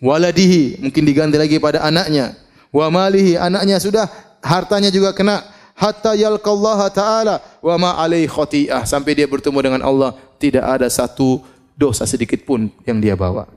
Waladihi 0.00 0.80
mungkin 0.80 1.04
diganti 1.08 1.36
lagi 1.40 1.56
pada 1.56 1.84
anaknya. 1.84 2.36
Wa 2.72 2.92
malihi 2.92 3.36
anaknya 3.40 3.80
sudah 3.80 4.08
hartanya 4.44 4.92
juga 4.92 5.16
kena 5.16 5.44
hatta 5.76 6.16
yalqallaha 6.16 6.88
taala 6.92 7.40
wa 7.60 7.76
ma 7.76 7.90
alaihi 8.00 8.28
khati'ah 8.28 8.84
sampai 8.88 9.12
dia 9.16 9.28
bertemu 9.28 9.58
dengan 9.60 9.80
Allah 9.84 10.16
tidak 10.40 10.64
ada 10.64 10.88
satu 10.88 11.44
dosa 11.76 12.08
sedikit 12.08 12.44
pun 12.44 12.72
yang 12.88 13.00
dia 13.00 13.12
bawa. 13.16 13.48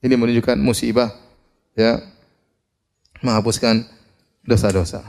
Ini 0.00 0.16
menunjukkan 0.16 0.56
musibah 0.60 1.12
ya 1.76 2.00
menghapuskan 3.20 3.84
dosa-dosa. 4.44 5.04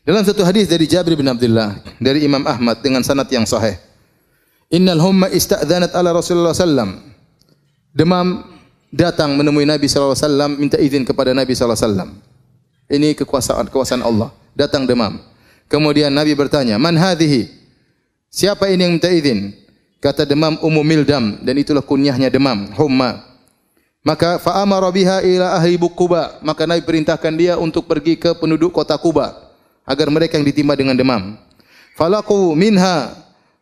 Dalam 0.00 0.24
satu 0.24 0.40
hadis 0.48 0.64
dari 0.64 0.88
Jabir 0.88 1.12
bin 1.12 1.28
Abdullah 1.28 1.76
dari 2.00 2.24
Imam 2.24 2.40
Ahmad 2.48 2.80
dengan 2.80 3.04
sanad 3.04 3.28
yang 3.28 3.44
sahih. 3.44 3.76
Innal 4.72 4.96
humma 4.96 5.28
ista'dhanat 5.28 5.92
ala 5.92 6.16
Rasulullah 6.16 6.56
sallam. 6.56 7.04
Demam 7.92 8.48
datang 8.88 9.36
menemui 9.36 9.68
Nabi 9.68 9.92
sallallahu 9.92 10.16
alaihi 10.16 10.24
wasallam 10.24 10.50
minta 10.56 10.78
izin 10.80 11.04
kepada 11.04 11.36
Nabi 11.36 11.52
sallallahu 11.52 11.76
alaihi 11.76 11.88
wasallam. 11.92 12.10
Ini 12.90 13.08
kekuasaan 13.12 13.68
kekuasaan 13.68 14.00
Allah. 14.00 14.32
Datang 14.56 14.88
demam. 14.88 15.20
Kemudian 15.68 16.08
Nabi 16.10 16.32
bertanya, 16.32 16.80
"Man 16.80 16.96
hadhihi?" 16.96 17.52
Siapa 18.32 18.72
ini 18.72 18.88
yang 18.88 18.94
minta 18.96 19.10
izin? 19.12 19.52
Kata 20.00 20.24
demam 20.24 20.56
Ummu 20.64 20.80
Mildam 20.80 21.44
dan 21.44 21.54
itulah 21.60 21.84
kunyahnya 21.84 22.32
demam, 22.32 22.72
humma. 22.72 23.20
Maka 24.00 24.40
fa'amara 24.40 24.88
biha 24.88 25.20
ila 25.28 25.60
ahli 25.60 25.76
Quba. 25.76 26.40
Maka 26.40 26.64
Nabi 26.64 26.80
perintahkan 26.88 27.34
dia 27.36 27.60
untuk 27.60 27.84
pergi 27.84 28.16
ke 28.16 28.32
penduduk 28.32 28.72
kota 28.72 28.96
Kuba 28.96 29.49
agar 29.84 30.06
mereka 30.12 30.36
yang 30.36 30.46
ditimpa 30.46 30.76
dengan 30.76 30.96
demam. 30.96 31.36
Falaku 31.96 32.56
minha 32.56 33.12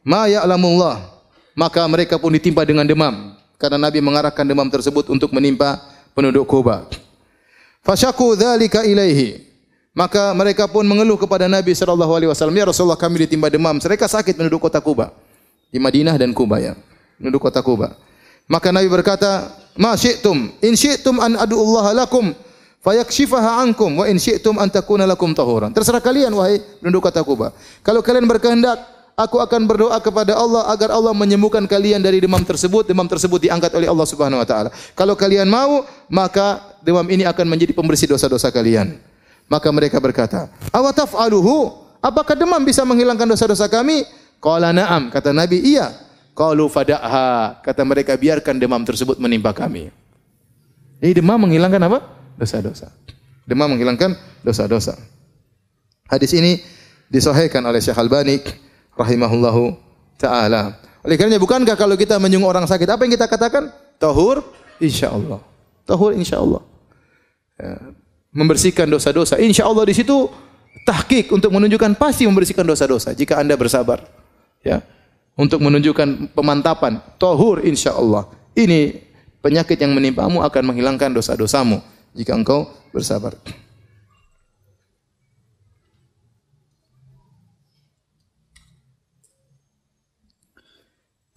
ma 0.06 0.30
ya'lamullah. 0.30 1.18
Maka 1.58 1.82
mereka 1.90 2.22
pun 2.22 2.30
ditimpa 2.30 2.62
dengan 2.62 2.86
demam 2.86 3.34
karena 3.58 3.90
Nabi 3.90 3.98
mengarahkan 3.98 4.46
demam 4.46 4.70
tersebut 4.70 5.10
untuk 5.10 5.34
menimpa 5.34 5.82
penduduk 6.14 6.46
Kuba. 6.46 6.86
Fasyaku 7.82 8.38
dzalika 8.38 8.86
ilaihi. 8.86 9.42
Maka 9.90 10.30
mereka 10.30 10.70
pun 10.70 10.86
mengeluh 10.86 11.18
kepada 11.18 11.50
Nabi 11.50 11.74
sallallahu 11.74 12.14
alaihi 12.14 12.30
wasallam, 12.30 12.54
"Ya 12.54 12.70
Rasulullah, 12.70 12.94
kami 12.94 13.26
ditimpa 13.26 13.50
demam." 13.50 13.74
Mereka 13.82 14.06
sakit 14.06 14.38
penduduk 14.38 14.70
kota 14.70 14.78
Kuba. 14.78 15.10
Di 15.74 15.82
Madinah 15.82 16.14
dan 16.14 16.30
Kuba 16.30 16.62
ya. 16.62 16.78
Penduduk 17.18 17.50
kota 17.50 17.58
Kuba. 17.58 17.98
Maka 18.46 18.70
Nabi 18.70 18.86
berkata, 18.86 19.50
"Ma 19.74 19.98
syi'tum, 19.98 20.54
in 20.62 20.78
syi'tum 20.78 21.18
an 21.18 21.34
ad'ullaha 21.34 21.90
lakum 22.06 22.30
fayakshifaha 22.82 23.62
ankum 23.62 24.02
wa 24.02 24.04
in 24.06 24.18
syi'tum 24.18 24.58
an 24.58 24.70
takuna 24.70 25.04
lakum 25.04 25.34
tahuran. 25.34 25.74
Terserah 25.74 26.02
kalian 26.02 26.34
wahai 26.34 26.62
penduduk 26.82 27.10
kota 27.10 27.22
Kuba. 27.22 27.54
Kalau 27.82 28.00
kalian 28.00 28.26
berkehendak, 28.26 28.78
aku 29.18 29.42
akan 29.42 29.66
berdoa 29.66 29.98
kepada 29.98 30.38
Allah 30.38 30.70
agar 30.70 30.94
Allah 30.94 31.10
menyembuhkan 31.14 31.66
kalian 31.66 31.98
dari 31.98 32.22
demam 32.22 32.40
tersebut. 32.42 32.86
Demam 32.86 33.06
tersebut 33.06 33.42
diangkat 33.42 33.74
oleh 33.74 33.90
Allah 33.90 34.06
Subhanahu 34.06 34.40
wa 34.40 34.46
taala. 34.46 34.70
Kalau 34.94 35.18
kalian 35.18 35.50
mau, 35.50 35.82
maka 36.06 36.78
demam 36.82 37.04
ini 37.10 37.26
akan 37.26 37.46
menjadi 37.46 37.74
pembersih 37.74 38.10
dosa-dosa 38.10 38.48
kalian. 38.54 38.98
Maka 39.48 39.68
mereka 39.72 39.96
berkata, 39.98 40.52
"Awataf'aluhu?" 40.70 41.88
Apakah 41.98 42.38
demam 42.38 42.62
bisa 42.62 42.86
menghilangkan 42.86 43.26
dosa-dosa 43.26 43.66
kami? 43.66 44.06
Qala 44.38 44.70
na'am, 44.70 45.10
kata 45.10 45.34
Nabi, 45.34 45.58
iya. 45.66 45.90
Qalu 46.30 46.70
fada'ha, 46.70 47.58
kata 47.58 47.82
mereka 47.82 48.14
biarkan 48.14 48.54
demam 48.54 48.78
tersebut 48.86 49.18
menimpa 49.18 49.50
kami. 49.50 49.90
Jadi 51.02 51.18
demam 51.18 51.42
menghilangkan 51.42 51.82
apa? 51.90 52.17
Dosa-dosa. 52.38 52.94
Demam 53.42 53.66
menghilangkan 53.74 54.14
dosa-dosa. 54.46 54.94
Hadis 56.06 56.32
ini 56.32 56.62
disahihkan 57.10 57.60
oleh 57.66 57.82
Syekh 57.82 57.98
Albani 57.98 58.40
rahimahullahu 58.94 59.74
taala. 60.16 60.78
Oleh 61.02 61.16
karena 61.18 61.36
bukankah 61.36 61.74
kalau 61.74 61.98
kita 61.98 62.16
menyungguh 62.16 62.48
orang 62.48 62.64
sakit 62.64 62.88
apa 62.88 63.02
yang 63.04 63.12
kita 63.18 63.26
katakan? 63.26 63.68
Tahur 63.98 64.46
insyaallah. 64.78 65.42
Tahur 65.84 66.14
insyaallah. 66.14 66.62
Ya. 67.58 67.76
Membersihkan 68.32 68.86
dosa-dosa. 68.86 69.40
Insyaallah 69.40 69.88
di 69.88 69.96
situ 69.96 70.28
tahqiq 70.84 71.32
untuk 71.32 71.50
menunjukkan 71.50 71.96
pasti 71.96 72.28
membersihkan 72.28 72.62
dosa-dosa 72.62 73.16
jika 73.16 73.40
Anda 73.40 73.56
bersabar. 73.56 74.04
Ya. 74.62 74.84
Untuk 75.34 75.64
menunjukkan 75.64 76.36
pemantapan. 76.36 77.00
Tahur 77.16 77.64
insyaallah. 77.64 78.28
Ini 78.52 79.00
penyakit 79.40 79.78
yang 79.80 79.94
menimpamu 79.94 80.44
akan 80.44 80.62
menghilangkan 80.74 81.14
dosa-dosamu 81.14 81.97
jika 82.16 82.36
engkau 82.36 82.70
bersabar. 82.92 83.34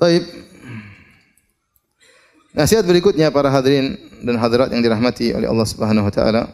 Taib. 0.01 0.25
Nasihat 2.51 2.83
berikutnya 2.83 3.31
para 3.31 3.47
hadirin 3.47 3.95
dan 4.25 4.35
hadirat 4.35 4.73
yang 4.73 4.83
dirahmati 4.83 5.31
oleh 5.31 5.47
Allah 5.47 5.67
Subhanahu 5.69 6.09
wa 6.09 6.13
taala. 6.13 6.49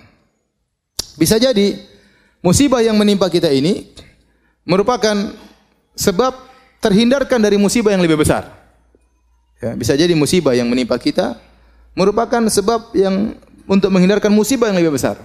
Bisa 1.18 1.42
jadi 1.42 1.80
musibah 2.44 2.86
yang 2.86 3.00
menimpa 3.00 3.32
kita 3.32 3.50
ini 3.50 3.88
merupakan 4.68 5.16
sebab 5.98 6.38
terhindarkan 6.84 7.42
dari 7.42 7.58
musibah 7.58 7.96
yang 7.96 8.04
lebih 8.04 8.20
besar. 8.20 8.52
Ya, 9.58 9.74
bisa 9.74 9.98
jadi 9.98 10.14
musibah 10.14 10.54
yang 10.54 10.70
menimpa 10.70 11.02
kita 11.02 11.34
merupakan 11.98 12.46
sebab 12.46 12.94
yang 12.94 13.34
untuk 13.70 13.92
menghindarkan 13.92 14.32
musibah 14.32 14.72
yang 14.72 14.80
lebih 14.80 14.96
besar. 14.96 15.20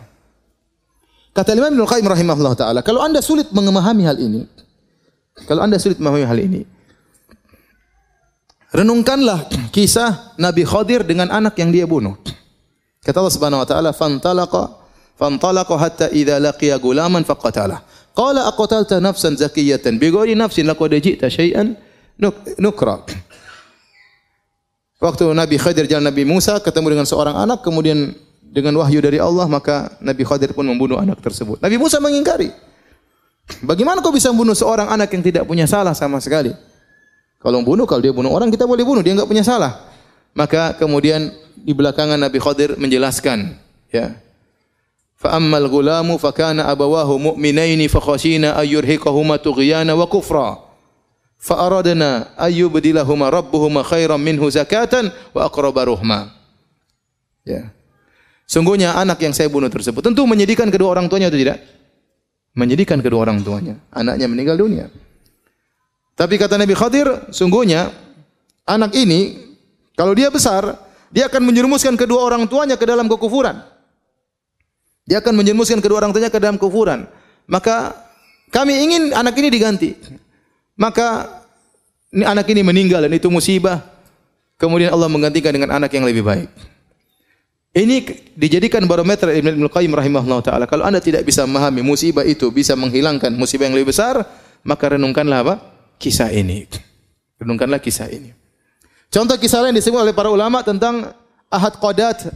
Kata 1.33 1.57
Imam 1.57 1.73
Ibnu 1.73 1.89
Qayyim 1.89 2.05
rahimahullah 2.05 2.55
taala, 2.59 2.81
kalau 2.85 3.01
Anda 3.01 3.25
sulit 3.25 3.49
memahami 3.55 4.05
hal 4.05 4.21
ini, 4.21 4.45
kalau 5.49 5.65
Anda 5.65 5.81
sulit 5.81 5.97
memahami 5.97 6.29
hal 6.29 6.39
ini, 6.43 6.61
Renungkanlah 8.73 9.53
kisah 9.69 10.33
Nabi 10.41 10.65
Khadir 10.65 11.05
dengan 11.05 11.29
anak 11.29 11.61
yang 11.61 11.69
dia 11.69 11.85
bunuh. 11.85 12.17
Kata 13.05 13.21
Allah 13.21 13.35
Subhanahu 13.37 13.61
wa 13.61 13.69
taala, 13.69 13.93
"Fantalaqa 13.93 14.81
fantalaqa 15.21 15.75
hatta 15.77 16.07
idza 16.09 16.41
laqiya 16.41 16.81
gulaman 16.81 17.21
faqatalah." 17.21 17.85
Qala 18.17 18.49
aqatalta 18.49 18.97
nafsan 18.97 19.37
zakiyatan 19.37 20.01
bighairi 20.01 20.33
nafsin 20.33 20.65
laqad 20.65 20.89
ji'ta 20.89 21.29
syai'an 21.29 21.77
nukra. 22.57 23.05
Waktu 25.05 25.37
Nabi 25.37 25.61
Khadir 25.61 25.85
jalan 25.85 26.09
Nabi 26.09 26.25
Musa 26.25 26.57
ketemu 26.57 26.97
dengan 26.97 27.05
seorang 27.05 27.37
anak 27.37 27.61
kemudian 27.61 28.17
dengan 28.53 28.77
wahyu 28.85 29.01
dari 29.01 29.17
Allah 29.17 29.49
maka 29.49 29.97
Nabi 30.05 30.29
Khadir 30.29 30.53
pun 30.53 30.69
membunuh 30.69 31.01
anak 31.01 31.25
tersebut. 31.25 31.57
Nabi 31.65 31.81
Musa 31.81 31.97
mengingkari. 31.97 32.53
Bagaimana 33.65 34.05
kau 34.05 34.13
bisa 34.13 34.29
membunuh 34.29 34.53
seorang 34.53 34.93
anak 34.93 35.09
yang 35.17 35.25
tidak 35.25 35.45
punya 35.49 35.65
salah 35.65 35.97
sama 35.97 36.21
sekali? 36.21 36.53
Kalau 37.41 37.59
bunuh, 37.65 37.89
kalau 37.89 38.05
dia 38.05 38.15
bunuh 38.15 38.31
orang 38.31 38.53
kita 38.53 38.69
boleh 38.69 38.87
bunuh, 38.87 39.03
dia 39.03 39.17
enggak 39.17 39.27
punya 39.27 39.43
salah. 39.43 39.83
Maka 40.37 40.79
kemudian 40.79 41.33
di 41.59 41.75
belakangan 41.75 42.15
Nabi 42.15 42.39
Khadir 42.39 42.79
menjelaskan, 42.79 43.59
ya. 43.91 44.15
Fa 45.19 45.39
ammal 45.39 45.67
gulamu 45.67 46.19
fa 46.23 46.31
kana 46.31 46.71
abawahu 46.71 47.35
mu'minaini 47.35 47.91
fa 47.91 47.99
khashina 47.99 48.55
ayyurhiqahuma 48.59 49.43
tughyana 49.43 49.95
wa 49.99 50.07
kufra. 50.07 50.63
Fa 51.43 51.67
aradna 51.67 52.31
ayyubdilahuma 52.39 53.27
rabbuhuma 53.27 53.83
khairan 53.83 54.23
minhu 54.23 54.47
zakatan 54.47 55.11
wa 55.35 55.51
ruhma. 55.83 56.31
Ya. 57.43 57.75
Sungguhnya 58.47 58.99
anak 58.99 59.23
yang 59.23 59.33
saya 59.33 59.49
bunuh 59.49 59.73
tersebut 59.73 60.03
tentu 60.05 60.27
menyedihkan 60.29 60.69
kedua 60.69 60.93
orang 60.99 61.09
tuanya 61.09 61.33
atau 61.33 61.41
tidak? 61.41 61.59
Menyedihkan 62.53 63.01
kedua 63.01 63.25
orang 63.25 63.41
tuanya. 63.41 63.81
Anaknya 63.95 64.29
meninggal 64.29 64.61
dunia. 64.61 64.93
Tapi 66.13 66.37
kata 66.37 66.61
Nabi 66.61 66.77
Khadir, 66.77 67.33
sungguhnya 67.33 67.89
anak 68.69 68.93
ini 68.93 69.53
kalau 69.97 70.13
dia 70.13 70.29
besar, 70.29 70.77
dia 71.09 71.29
akan 71.29 71.49
menjerumuskan 71.49 71.97
kedua 71.97 72.25
orang 72.25 72.45
tuanya 72.49 72.77
ke 72.77 72.85
dalam 72.85 73.09
kekufuran. 73.09 73.61
Dia 75.09 75.21
akan 75.21 75.35
menjerumuskan 75.41 75.81
kedua 75.81 76.05
orang 76.05 76.13
tuanya 76.13 76.33
ke 76.33 76.39
dalam 76.39 76.57
kekufuran. 76.57 77.09
Maka 77.49 77.97
kami 78.53 78.73
ingin 78.85 79.03
anak 79.17 79.37
ini 79.41 79.49
diganti. 79.49 79.91
Maka 80.77 81.41
anak 82.13 82.47
ini 82.53 82.61
meninggal 82.65 83.05
dan 83.05 83.13
itu 83.13 83.29
musibah. 83.33 83.81
Kemudian 84.61 84.95
Allah 84.95 85.11
menggantikan 85.11 85.51
dengan 85.53 85.75
anak 85.75 85.91
yang 85.93 86.07
lebih 86.07 86.23
baik. 86.23 86.49
Ini 87.73 88.05
dijadikan 88.37 88.85
barometer 88.85 89.33
Ibnu 89.33 89.65
Qayyim 89.73 89.97
rahimahullah 89.97 90.45
taala. 90.45 90.65
Kalau 90.69 90.85
Anda 90.85 91.01
tidak 91.01 91.25
bisa 91.25 91.49
memahami 91.49 91.81
musibah 91.81 92.21
itu 92.21 92.53
bisa 92.53 92.77
menghilangkan 92.77 93.33
musibah 93.33 93.65
yang 93.65 93.73
lebih 93.73 93.97
besar, 93.97 94.21
maka 94.61 94.93
renungkanlah 94.93 95.41
apa? 95.41 95.55
kisah 95.97 96.29
ini. 96.29 96.69
Renungkanlah 97.41 97.81
kisah 97.81 98.13
ini. 98.13 98.37
Contoh 99.09 99.41
kisah 99.41 99.65
lain 99.65 99.73
disebut 99.73 100.05
oleh 100.05 100.13
para 100.13 100.29
ulama 100.29 100.61
tentang 100.61 101.17
Ahad 101.49 101.81
Qadat 101.81 102.29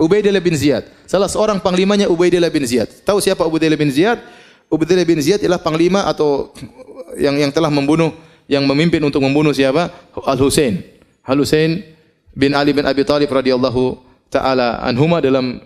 Ubaidillah 0.00 0.42
bin 0.42 0.58
Ziyad. 0.58 0.90
Salah 1.06 1.30
seorang 1.30 1.62
panglimanya 1.62 2.10
Ubaidillah 2.10 2.50
bin 2.50 2.66
Ziyad. 2.66 2.90
Tahu 3.06 3.22
siapa 3.22 3.46
Ubaidillah 3.46 3.78
bin 3.78 3.94
Ziyad? 3.94 4.18
Ubaidillah 4.66 5.06
bin 5.06 5.22
Ziyad 5.22 5.38
ialah 5.38 5.62
panglima 5.62 6.08
atau 6.10 6.50
yang 7.14 7.38
yang 7.38 7.54
telah 7.54 7.70
membunuh 7.70 8.10
yang 8.50 8.66
memimpin 8.66 8.98
untuk 9.06 9.22
membunuh 9.22 9.54
siapa? 9.54 9.92
Al 10.26 10.38
Husain. 10.42 10.82
Al 11.22 11.38
Husain 11.38 11.78
bin 12.34 12.56
Ali 12.58 12.74
bin 12.74 12.82
Abi 12.82 13.06
Thalib 13.06 13.30
radhiyallahu 13.30 14.11
taala 14.32 14.80
anhuma 14.80 15.20
dalam 15.20 15.60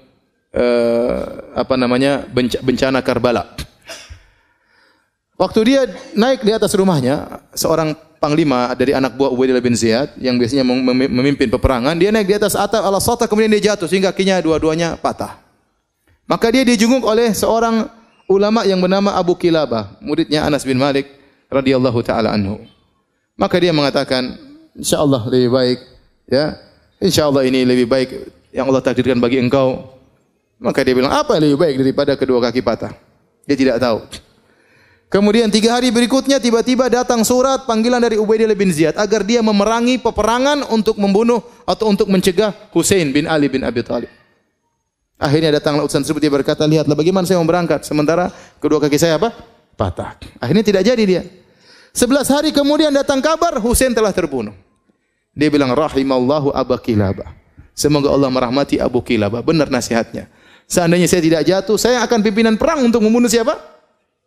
uh, 0.51 1.21
apa 1.55 1.75
namanya 1.79 2.27
bencana 2.61 2.99
Karbala. 3.07 3.47
Waktu 5.37 5.61
dia 5.69 5.81
naik 6.17 6.43
di 6.43 6.51
atas 6.51 6.73
rumahnya, 6.73 7.45
seorang 7.53 7.93
panglima 8.17 8.73
dari 8.73 8.97
anak 8.97 9.21
buah 9.21 9.29
Ubaidillah 9.29 9.61
bin 9.61 9.77
Ziyad 9.77 10.17
yang 10.17 10.41
biasanya 10.41 10.65
memimpin 11.13 11.53
peperangan, 11.53 11.93
dia 12.01 12.09
naik 12.09 12.25
di 12.25 12.37
atas 12.41 12.57
atap 12.57 12.81
ala 12.81 12.99
sota 13.05 13.29
kemudian 13.29 13.53
dia 13.53 13.73
jatuh 13.73 13.85
sehingga 13.85 14.17
kakinya 14.17 14.41
dua-duanya 14.41 14.97
patah. 14.97 15.37
Maka 16.25 16.49
dia 16.49 16.65
dijunguk 16.65 17.05
oleh 17.05 17.37
seorang 17.37 17.87
ulama 18.27 18.65
yang 18.65 18.81
bernama 18.81 19.13
Abu 19.13 19.37
Kilabah, 19.37 20.01
muridnya 20.01 20.49
Anas 20.49 20.65
bin 20.65 20.81
Malik 20.81 21.07
radhiyallahu 21.53 22.01
taala 22.01 22.33
anhu. 22.33 22.65
Maka 23.37 23.61
dia 23.61 23.77
mengatakan, 23.77 24.41
insyaallah 24.73 25.29
lebih 25.29 25.53
baik 25.53 25.79
ya. 26.33 26.57
Insyaallah 26.97 27.45
ini 27.45 27.61
lebih 27.69 27.85
baik 27.85 28.36
yang 28.57 28.73
Allah 28.73 28.81
takdirkan 28.81 29.21
bagi 29.21 29.37
engkau. 29.37 29.93
Maka 30.57 30.81
dia 30.81 30.97
bilang, 30.97 31.13
apa 31.13 31.37
yang 31.37 31.53
lebih 31.53 31.61
baik 31.61 31.75
daripada 31.85 32.13
kedua 32.17 32.41
kaki 32.41 32.65
patah? 32.65 32.97
Dia 33.45 33.53
tidak 33.61 33.77
tahu. 33.77 34.09
Kemudian 35.07 35.53
tiga 35.53 35.77
hari 35.77 35.93
berikutnya 35.95 36.43
tiba-tiba 36.43 36.91
datang 36.91 37.23
surat 37.23 37.63
panggilan 37.69 38.03
dari 38.03 38.19
Ubaidillah 38.19 38.59
bin 38.59 38.75
Ziyad 38.75 38.99
agar 38.99 39.23
dia 39.23 39.39
memerangi 39.39 40.03
peperangan 40.03 40.67
untuk 40.73 40.99
membunuh 40.99 41.45
atau 41.63 41.93
untuk 41.93 42.11
mencegah 42.11 42.51
Hussein 42.75 43.15
bin 43.15 43.29
Ali 43.31 43.47
bin 43.47 43.63
Abi 43.63 43.87
Thalib. 43.87 44.11
Akhirnya 45.15 45.55
datanglah 45.55 45.87
utusan 45.87 46.03
tersebut 46.03 46.19
dia 46.19 46.33
berkata, 46.33 46.67
lihatlah 46.67 46.99
bagaimana 46.99 47.23
saya 47.23 47.39
mau 47.39 47.47
berangkat 47.47 47.87
sementara 47.87 48.35
kedua 48.59 48.83
kaki 48.83 48.99
saya 48.99 49.21
apa? 49.21 49.31
Patah. 49.79 50.19
Akhirnya 50.43 50.65
tidak 50.67 50.83
jadi 50.83 51.03
dia. 51.07 51.23
Sebelas 51.95 52.27
hari 52.27 52.51
kemudian 52.51 52.91
datang 52.91 53.23
kabar 53.23 53.63
Hussein 53.63 53.95
telah 53.95 54.11
terbunuh. 54.11 54.53
Dia 55.37 55.53
bilang 55.53 55.71
rahimallahu 55.71 56.51
Abu 56.51 56.75
Kilabah. 56.83 57.46
Semoga 57.77 58.09
Allah 58.09 58.33
merahmati 58.33 58.81
Abu 58.81 59.05
Kilabah. 59.05 59.45
Benar 59.45 59.69
nasihatnya. 59.69 60.33
Seandainya 60.65 61.05
saya 61.07 61.21
tidak 61.21 61.45
jatuh, 61.45 61.77
saya 61.77 62.01
akan 62.01 62.25
pimpinan 62.25 62.57
perang 62.57 62.89
untuk 62.89 63.05
membunuh 63.05 63.29
siapa? 63.29 63.53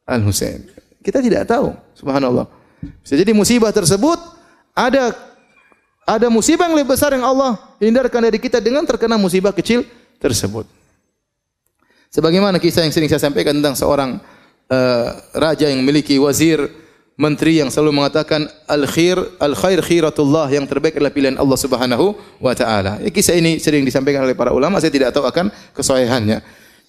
Al 0.06 0.22
Husain. 0.22 0.70
Kita 1.02 1.18
tidak 1.18 1.50
tahu, 1.50 1.74
subhanallah. 1.97 2.45
Bisa 3.02 3.18
jadi 3.18 3.34
musibah 3.34 3.74
tersebut 3.74 4.22
ada 4.72 5.12
ada 6.08 6.28
musibah 6.32 6.70
yang 6.70 6.80
lebih 6.80 6.95
besar 6.95 7.12
yang 7.12 7.26
Allah 7.26 7.60
hindarkan 7.82 8.30
dari 8.30 8.39
kita 8.39 8.64
dengan 8.64 8.86
terkena 8.88 9.20
musibah 9.20 9.52
kecil 9.52 9.84
tersebut. 10.22 10.70
Sebagaimana 12.10 12.58
kisah 12.58 12.86
yang 12.86 12.93
sering 12.93 13.10
saya 13.12 13.22
sampaikan 13.22 13.54
tentang 13.58 13.78
seorang 13.78 14.18
uh, 14.70 15.08
raja 15.38 15.70
yang 15.70 15.82
memiliki 15.82 16.18
wazir, 16.18 16.66
menteri 17.20 17.60
yang 17.60 17.68
selalu 17.68 18.00
mengatakan 18.00 18.48
al 18.64 18.88
khair 18.88 19.20
al 19.44 19.52
khair 19.52 19.84
khiratullah 19.84 20.48
yang 20.48 20.64
terbaik 20.64 20.96
adalah 20.96 21.12
pilihan 21.12 21.36
Allah 21.36 21.60
Subhanahu 21.60 22.16
wa 22.40 22.56
taala. 22.56 23.04
Kisah 23.12 23.36
ini 23.36 23.60
sering 23.60 23.84
disampaikan 23.84 24.24
oleh 24.24 24.40
para 24.40 24.56
ulama, 24.56 24.80
saya 24.80 24.88
tidak 24.88 25.12
tahu 25.12 25.28
akan 25.28 25.52
kesahihannya. 25.76 26.40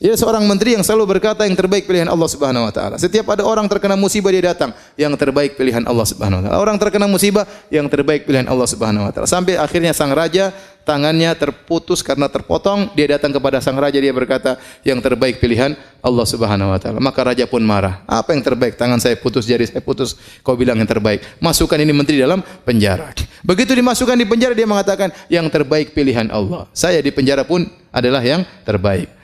Ia 0.00 0.16
seorang 0.16 0.40
menteri 0.48 0.72
yang 0.72 0.80
selalu 0.80 1.20
berkata 1.20 1.44
yang 1.44 1.52
terbaik 1.52 1.84
pilihan 1.84 2.08
Allah 2.08 2.24
Subhanahu 2.24 2.64
wa 2.64 2.72
taala. 2.72 2.96
Setiap 2.96 3.36
ada 3.36 3.44
orang 3.44 3.68
terkena 3.68 4.00
musibah 4.00 4.32
dia 4.32 4.48
datang, 4.48 4.72
yang 4.96 5.12
terbaik 5.12 5.60
pilihan 5.60 5.84
Allah 5.84 6.08
Subhanahu 6.08 6.40
wa 6.40 6.42
taala. 6.48 6.56
Orang 6.56 6.80
terkena 6.80 7.04
musibah, 7.04 7.44
yang 7.68 7.84
terbaik 7.84 8.24
pilihan 8.24 8.48
Allah 8.48 8.64
Subhanahu 8.64 9.04
wa 9.04 9.12
taala. 9.12 9.28
Sampai 9.28 9.60
akhirnya 9.60 9.92
sang 9.92 10.08
raja 10.16 10.56
tangannya 10.88 11.28
terputus 11.36 12.00
karena 12.00 12.32
terpotong, 12.32 12.96
dia 12.96 13.12
datang 13.12 13.28
kepada 13.28 13.60
sang 13.60 13.76
raja 13.76 14.00
dia 14.00 14.08
berkata, 14.08 14.56
yang 14.88 15.04
terbaik 15.04 15.36
pilihan 15.36 15.76
Allah 16.00 16.24
Subhanahu 16.24 16.72
wa 16.72 16.80
taala. 16.80 16.96
Maka 16.96 17.20
raja 17.20 17.44
pun 17.44 17.60
marah. 17.60 18.00
Apa 18.08 18.32
yang 18.32 18.40
terbaik? 18.40 18.80
Tangan 18.80 19.04
saya 19.04 19.20
putus, 19.20 19.44
jari 19.44 19.68
saya 19.68 19.84
putus. 19.84 20.16
Kau 20.40 20.56
bilang 20.56 20.80
yang 20.80 20.88
terbaik. 20.88 21.20
Masukkan 21.44 21.76
ini 21.76 21.92
menteri 21.92 22.16
dalam 22.16 22.40
penjara. 22.64 23.12
Begitu 23.44 23.76
dimasukkan 23.76 24.16
di 24.16 24.24
penjara 24.24 24.56
dia 24.56 24.64
mengatakan, 24.64 25.12
yang 25.28 25.44
terbaik 25.52 25.92
pilihan 25.92 26.32
Allah. 26.32 26.72
Saya 26.72 27.04
di 27.04 27.12
penjara 27.12 27.44
pun 27.44 27.68
adalah 27.92 28.24
yang 28.24 28.48
terbaik. 28.64 29.19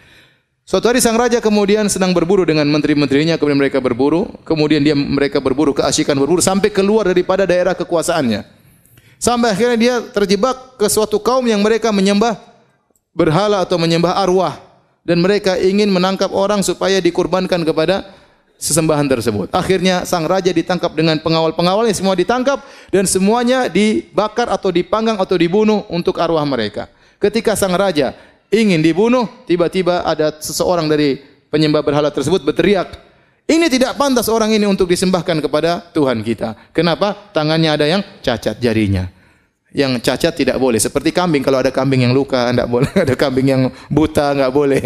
Suatu 0.67 0.91
hari 0.91 0.99
sang 0.99 1.15
raja 1.15 1.39
kemudian 1.39 1.87
sedang 1.87 2.11
berburu 2.11 2.43
dengan 2.43 2.67
menteri-menterinya, 2.67 3.39
kemudian 3.39 3.55
mereka 3.55 3.79
berburu, 3.79 4.27
kemudian 4.43 4.83
dia 4.83 4.99
mereka 4.99 5.39
berburu 5.39 5.71
keasikan 5.71 6.19
berburu 6.19 6.43
sampai 6.43 6.75
keluar 6.75 7.07
daripada 7.07 7.47
daerah 7.47 7.71
kekuasaannya. 7.71 8.43
Sampai 9.15 9.55
akhirnya 9.55 9.79
dia 9.79 9.95
terjebak 10.11 10.75
ke 10.75 10.91
suatu 10.91 11.23
kaum 11.23 11.47
yang 11.47 11.63
mereka 11.63 11.95
menyembah 11.95 12.35
berhala 13.15 13.63
atau 13.63 13.79
menyembah 13.79 14.19
arwah 14.19 14.59
dan 15.07 15.23
mereka 15.23 15.55
ingin 15.55 15.87
menangkap 15.87 16.35
orang 16.35 16.67
supaya 16.67 16.99
dikurbankan 16.99 17.63
kepada 17.63 18.03
sesembahan 18.59 19.07
tersebut. 19.07 19.55
Akhirnya 19.55 20.03
sang 20.03 20.27
raja 20.27 20.51
ditangkap 20.51 20.91
dengan 20.99 21.15
pengawal-pengawalnya 21.23 21.95
semua 21.95 22.19
ditangkap 22.19 22.59
dan 22.91 23.07
semuanya 23.07 23.71
dibakar 23.71 24.51
atau 24.51 24.75
dipanggang 24.75 25.15
atau 25.15 25.39
dibunuh 25.39 25.87
untuk 25.87 26.19
arwah 26.19 26.43
mereka. 26.43 26.91
Ketika 27.23 27.55
sang 27.55 27.79
raja 27.79 28.19
ingin 28.51 28.83
dibunuh, 28.83 29.27
tiba-tiba 29.49 30.03
ada 30.07 30.35
seseorang 30.39 30.87
dari 30.87 31.19
penyembah 31.51 31.83
berhala 31.83 32.11
tersebut 32.11 32.43
berteriak, 32.43 33.07
ini 33.47 33.71
tidak 33.71 33.95
pantas 33.95 34.27
orang 34.27 34.51
ini 34.51 34.67
untuk 34.67 34.91
disembahkan 34.91 35.39
kepada 35.39 35.79
Tuhan 35.95 36.19
kita. 36.27 36.75
Kenapa? 36.75 37.31
Tangannya 37.31 37.71
ada 37.79 37.87
yang 37.87 38.03
cacat 38.19 38.59
jarinya. 38.59 39.07
Yang 39.71 40.03
cacat 40.03 40.35
tidak 40.35 40.59
boleh. 40.59 40.83
Seperti 40.83 41.15
kambing, 41.15 41.47
kalau 41.47 41.63
ada 41.63 41.71
kambing 41.71 42.03
yang 42.03 42.11
luka, 42.11 42.51
tidak 42.51 42.67
boleh. 42.67 42.91
Ada 43.07 43.15
kambing 43.15 43.47
yang 43.47 43.63
buta, 43.87 44.35
nggak 44.35 44.51
boleh. 44.51 44.83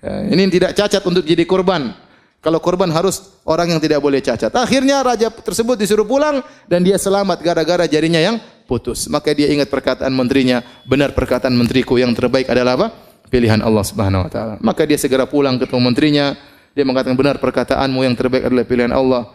Ya, 0.00 0.14
ini 0.32 0.48
tidak 0.50 0.74
cacat 0.74 1.02
untuk 1.06 1.22
jadi 1.22 1.44
korban. 1.46 1.94
Kalau 2.40 2.56
korban 2.56 2.88
harus 2.88 3.36
orang 3.44 3.76
yang 3.76 3.80
tidak 3.84 4.00
boleh 4.00 4.24
cacat. 4.24 4.48
Akhirnya 4.56 5.04
raja 5.04 5.28
tersebut 5.28 5.76
disuruh 5.76 6.08
pulang 6.08 6.40
dan 6.64 6.80
dia 6.80 6.96
selamat 6.96 7.44
gara-gara 7.44 7.84
jarinya 7.84 8.16
yang 8.16 8.40
putus. 8.64 9.12
Maka 9.12 9.36
dia 9.36 9.52
ingat 9.52 9.68
perkataan 9.68 10.08
menterinya, 10.08 10.64
benar 10.88 11.12
perkataan 11.12 11.52
menteriku 11.52 12.00
yang 12.00 12.16
terbaik 12.16 12.48
adalah 12.48 12.80
apa? 12.80 12.86
Pilihan 13.28 13.60
Allah 13.60 13.84
Subhanahu 13.84 14.24
wa 14.24 14.30
taala. 14.32 14.54
Maka 14.64 14.88
dia 14.88 14.96
segera 14.96 15.28
pulang 15.28 15.60
ketemu 15.60 15.80
menterinya, 15.84 16.26
dia 16.72 16.84
mengatakan 16.88 17.12
benar 17.12 17.36
perkataanmu 17.36 18.00
yang 18.08 18.16
terbaik 18.16 18.48
adalah 18.48 18.64
pilihan 18.64 18.92
Allah. 18.96 19.28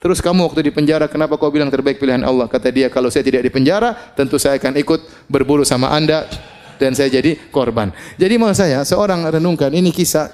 Terus 0.00 0.24
kamu 0.24 0.48
waktu 0.48 0.64
di 0.64 0.72
penjara 0.72 1.12
kenapa 1.12 1.36
kau 1.36 1.52
bilang 1.52 1.68
terbaik 1.68 2.00
pilihan 2.00 2.24
Allah? 2.24 2.48
Kata 2.48 2.72
dia 2.72 2.88
kalau 2.88 3.12
saya 3.12 3.20
tidak 3.20 3.44
di 3.44 3.52
penjara 3.52 3.92
tentu 4.16 4.40
saya 4.40 4.56
akan 4.56 4.80
ikut 4.80 5.28
berburu 5.28 5.64
sama 5.64 5.92
Anda 5.92 6.24
dan 6.80 6.96
saya 6.96 7.12
jadi 7.12 7.36
korban. 7.52 7.92
Jadi 8.16 8.34
mau 8.40 8.52
saya 8.56 8.80
seorang 8.80 9.28
renungkan 9.28 9.72
ini 9.76 9.92
kisah 9.92 10.32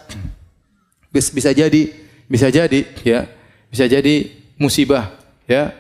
bisa 1.11 1.51
jadi 1.55 2.02
bisa 2.33 2.49
jadi 2.49 2.81
ya 3.05 3.29
bisa 3.69 3.85
jadi 3.85 4.33
musibah 4.57 5.13
ya 5.45 5.77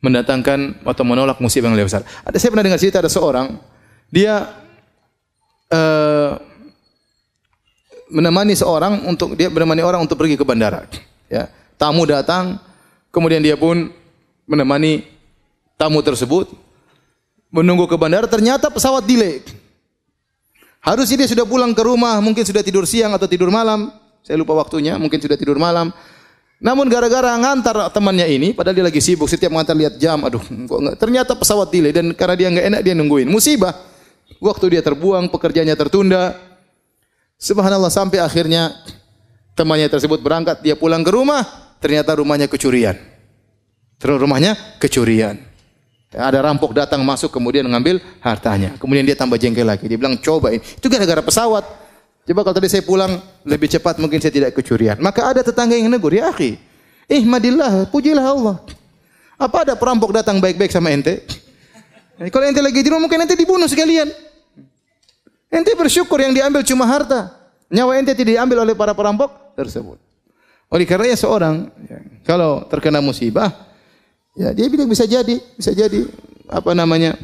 mendatangkan 0.00 0.80
atau 0.88 1.04
menolak 1.04 1.36
musibah 1.36 1.68
yang 1.68 1.76
lebih 1.76 1.92
besar. 1.92 2.02
Ada 2.24 2.40
saya 2.40 2.50
pernah 2.50 2.64
dengar 2.64 2.80
cerita 2.80 3.04
ada 3.04 3.12
seorang 3.12 3.60
dia 4.08 4.56
uh, 5.68 6.40
menemani 8.12 8.52
seorang 8.56 9.04
untuk 9.08 9.36
dia 9.36 9.48
menemani 9.48 9.84
orang 9.84 10.00
untuk 10.04 10.16
pergi 10.20 10.36
ke 10.36 10.44
bandara. 10.44 10.84
Ya, 11.32 11.48
tamu 11.80 12.04
datang, 12.04 12.60
kemudian 13.08 13.40
dia 13.40 13.56
pun 13.56 13.88
menemani 14.44 15.08
tamu 15.80 16.04
tersebut 16.04 16.52
menunggu 17.48 17.88
ke 17.88 17.96
bandara. 17.96 18.28
Ternyata 18.28 18.68
pesawat 18.68 19.08
delay. 19.08 19.40
Harusnya 20.82 21.24
dia 21.24 21.30
sudah 21.30 21.46
pulang 21.46 21.72
ke 21.72 21.82
rumah, 21.86 22.18
mungkin 22.18 22.42
sudah 22.42 22.60
tidur 22.60 22.84
siang 22.84 23.14
atau 23.14 23.30
tidur 23.30 23.48
malam. 23.48 23.88
Saya 24.22 24.38
lupa 24.38 24.54
waktunya, 24.54 24.94
mungkin 24.98 25.18
sudah 25.18 25.34
tidur 25.34 25.58
malam. 25.58 25.90
Namun 26.62 26.86
gara-gara 26.86 27.34
ngantar 27.42 27.90
temannya 27.90 28.26
ini, 28.30 28.54
padahal 28.54 28.78
dia 28.78 28.86
lagi 28.86 29.02
sibuk, 29.02 29.26
setiap 29.26 29.50
ngantar 29.50 29.74
lihat 29.74 29.98
jam, 29.98 30.22
aduh, 30.22 30.38
kok 30.42 30.78
enggak. 30.78 30.94
Ternyata 30.94 31.32
pesawat 31.34 31.74
delay 31.74 31.90
dan 31.90 32.14
karena 32.14 32.34
dia 32.38 32.48
nggak 32.54 32.66
enak 32.70 32.80
dia 32.86 32.94
nungguin. 32.94 33.26
Musibah. 33.26 33.74
Waktu 34.38 34.78
dia 34.78 34.82
terbuang, 34.82 35.26
pekerjaannya 35.26 35.74
tertunda. 35.74 36.38
Subhanallah 37.34 37.90
sampai 37.90 38.22
akhirnya 38.22 38.70
temannya 39.58 39.90
tersebut 39.90 40.22
berangkat, 40.22 40.62
dia 40.62 40.78
pulang 40.78 41.02
ke 41.02 41.10
rumah, 41.10 41.42
ternyata 41.82 42.14
rumahnya 42.14 42.46
kecurian. 42.46 42.94
Terus 43.98 44.18
rumahnya 44.22 44.54
kecurian. 44.78 45.38
Ada 46.14 46.44
rampok 46.44 46.76
datang 46.76 47.00
masuk 47.02 47.32
kemudian 47.32 47.64
mengambil 47.64 47.98
hartanya. 48.20 48.76
Kemudian 48.76 49.02
dia 49.02 49.16
tambah 49.16 49.40
jengkel 49.40 49.64
lagi. 49.64 49.88
Dia 49.88 49.96
bilang 49.96 50.20
coba 50.20 50.52
ini. 50.52 50.60
Itu 50.60 50.92
gara-gara 50.92 51.24
pesawat. 51.24 51.81
Coba 52.22 52.46
kalau 52.46 52.54
tadi 52.54 52.70
saya 52.70 52.86
pulang 52.86 53.18
lebih 53.42 53.66
cepat 53.66 53.98
mungkin 53.98 54.22
saya 54.22 54.30
tidak 54.30 54.54
kecurian. 54.54 54.94
Maka 55.02 55.26
ada 55.26 55.42
tetangga 55.42 55.74
yang 55.74 55.90
negur, 55.90 56.14
ya 56.14 56.30
akhi. 56.30 56.54
Ihmadillah, 57.10 57.90
pujilah 57.90 58.22
Allah. 58.22 58.56
Apa 59.34 59.66
ada 59.66 59.74
perampok 59.74 60.14
datang 60.14 60.38
baik-baik 60.38 60.70
sama 60.70 60.94
ente? 60.94 61.26
Eh, 62.22 62.30
kalau 62.30 62.46
ente 62.46 62.62
lagi 62.62 62.78
di 62.78 62.86
rumah 62.86 63.10
mungkin 63.10 63.26
ente 63.26 63.34
dibunuh 63.34 63.66
sekalian. 63.66 64.06
Ente 65.50 65.74
bersyukur 65.74 66.22
yang 66.22 66.30
diambil 66.30 66.62
cuma 66.62 66.86
harta. 66.86 67.34
Nyawa 67.66 67.98
ente 67.98 68.14
tidak 68.14 68.38
diambil 68.38 68.62
oleh 68.62 68.74
para 68.78 68.94
perampok 68.94 69.58
tersebut. 69.58 69.98
Oleh 70.70 70.86
karenanya 70.86 71.18
seorang 71.18 71.68
ya, 71.90 71.98
kalau 72.22 72.64
terkena 72.70 73.02
musibah, 73.02 73.50
ya 74.38 74.54
dia 74.54 74.70
bilang 74.70 74.86
bisa 74.86 75.04
jadi, 75.04 75.42
bisa 75.58 75.74
jadi 75.74 76.06
apa 76.46 76.70
namanya? 76.72 77.18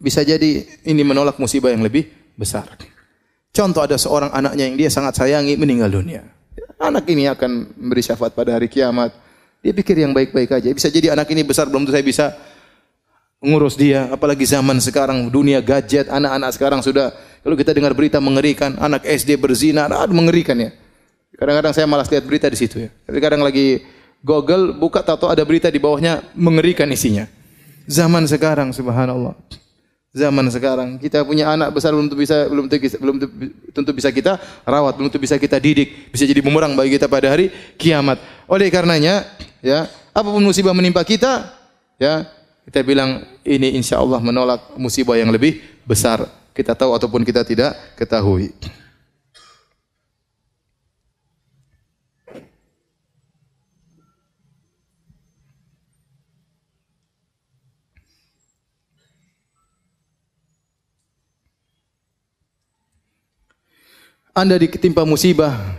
Bisa 0.00 0.24
jadi 0.24 0.66
ini 0.88 1.02
menolak 1.04 1.36
musibah 1.36 1.68
yang 1.68 1.84
lebih 1.84 2.08
besar. 2.34 2.64
Contoh 3.54 3.86
ada 3.86 3.94
seorang 3.94 4.34
anaknya 4.34 4.66
yang 4.66 4.74
dia 4.74 4.90
sangat 4.90 5.14
sayangi 5.14 5.54
meninggal 5.54 5.86
dunia. 5.86 6.26
Anak 6.82 7.06
ini 7.06 7.30
akan 7.30 7.70
memberi 7.78 8.02
syafaat 8.02 8.34
pada 8.34 8.50
hari 8.58 8.66
kiamat. 8.66 9.14
Dia 9.62 9.70
pikir 9.70 9.94
yang 9.94 10.10
baik-baik 10.10 10.58
aja. 10.58 10.68
Bisa 10.74 10.90
jadi 10.90 11.14
anak 11.14 11.30
ini 11.30 11.46
besar 11.46 11.70
belum 11.70 11.86
tentu 11.86 11.94
saya 11.94 12.02
bisa 12.02 12.34
ngurus 13.38 13.78
dia. 13.78 14.10
Apalagi 14.10 14.42
zaman 14.42 14.82
sekarang 14.82 15.30
dunia 15.30 15.62
gadget, 15.62 16.10
anak-anak 16.10 16.50
sekarang 16.50 16.82
sudah 16.82 17.14
kalau 17.46 17.54
kita 17.54 17.70
dengar 17.70 17.94
berita 17.94 18.18
mengerikan, 18.18 18.74
anak 18.74 19.06
SD 19.06 19.38
berzina, 19.38 19.86
ada 19.86 20.10
mengerikan 20.10 20.58
ya. 20.58 20.74
Kadang-kadang 21.38 21.72
saya 21.78 21.86
malas 21.86 22.10
lihat 22.10 22.26
berita 22.26 22.50
di 22.50 22.58
situ 22.58 22.82
ya. 22.82 22.90
Tapi 23.06 23.22
kadang 23.22 23.46
lagi 23.46 23.86
Google 24.18 24.74
buka 24.74 25.06
tahu 25.06 25.30
ada 25.30 25.46
berita 25.46 25.70
di 25.70 25.78
bawahnya 25.78 26.26
mengerikan 26.34 26.90
isinya. 26.90 27.30
Zaman 27.86 28.26
sekarang 28.26 28.74
subhanallah 28.74 29.38
zaman 30.14 30.46
sekarang. 30.48 30.96
Kita 31.02 31.26
punya 31.26 31.50
anak 31.50 31.74
besar 31.74 31.90
belum 31.90 32.06
tentu 32.06 32.22
bisa 32.22 32.46
belum 32.46 32.70
tentu, 32.70 32.96
belum 32.96 33.16
tentu 33.74 33.90
bisa 33.90 34.08
kita 34.14 34.38
rawat, 34.62 34.94
belum 34.94 35.10
tentu 35.10 35.20
bisa 35.20 35.36
kita 35.36 35.58
didik, 35.58 36.14
bisa 36.14 36.24
jadi 36.24 36.40
bumerang 36.40 36.78
bagi 36.78 36.94
kita 36.94 37.10
pada 37.10 37.34
hari 37.34 37.50
kiamat. 37.74 38.22
Oleh 38.46 38.70
karenanya, 38.70 39.26
ya, 39.58 39.90
apa 40.14 40.28
pun 40.30 40.40
musibah 40.40 40.72
menimpa 40.72 41.02
kita, 41.02 41.50
ya, 41.98 42.24
kita 42.70 42.86
bilang 42.86 43.26
ini 43.42 43.74
insya 43.74 43.98
Allah 43.98 44.22
menolak 44.22 44.78
musibah 44.78 45.18
yang 45.18 45.34
lebih 45.34 45.58
besar. 45.82 46.24
Kita 46.54 46.78
tahu 46.78 46.94
ataupun 46.94 47.26
kita 47.26 47.42
tidak 47.42 47.74
ketahui. 47.98 48.54
Anda 64.34 64.58
ditimpa 64.58 65.06
musibah 65.06 65.78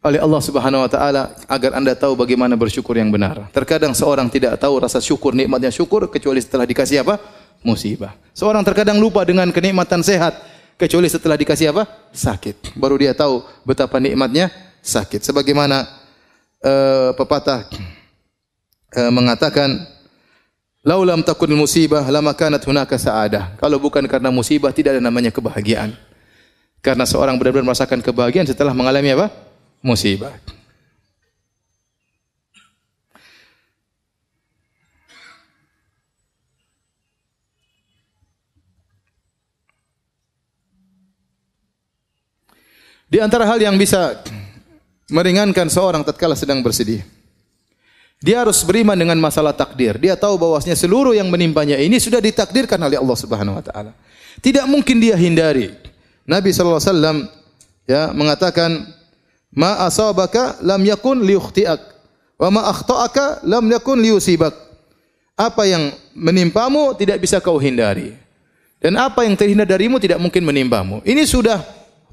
oleh 0.00 0.16
Allah 0.16 0.40
Subhanahu 0.40 0.88
wa 0.88 0.88
taala 0.88 1.36
agar 1.44 1.76
Anda 1.76 1.92
tahu 1.92 2.16
bagaimana 2.16 2.56
bersyukur 2.56 2.96
yang 2.96 3.12
benar. 3.12 3.52
Terkadang 3.52 3.92
seorang 3.92 4.32
tidak 4.32 4.56
tahu 4.56 4.80
rasa 4.80 5.04
syukur 5.04 5.36
nikmatnya 5.36 5.68
syukur 5.68 6.08
kecuali 6.08 6.40
setelah 6.40 6.64
dikasih 6.64 7.04
apa? 7.04 7.20
musibah. 7.60 8.16
Seorang 8.32 8.64
terkadang 8.64 8.96
lupa 8.96 9.20
dengan 9.28 9.52
kenikmatan 9.52 10.00
sehat 10.00 10.32
kecuali 10.80 11.12
setelah 11.12 11.36
dikasih 11.36 11.76
apa? 11.76 11.84
sakit. 12.16 12.72
Baru 12.72 12.96
dia 12.96 13.12
tahu 13.12 13.44
betapa 13.68 14.00
nikmatnya 14.00 14.48
sakit. 14.80 15.20
Sebagaimana 15.20 15.84
uh, 16.64 17.12
pepatah 17.12 17.68
uh, 18.96 19.12
mengatakan 19.12 19.76
Laulam 20.80 21.20
takun 21.20 21.52
musibah 21.52 22.08
lama 22.08 22.32
kanat 22.32 22.64
hunaka 22.64 22.96
sa'adah. 22.96 23.60
Kalau 23.60 23.76
bukan 23.76 24.00
karena 24.08 24.32
musibah 24.32 24.72
tidak 24.72 24.96
ada 24.96 25.04
namanya 25.04 25.28
kebahagiaan. 25.28 25.92
Karena 26.80 27.04
seorang 27.04 27.36
benar-benar 27.36 27.72
merasakan 27.72 28.00
kebahagiaan 28.00 28.48
setelah 28.48 28.72
mengalami 28.72 29.12
apa? 29.12 29.28
Musibah. 29.84 30.32
Di 43.10 43.18
antara 43.18 43.42
hal 43.42 43.58
yang 43.58 43.74
bisa 43.74 44.22
meringankan 45.10 45.66
seorang 45.66 46.06
tatkala 46.06 46.38
sedang 46.38 46.62
bersedih. 46.62 47.02
Dia 48.22 48.46
harus 48.46 48.62
beriman 48.62 48.94
dengan 48.94 49.18
masalah 49.18 49.50
takdir. 49.50 49.98
Dia 49.98 50.14
tahu 50.14 50.38
bahwasanya 50.38 50.78
seluruh 50.78 51.16
yang 51.16 51.26
menimpanya 51.26 51.74
ini 51.74 51.98
sudah 51.98 52.22
ditakdirkan 52.22 52.78
oleh 52.78 53.02
Allah 53.02 53.18
Subhanahu 53.18 53.58
wa 53.58 53.64
taala. 53.64 53.92
Tidak 54.38 54.62
mungkin 54.70 55.02
dia 55.02 55.18
hindari. 55.18 55.89
Nabi 56.30 56.54
sallallahu 56.54 56.78
alaihi 56.78 56.94
wasallam 56.94 57.18
ya 57.90 58.02
mengatakan 58.14 58.70
ma 59.50 59.82
asabaka 59.82 60.62
lam 60.62 60.78
yakun 60.86 61.26
liukhtiak 61.26 61.82
wa 62.38 62.48
ma 62.54 62.60
akhta'aka 62.70 63.42
lam 63.42 63.66
yakun 63.66 63.98
liusibak. 63.98 64.54
Apa 65.34 65.66
yang 65.66 65.90
menimpamu 66.14 66.94
tidak 66.94 67.18
bisa 67.18 67.42
kau 67.42 67.58
hindari. 67.58 68.14
Dan 68.78 68.94
apa 68.94 69.26
yang 69.26 69.34
terhindar 69.34 69.66
darimu 69.66 69.98
tidak 69.98 70.22
mungkin 70.22 70.46
menimpamu. 70.46 71.02
Ini 71.02 71.26
sudah 71.26 71.60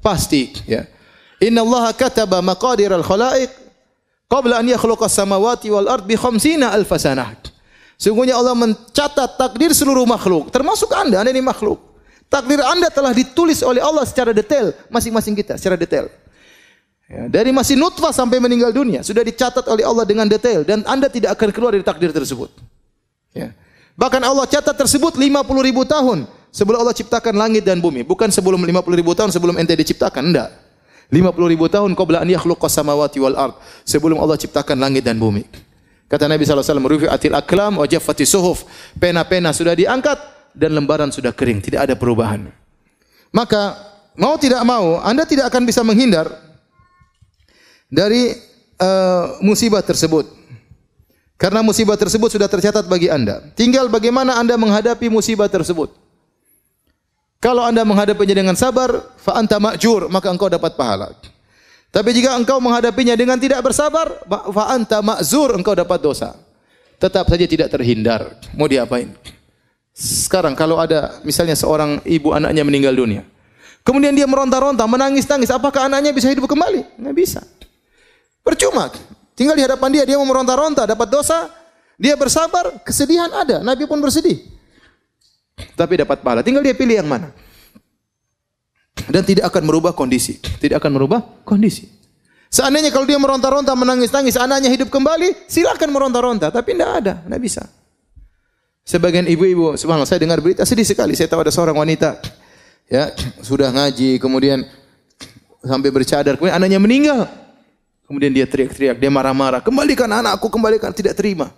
pasti 0.02 0.50
ya. 0.66 0.84
Inna 1.38 1.62
Allah 1.62 1.94
kataba 1.94 2.42
maqadir 2.42 2.90
al-khalaiq 2.90 3.48
qabla 4.26 4.60
an 4.60 4.66
yakhluqa 4.66 5.06
samawati 5.06 5.70
wal 5.70 5.86
ard 5.86 6.04
bi 6.04 6.18
khamsina 6.18 6.74
alf 6.74 6.90
sanah. 6.98 7.38
Sungguhnya 7.98 8.34
Allah 8.34 8.54
mencatat 8.54 9.38
takdir 9.38 9.74
seluruh 9.74 10.06
makhluk, 10.06 10.54
termasuk 10.54 10.90
Anda, 10.94 11.22
Anda 11.22 11.34
ini 11.34 11.42
makhluk. 11.42 11.87
Takdir 12.28 12.60
Anda 12.60 12.92
telah 12.92 13.16
ditulis 13.16 13.64
oleh 13.64 13.80
Allah 13.80 14.04
secara 14.04 14.36
detail, 14.36 14.76
masing-masing 14.92 15.32
kita 15.32 15.56
secara 15.56 15.80
detail. 15.80 16.12
Ya, 17.08 17.24
dari 17.24 17.48
masih 17.56 17.72
nutfah 17.80 18.12
sampai 18.12 18.36
meninggal 18.36 18.68
dunia 18.68 19.00
sudah 19.00 19.24
dicatat 19.24 19.64
oleh 19.64 19.80
Allah 19.80 20.04
dengan 20.04 20.28
detail 20.28 20.60
dan 20.60 20.84
Anda 20.84 21.08
tidak 21.08 21.40
akan 21.40 21.48
keluar 21.56 21.72
dari 21.72 21.80
takdir 21.80 22.12
tersebut. 22.12 22.52
Ya. 23.32 23.56
Bahkan 23.96 24.20
Allah 24.20 24.44
catat 24.44 24.76
tersebut 24.76 25.16
50 25.16 25.24
ribu 25.64 25.88
tahun 25.88 26.28
sebelum 26.52 26.84
Allah 26.84 26.92
ciptakan 26.92 27.32
langit 27.32 27.64
dan 27.64 27.80
bumi, 27.80 28.04
bukan 28.04 28.28
sebelum 28.28 28.60
50 28.60 29.00
ribu 29.00 29.16
tahun 29.16 29.32
sebelum 29.32 29.56
ente 29.56 29.72
diciptakan, 29.72 30.20
enggak. 30.20 30.52
50 31.08 31.32
ribu 31.48 31.64
tahun 31.72 31.96
qabla 31.96 32.20
an 32.20 32.28
yakhluqa 32.28 32.68
samawati 32.68 33.16
wal 33.24 33.36
ard 33.40 33.56
sebelum 33.88 34.20
Allah 34.20 34.36
ciptakan 34.36 34.76
langit 34.76 35.00
dan 35.00 35.16
bumi. 35.16 35.48
Kata 36.08 36.28
Nabi 36.28 36.44
sallallahu 36.44 36.60
alaihi 36.60 36.72
wasallam, 36.76 36.88
"Rufi'atil 36.92 37.34
aklam 37.36 37.72
wa 37.80 37.86
jaffati 37.88 38.28
suhuf." 38.28 38.68
Pena-pena 39.00 39.56
sudah 39.56 39.72
diangkat, 39.72 40.37
dan 40.58 40.74
lembaran 40.74 41.14
sudah 41.14 41.30
kering, 41.30 41.62
tidak 41.62 41.86
ada 41.86 41.94
perubahan. 41.94 42.50
Maka 43.30 43.78
mau 44.18 44.34
tidak 44.34 44.66
mau, 44.66 44.98
Anda 44.98 45.22
tidak 45.22 45.54
akan 45.54 45.62
bisa 45.62 45.86
menghindar 45.86 46.26
dari 47.86 48.34
uh, 48.82 49.38
musibah 49.38 49.80
tersebut. 49.86 50.26
Karena 51.38 51.62
musibah 51.62 51.94
tersebut 51.94 52.34
sudah 52.34 52.50
tercatat 52.50 52.90
bagi 52.90 53.06
Anda. 53.06 53.54
Tinggal 53.54 53.86
bagaimana 53.86 54.42
Anda 54.42 54.58
menghadapi 54.58 55.06
musibah 55.06 55.46
tersebut. 55.46 55.94
Kalau 57.38 57.62
Anda 57.62 57.86
menghadapinya 57.86 58.34
dengan 58.34 58.58
sabar, 58.58 59.14
fa 59.14 59.38
anta 59.38 59.62
ma'jur, 59.62 60.10
maka 60.10 60.26
engkau 60.26 60.50
dapat 60.50 60.74
pahala. 60.74 61.14
Tapi 61.94 62.10
jika 62.10 62.34
engkau 62.34 62.58
menghadapinya 62.58 63.14
dengan 63.14 63.38
tidak 63.38 63.62
bersabar, 63.62 64.18
fa 64.26 64.74
anta 64.74 64.98
ma'zur, 64.98 65.54
engkau 65.54 65.78
dapat 65.78 66.02
dosa. 66.02 66.34
Tetap 66.98 67.30
saja 67.30 67.46
tidak 67.46 67.70
terhindar. 67.70 68.34
Mau 68.58 68.66
diapain? 68.66 69.14
Sekarang 69.98 70.54
kalau 70.54 70.78
ada 70.78 71.18
misalnya 71.26 71.58
seorang 71.58 71.98
ibu 72.06 72.30
anaknya 72.30 72.62
meninggal 72.62 72.94
dunia. 72.94 73.26
Kemudian 73.82 74.14
dia 74.14 74.30
meronta-ronta, 74.30 74.86
menangis-tangis. 74.86 75.50
Apakah 75.50 75.90
anaknya 75.90 76.14
bisa 76.14 76.30
hidup 76.30 76.46
kembali? 76.46 77.02
Nggak 77.02 77.16
bisa. 77.16 77.40
Percuma. 78.46 78.92
Tinggal 79.34 79.58
di 79.58 79.64
hadapan 79.66 79.88
dia, 79.90 80.04
dia 80.06 80.16
mau 80.20 80.28
meronta-ronta, 80.28 80.86
dapat 80.86 81.08
dosa. 81.10 81.50
Dia 81.98 82.14
bersabar, 82.14 82.78
kesedihan 82.86 83.26
ada. 83.32 83.58
Nabi 83.64 83.90
pun 83.90 83.98
bersedih. 83.98 84.38
Tapi 85.74 85.98
dapat 85.98 86.22
pahala. 86.22 86.46
Tinggal 86.46 86.62
dia 86.62 86.76
pilih 86.76 86.94
yang 87.02 87.10
mana 87.10 87.34
dan 89.06 89.22
tidak 89.22 89.48
akan 89.48 89.62
merubah 89.64 89.94
kondisi. 89.96 90.38
Tidak 90.38 90.76
akan 90.76 90.98
merubah 90.98 91.22
kondisi. 91.42 91.86
Seandainya 92.48 92.90
kalau 92.90 93.04
dia 93.04 93.20
meronta-ronta, 93.20 93.76
menangis-nangis, 93.76 94.34
anaknya 94.40 94.72
hidup 94.72 94.88
kembali, 94.88 95.48
silakan 95.48 95.92
meronta-ronta. 95.92 96.48
Tapi 96.48 96.74
tidak 96.74 96.90
ada, 97.04 97.14
tidak 97.22 97.40
bisa. 97.44 97.62
Sebagian 98.88 99.28
ibu-ibu, 99.28 99.76
subhanallah, 99.76 100.08
saya 100.08 100.24
dengar 100.24 100.40
berita 100.40 100.64
sedih 100.64 100.88
sekali. 100.88 101.12
Saya 101.12 101.28
tahu 101.28 101.44
ada 101.44 101.52
seorang 101.52 101.76
wanita, 101.76 102.16
ya 102.88 103.12
sudah 103.44 103.68
ngaji, 103.68 104.16
kemudian 104.16 104.64
sampai 105.60 105.92
bercadar, 105.92 106.40
kemudian 106.40 106.56
anaknya 106.56 106.80
meninggal. 106.80 107.28
Kemudian 108.08 108.32
dia 108.32 108.48
teriak-teriak, 108.48 108.96
dia 108.96 109.12
marah-marah, 109.12 109.60
kembalikan 109.60 110.08
anakku, 110.08 110.48
kembalikan, 110.48 110.88
tidak 110.96 111.12
terima. 111.20 111.52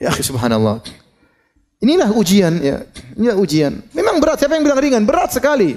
Ya 0.00 0.08
subhanallah. 0.16 0.80
Inilah 1.84 2.08
ujian, 2.16 2.56
ya. 2.64 2.80
Inilah 3.20 3.36
ujian. 3.36 3.84
Memang 3.92 4.24
berat, 4.24 4.40
siapa 4.40 4.56
yang 4.56 4.64
bilang 4.64 4.80
ringan? 4.80 5.04
Berat 5.04 5.36
sekali. 5.36 5.76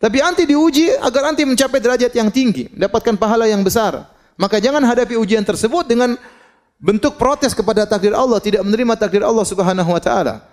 Tapi 0.00 0.16
anti 0.24 0.48
diuji 0.48 0.96
agar 0.96 1.28
anti 1.28 1.44
mencapai 1.44 1.76
derajat 1.76 2.16
yang 2.16 2.32
tinggi, 2.32 2.72
mendapatkan 2.72 3.20
pahala 3.20 3.44
yang 3.44 3.60
besar. 3.60 4.08
Maka 4.40 4.56
jangan 4.64 4.80
hadapi 4.80 5.20
ujian 5.20 5.44
tersebut 5.44 5.84
dengan 5.84 6.16
bentuk 6.76 7.16
protes 7.16 7.56
kepada 7.56 7.88
takdir 7.88 8.12
Allah, 8.12 8.40
tidak 8.40 8.62
menerima 8.64 8.94
takdir 8.96 9.22
Allah 9.24 9.44
Subhanahu 9.44 9.90
wa 9.90 10.00
taala. 10.00 10.44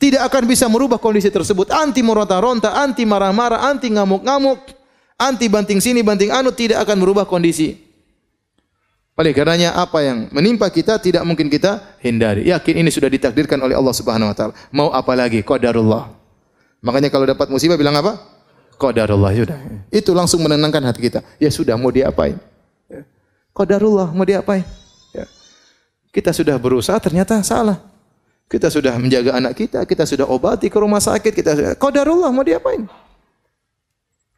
Tidak 0.00 0.20
akan 0.24 0.48
bisa 0.48 0.64
merubah 0.64 0.96
kondisi 0.96 1.28
tersebut. 1.28 1.68
Anti 1.68 2.00
meronta-ronta, 2.00 2.72
anti 2.72 3.04
marah-marah, 3.04 3.68
anti 3.68 3.92
ngamuk-ngamuk, 3.92 4.72
anti 5.20 5.44
banting 5.52 5.76
sini 5.76 6.00
banting 6.00 6.32
anu 6.32 6.48
tidak 6.56 6.88
akan 6.88 6.96
merubah 7.04 7.28
kondisi. 7.28 7.76
Oleh 9.20 9.36
karenanya 9.36 9.76
apa 9.76 10.00
yang 10.00 10.32
menimpa 10.32 10.72
kita 10.72 10.96
tidak 10.96 11.20
mungkin 11.28 11.52
kita 11.52 12.00
hindari. 12.00 12.48
Yakin 12.48 12.80
ini 12.80 12.88
sudah 12.88 13.12
ditakdirkan 13.12 13.60
oleh 13.60 13.76
Allah 13.76 13.92
Subhanahu 13.92 14.32
wa 14.32 14.36
taala. 14.36 14.56
Mau 14.72 14.88
apa 14.88 15.12
lagi? 15.12 15.44
Qadarullah. 15.44 16.08
Makanya 16.80 17.12
kalau 17.12 17.28
dapat 17.28 17.52
musibah 17.52 17.76
bilang 17.76 17.92
apa? 18.00 18.16
Qadarullah 18.80 19.36
sudah. 19.36 19.60
Itu 19.92 20.16
langsung 20.16 20.40
menenangkan 20.40 20.80
hati 20.88 21.12
kita. 21.12 21.20
Ya 21.36 21.52
sudah 21.52 21.76
mau 21.76 21.92
diapain? 21.92 22.40
Ya. 22.88 23.04
Qadarullah 23.52 24.08
mau 24.16 24.24
diapain? 24.24 24.64
Kita 26.10 26.34
sudah 26.34 26.58
berusaha 26.58 26.98
ternyata 26.98 27.38
salah. 27.46 27.78
Kita 28.50 28.66
sudah 28.66 28.98
menjaga 28.98 29.38
anak 29.38 29.54
kita, 29.54 29.86
kita 29.86 30.02
sudah 30.02 30.26
obati 30.26 30.66
ke 30.66 30.74
rumah 30.74 30.98
sakit, 30.98 31.30
kita 31.30 31.54
sudah 31.54 31.72
qadarullah 31.78 32.34
mau 32.34 32.42
diapain? 32.42 32.82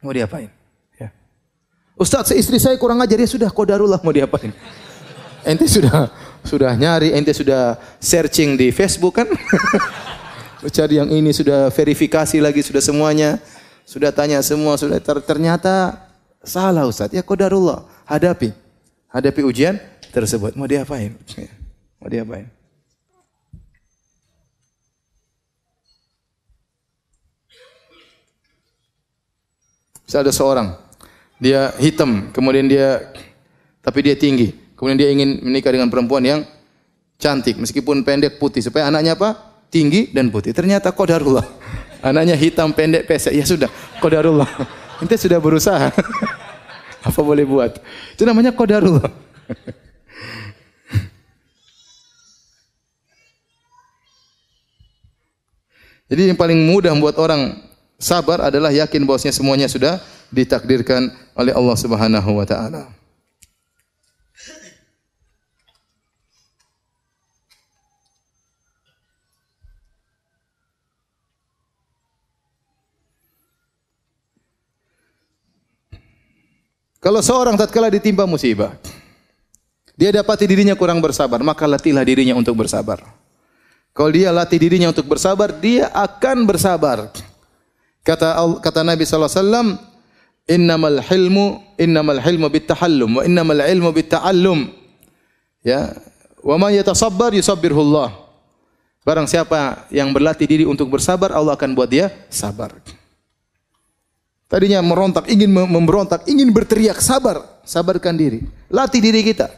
Mau 0.05 0.13
diapain? 0.13 0.53
Ya. 1.01 1.09
Ustaz, 1.97 2.29
istri 2.29 2.61
saya 2.61 2.77
kurang 2.77 3.01
ajar 3.01 3.17
ya 3.17 3.25
sudah 3.25 3.49
qadarullah 3.49 3.97
mau 4.05 4.13
diapain? 4.13 4.53
Ente 5.41 5.65
sudah 5.65 6.13
sudah 6.45 6.77
nyari, 6.77 7.09
ente 7.09 7.33
sudah 7.33 7.81
searching 7.97 8.53
di 8.53 8.69
Facebook 8.69 9.17
kan? 9.17 9.27
Cari 10.77 11.01
yang 11.01 11.09
ini 11.09 11.33
sudah 11.33 11.73
verifikasi 11.73 12.37
lagi 12.37 12.61
sudah 12.61 12.85
semuanya. 12.85 13.41
Sudah 13.83 14.15
tanya 14.15 14.39
semua, 14.45 14.79
sudah 14.79 15.01
ter 15.01 15.19
ternyata 15.25 16.05
salah 16.45 16.85
Ustaz. 16.85 17.09
Ya 17.09 17.25
qadarullah. 17.25 17.83
Hadapi. 18.05 18.53
Hadapi 19.09 19.41
ujian 19.41 19.81
tersebut. 20.13 20.53
Mau 20.53 20.69
diapain? 20.69 21.17
Ya. 21.33 21.62
Mau 22.03 22.11
diapain? 22.11 22.51
Bisa 30.03 30.19
ada 30.19 30.35
seorang, 30.35 30.75
dia 31.39 31.71
hitam, 31.79 32.27
kemudian 32.35 32.67
dia, 32.67 33.07
tapi 33.79 34.03
dia 34.03 34.19
tinggi. 34.19 34.51
Kemudian 34.75 34.99
dia 34.99 35.09
ingin 35.15 35.39
menikah 35.47 35.71
dengan 35.71 35.87
perempuan 35.87 36.27
yang 36.27 36.43
cantik, 37.15 37.55
meskipun 37.55 38.03
pendek 38.03 38.35
putih, 38.35 38.59
supaya 38.59 38.91
anaknya 38.91 39.15
apa? 39.15 39.63
Tinggi 39.71 40.11
dan 40.11 40.27
putih. 40.27 40.51
Ternyata 40.51 40.91
kodarullah. 40.91 41.47
Anaknya 42.03 42.35
hitam, 42.35 42.75
pendek, 42.75 43.07
pesek. 43.07 43.31
Ya 43.31 43.47
sudah, 43.47 43.71
kodarullah. 44.03 44.51
Ente 44.99 45.15
sudah 45.15 45.39
berusaha. 45.39 45.87
Apa 47.07 47.19
boleh 47.23 47.47
buat? 47.47 47.79
Itu 48.11 48.27
namanya 48.27 48.51
kodarullah. 48.51 49.07
Jadi 56.11 56.31
yang 56.31 56.37
paling 56.39 56.59
mudah 56.67 56.91
membuat 56.91 57.15
orang 57.19 57.63
sabar 57.95 58.51
adalah 58.51 58.69
yakin 58.75 59.07
bahwasanya 59.07 59.33
semuanya 59.33 59.67
sudah 59.71 60.03
ditakdirkan 60.33 61.13
oleh 61.37 61.55
Allah 61.55 61.77
Subhanahu 61.79 62.29
wa 62.35 62.45
taala. 62.45 62.91
Kalau 77.03 77.19
seorang 77.19 77.59
tatkala 77.59 77.91
ditimpa 77.91 78.23
musibah, 78.23 78.79
dia 79.99 80.07
dapati 80.07 80.47
dirinya 80.47 80.71
kurang 80.71 81.03
bersabar, 81.03 81.43
maka 81.43 81.67
latihlah 81.67 81.99
dirinya 82.07 82.31
untuk 82.31 82.55
bersabar. 82.55 83.22
Kalau 83.93 84.09
dia 84.09 84.33
latih 84.33 84.57
dirinya 84.57 84.89
untuk 84.89 85.05
bersabar, 85.05 85.53
dia 85.53 85.85
akan 85.93 86.49
bersabar. 86.49 87.13
Kata 88.01 88.35
kata 88.57 88.81
Nabi 88.81 89.05
sallallahu 89.05 89.29
alaihi 89.29 89.41
wasallam, 89.45 89.67
"Innamal 90.49 90.99
hilmu 90.99 91.45
innamal 91.77 92.17
hilmu 92.17 92.49
bittahallum 92.49 93.21
wa 93.21 93.23
innamal 93.23 93.61
ilmu 93.61 93.89
bitta'allum." 93.93 94.59
Ya, 95.61 95.93
wa 96.41 96.57
man 96.57 96.73
yatasabbar 96.73 97.37
yusabbirullah. 97.37 98.11
Barang 99.05 99.29
siapa 99.29 99.85
yang 99.93 100.09
berlatih 100.09 100.49
diri 100.49 100.65
untuk 100.65 100.89
bersabar, 100.89 101.29
Allah 101.29 101.53
akan 101.53 101.77
buat 101.77 101.87
dia 101.87 102.09
sabar. 102.33 102.73
Tadinya 104.49 104.81
merontak, 104.81 105.29
ingin 105.29 105.49
memberontak, 105.53 106.25
ingin 106.25 106.49
berteriak, 106.49 106.97
sabar, 106.97 107.61
sabarkan 107.61 108.15
diri. 108.17 108.41
Latih 108.73 109.01
diri 109.01 109.21
kita. 109.21 109.49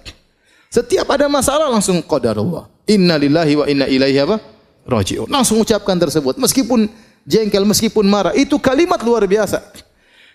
Setiap 0.72 1.08
ada 1.08 1.32
masalah 1.32 1.72
langsung 1.72 2.04
qadarullah. 2.04 2.75
Inna 2.86 3.18
lillahi 3.18 3.54
wa 3.58 3.66
inna 3.66 3.86
ilaihi 3.90 4.20
apa? 4.22 4.38
Raji'un. 4.86 5.26
Langsung 5.30 5.58
ucapkan 5.58 5.98
tersebut. 5.98 6.38
Meskipun 6.38 6.86
jengkel, 7.26 7.66
meskipun 7.66 8.06
marah. 8.06 8.34
Itu 8.38 8.62
kalimat 8.62 9.02
luar 9.02 9.26
biasa. 9.26 9.62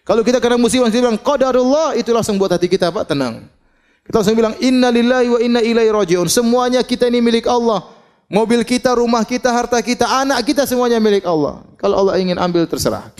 Kalau 0.03 0.27
kita 0.27 0.43
kena 0.43 0.59
musibah, 0.59 0.91
kita 0.91 1.07
bilang 1.07 1.21
qadarullah, 1.21 1.95
itu 1.95 2.11
langsung 2.11 2.35
buat 2.35 2.51
hati 2.51 2.67
kita 2.67 2.91
apa? 2.91 3.07
Tenang. 3.07 3.47
Kita 4.03 4.19
langsung 4.19 4.35
bilang 4.35 4.59
inna 4.59 4.91
lillahi 4.91 5.29
wa 5.31 5.39
inna 5.39 5.61
ilaihi 5.63 5.91
raji'un. 5.95 6.27
Semuanya 6.27 6.83
kita 6.83 7.07
ini 7.07 7.23
milik 7.23 7.47
Allah. 7.47 7.87
Mobil 8.27 8.63
kita, 8.67 8.95
rumah 8.95 9.23
kita, 9.23 9.51
harta 9.51 9.79
kita, 9.83 10.07
anak 10.07 10.43
kita 10.47 10.67
semuanya 10.67 10.99
milik 10.99 11.23
Allah. 11.27 11.63
Kalau 11.79 12.07
Allah 12.07 12.19
ingin 12.19 12.39
ambil 12.39 12.67
terserah. 12.67 13.11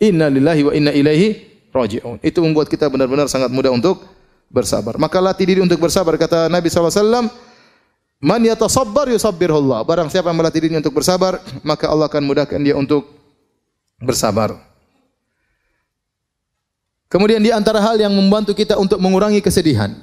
Inna 0.00 0.32
lillahi 0.32 0.62
wa 0.64 0.72
inna 0.72 0.92
ilaihi 0.92 1.28
raji'un. 1.72 2.16
Itu 2.24 2.40
membuat 2.40 2.72
kita 2.72 2.88
benar-benar 2.88 3.28
sangat 3.28 3.52
mudah 3.52 3.72
untuk 3.72 4.04
bersabar. 4.48 4.96
Maka 4.96 5.20
latih 5.20 5.44
diri 5.44 5.60
untuk 5.60 5.76
bersabar. 5.80 6.16
Kata 6.16 6.48
Nabi 6.48 6.68
SAW, 6.72 7.28
Man 8.20 8.40
yatasabbar 8.48 9.12
yusabbirullah. 9.12 9.84
Barang 9.84 10.08
siapa 10.08 10.32
yang 10.32 10.38
melatih 10.40 10.60
dirinya 10.64 10.80
untuk 10.80 10.96
bersabar, 10.96 11.40
maka 11.60 11.88
Allah 11.92 12.08
akan 12.08 12.22
mudahkan 12.24 12.58
dia 12.60 12.72
untuk 12.72 13.04
bersabar. 14.00 14.56
Kemudian 17.06 17.38
di 17.38 17.54
antara 17.54 17.78
hal 17.78 18.00
yang 18.00 18.10
membantu 18.10 18.56
kita 18.56 18.74
untuk 18.80 18.98
mengurangi 18.98 19.38
kesedihan, 19.38 19.94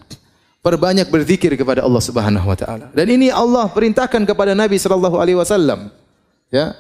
perbanyak 0.64 1.10
berzikir 1.12 1.52
kepada 1.60 1.84
Allah 1.84 2.00
Subhanahu 2.00 2.48
wa 2.48 2.56
taala. 2.56 2.88
Dan 2.96 3.12
ini 3.12 3.28
Allah 3.28 3.68
perintahkan 3.68 4.24
kepada 4.24 4.56
Nabi 4.56 4.80
sallallahu 4.80 5.20
alaihi 5.20 5.36
wasallam. 5.36 5.92
Ya, 6.54 6.78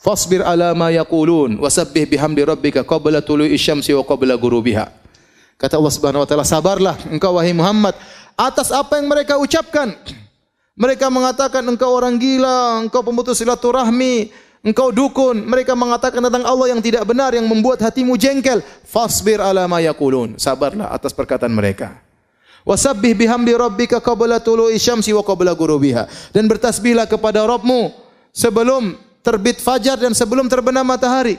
Fasbir 0.00 0.40
ala 0.40 0.72
ma 0.72 0.88
yaqulun 0.94 1.60
wasabbih 1.60 2.08
bihamdi 2.08 2.46
rabbika 2.46 2.86
qabla 2.86 3.20
tulu'i 3.20 3.58
syamsi 3.58 3.92
wa 3.92 4.06
qabla 4.06 4.38
ghurubiha. 4.38 4.86
Kata 5.60 5.78
Allah 5.78 5.92
Subhanahu 5.92 6.22
wa 6.24 6.28
taala, 6.28 6.46
sabarlah 6.46 6.96
engkau 7.10 7.36
wahai 7.36 7.52
Muhammad 7.52 7.94
atas 8.34 8.72
apa 8.72 8.96
yang 8.98 9.06
mereka 9.06 9.38
ucapkan. 9.38 9.94
Mereka 10.74 11.06
mengatakan 11.06 11.62
engkau 11.62 11.94
orang 11.94 12.18
gila, 12.18 12.82
engkau 12.82 13.06
pemutus 13.06 13.38
silaturahmi, 13.38 14.34
engkau 14.66 14.90
dukun. 14.90 15.38
Mereka 15.46 15.78
mengatakan 15.78 16.18
tentang 16.18 16.42
Allah 16.42 16.74
yang 16.74 16.82
tidak 16.82 17.06
benar 17.06 17.30
yang 17.30 17.46
membuat 17.46 17.78
hatimu 17.78 18.18
jengkel. 18.18 18.58
Fasbir 18.82 19.38
ala 19.38 19.70
ma 19.70 19.78
yaqulun. 19.78 20.34
Sabarlah 20.34 20.90
atas 20.90 21.14
perkataan 21.14 21.54
mereka. 21.54 22.02
Wasabbih 22.64 23.12
bihamdi 23.14 23.52
rabbika 23.54 24.00
qabla 24.00 24.40
tulu'i 24.40 24.80
syamsi 24.80 25.14
wa 25.14 25.22
qabla 25.22 25.54
ghurubiha. 25.54 26.34
Dan 26.34 26.50
bertasbihlah 26.50 27.06
kepada 27.06 27.44
Rabbmu 27.44 27.92
sebelum 28.34 28.96
terbit 29.20 29.60
fajar 29.60 30.00
dan 30.00 30.16
sebelum 30.16 30.50
terbenam 30.50 30.82
matahari. 30.82 31.36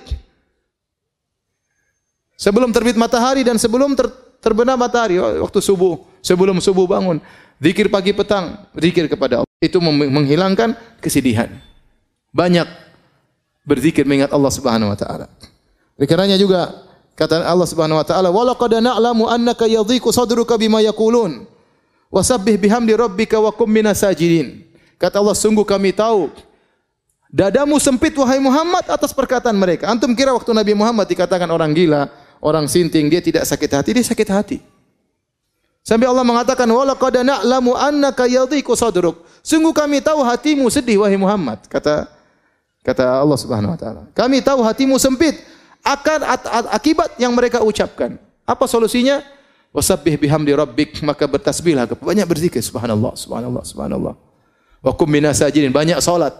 Sebelum 2.39 2.69
terbit 2.69 2.93
matahari 2.95 3.41
dan 3.41 3.57
sebelum 3.57 3.97
ter, 3.97 4.05
terbenam 4.37 4.77
matahari 4.77 5.17
waktu 5.17 5.59
subuh, 5.65 5.97
sebelum 6.21 6.61
subuh 6.61 6.85
bangun, 6.85 7.17
zikir 7.59 7.87
pagi 7.87 8.11
petang, 8.11 8.67
zikir 8.75 9.07
kepada 9.07 9.43
Allah. 9.43 9.53
Itu 9.63 9.79
menghilangkan 9.81 10.75
kesedihan. 10.99 11.49
Banyak 12.35 12.67
berzikir 13.65 14.05
mengingat 14.05 14.31
Allah 14.31 14.51
Subhanahu 14.53 14.93
wa 14.93 14.97
taala. 14.99 15.25
Oleh 15.95 16.07
karenanya 16.07 16.37
juga 16.37 16.85
kata 17.15 17.47
Allah 17.47 17.67
Subhanahu 17.67 17.97
wa 17.97 18.05
taala, 18.05 18.29
"Wa 18.29 18.43
laqad 18.43 18.77
na'lamu 18.77 19.25
annaka 19.31 19.65
yadhiqu 19.65 20.11
sadruka 20.11 20.59
bima 20.59 20.83
yaqulun." 20.83 21.47
Wasabbih 22.13 22.61
bihamdi 22.61 22.93
rabbika 22.95 23.41
wa 23.41 23.51
kum 23.51 23.67
minas 23.67 23.99
sajidin. 23.99 24.63
Kata 24.95 25.19
Allah, 25.19 25.35
sungguh 25.35 25.67
kami 25.67 25.91
tahu 25.91 26.31
dadamu 27.27 27.75
sempit 27.81 28.15
wahai 28.15 28.39
Muhammad 28.39 28.87
atas 28.87 29.11
perkataan 29.11 29.57
mereka. 29.57 29.91
Antum 29.91 30.15
kira 30.15 30.31
waktu 30.31 30.55
Nabi 30.55 30.71
Muhammad 30.71 31.09
dikatakan 31.11 31.49
orang 31.51 31.75
gila, 31.75 32.07
orang 32.39 32.71
sinting, 32.71 33.11
dia 33.11 33.19
tidak 33.19 33.43
sakit 33.43 33.67
hati, 33.67 33.89
dia 33.91 34.05
sakit 34.05 34.29
hati. 34.31 34.57
Sampai 35.85 36.09
Allah 36.09 36.25
mengatakan, 36.25 36.65
"Wa 36.65 36.81
laqad 36.81 37.21
na'lamu 37.21 37.77
annaka 37.77 38.25
yadhiqu 38.25 38.73
sadruk." 38.73 39.21
Sungguh 39.45 39.69
kami 39.69 40.01
tahu 40.01 40.25
hatimu 40.25 40.65
sedih 40.73 41.05
wahai 41.05 41.13
Muhammad, 41.13 41.61
kata 41.69 42.09
kata 42.81 43.21
Allah 43.21 43.37
Subhanahu 43.37 43.77
wa 43.77 43.79
taala. 43.79 44.01
Kami 44.17 44.41
tahu 44.41 44.65
hatimu 44.65 44.97
sempit 44.97 45.37
akan 45.85 46.25
akibat 46.73 47.13
yang 47.21 47.29
mereka 47.37 47.61
ucapkan. 47.61 48.17
Apa 48.49 48.65
solusinya? 48.65 49.21
Wasabbih 49.69 50.17
bihamdi 50.17 50.55
rabbik, 50.55 51.03
maka 51.03 51.27
bertasbihlah, 51.29 51.85
banyak 51.99 52.25
berzikir 52.25 52.63
subhanallah, 52.63 53.13
subhanallah, 53.13 53.61
subhanallah. 53.61 54.15
Wa 54.81 54.91
kum 54.95 55.05
minasajidin, 55.05 55.69
banyak 55.69 56.01
salat. 56.01 56.33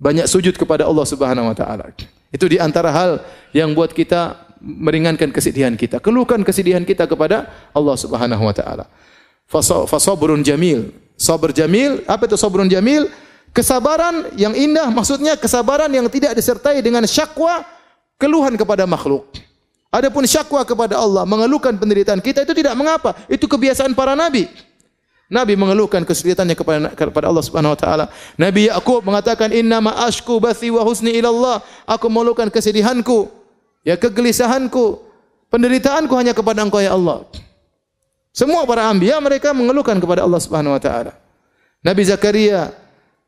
Banyak 0.00 0.26
sujud 0.26 0.58
kepada 0.58 0.82
Allah 0.88 1.06
Subhanahu 1.06 1.52
wa 1.52 1.54
taala. 1.54 1.94
Itu 2.34 2.50
di 2.50 2.58
antara 2.58 2.90
hal 2.90 3.22
yang 3.54 3.70
buat 3.78 3.94
kita 3.94 4.43
meringankan 4.60 5.30
kesedihan 5.30 5.74
kita. 5.74 5.98
Keluhkan 5.98 6.42
kesedihan 6.42 6.82
kita 6.82 7.08
kepada 7.08 7.50
Allah 7.72 7.96
Subhanahu 7.96 8.42
wa 8.44 8.54
taala. 8.54 8.84
Fasabrun 9.88 10.42
jamil. 10.42 10.90
Sabar 11.14 11.54
jamil, 11.54 12.02
apa 12.10 12.26
itu 12.26 12.34
sabrun 12.34 12.66
jamil? 12.66 13.06
Kesabaran 13.54 14.34
yang 14.34 14.50
indah 14.50 14.90
maksudnya 14.90 15.38
kesabaran 15.38 15.86
yang 15.86 16.10
tidak 16.10 16.34
disertai 16.34 16.82
dengan 16.82 17.06
syakwa, 17.06 17.62
keluhan 18.18 18.58
kepada 18.58 18.82
makhluk. 18.82 19.30
Adapun 19.94 20.26
syakwa 20.26 20.66
kepada 20.66 20.98
Allah, 20.98 21.22
mengeluhkan 21.22 21.78
penderitaan 21.78 22.18
kita 22.18 22.42
itu 22.42 22.50
tidak 22.50 22.74
mengapa. 22.74 23.14
Itu 23.30 23.46
kebiasaan 23.46 23.94
para 23.94 24.18
nabi. 24.18 24.50
Nabi 25.30 25.54
mengeluhkan 25.54 26.02
kesulitannya 26.02 26.58
kepada 26.58 26.90
kepada 26.98 27.30
Allah 27.30 27.44
Subhanahu 27.46 27.72
wa 27.72 27.78
taala. 27.78 28.06
Nabi 28.34 28.66
Yakub 28.66 29.06
mengatakan 29.06 29.54
inna 29.54 29.78
ma 29.78 30.02
ashku 30.02 30.42
bathi 30.42 30.74
wa 30.74 30.82
husni 30.82 31.14
ila 31.14 31.30
Allah. 31.30 31.56
Aku 31.86 32.10
mengeluhkan 32.10 32.50
kesedihanku 32.50 33.30
Ya 33.84 34.00
kegelisahanku, 34.00 35.04
penderitaanku 35.52 36.10
hanya 36.16 36.32
kepada 36.32 36.64
Engkau 36.64 36.80
ya 36.80 36.96
Allah. 36.96 37.28
Semua 38.34 38.66
para 38.66 38.88
anbiya 38.90 39.20
mereka 39.22 39.54
mengeluhkan 39.54 40.00
kepada 40.00 40.24
Allah 40.24 40.40
Subhanahu 40.40 40.74
wa 40.74 40.82
taala. 40.82 41.14
Nabi 41.84 42.02
Zakaria, 42.02 42.72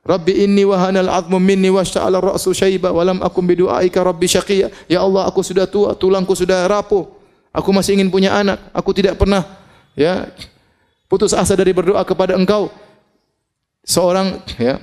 Rabbi 0.06 0.46
inni 0.46 0.62
wahana 0.62 1.02
al-'azmu 1.02 1.42
minni 1.42 1.66
washta'ala 1.66 2.22
ar-ra'su 2.22 2.54
syaiba 2.54 2.94
wa 2.94 3.02
lam 3.02 3.18
akum 3.26 3.42
bidu'aika 3.42 4.06
rabbi 4.06 4.30
syaqiya. 4.30 4.70
Ya 4.86 5.02
Allah, 5.02 5.26
aku 5.26 5.42
sudah 5.42 5.66
tua, 5.66 5.98
tulangku 5.98 6.30
sudah 6.30 6.62
rapuh. 6.70 7.10
Aku 7.50 7.74
masih 7.74 7.98
ingin 7.98 8.06
punya 8.06 8.30
anak. 8.38 8.62
Aku 8.70 8.94
tidak 8.94 9.18
pernah 9.18 9.42
ya 9.98 10.30
putus 11.10 11.34
asa 11.34 11.58
dari 11.58 11.74
berdoa 11.74 12.06
kepada 12.06 12.38
Engkau. 12.38 12.70
Seorang 13.82 14.46
ya 14.62 14.78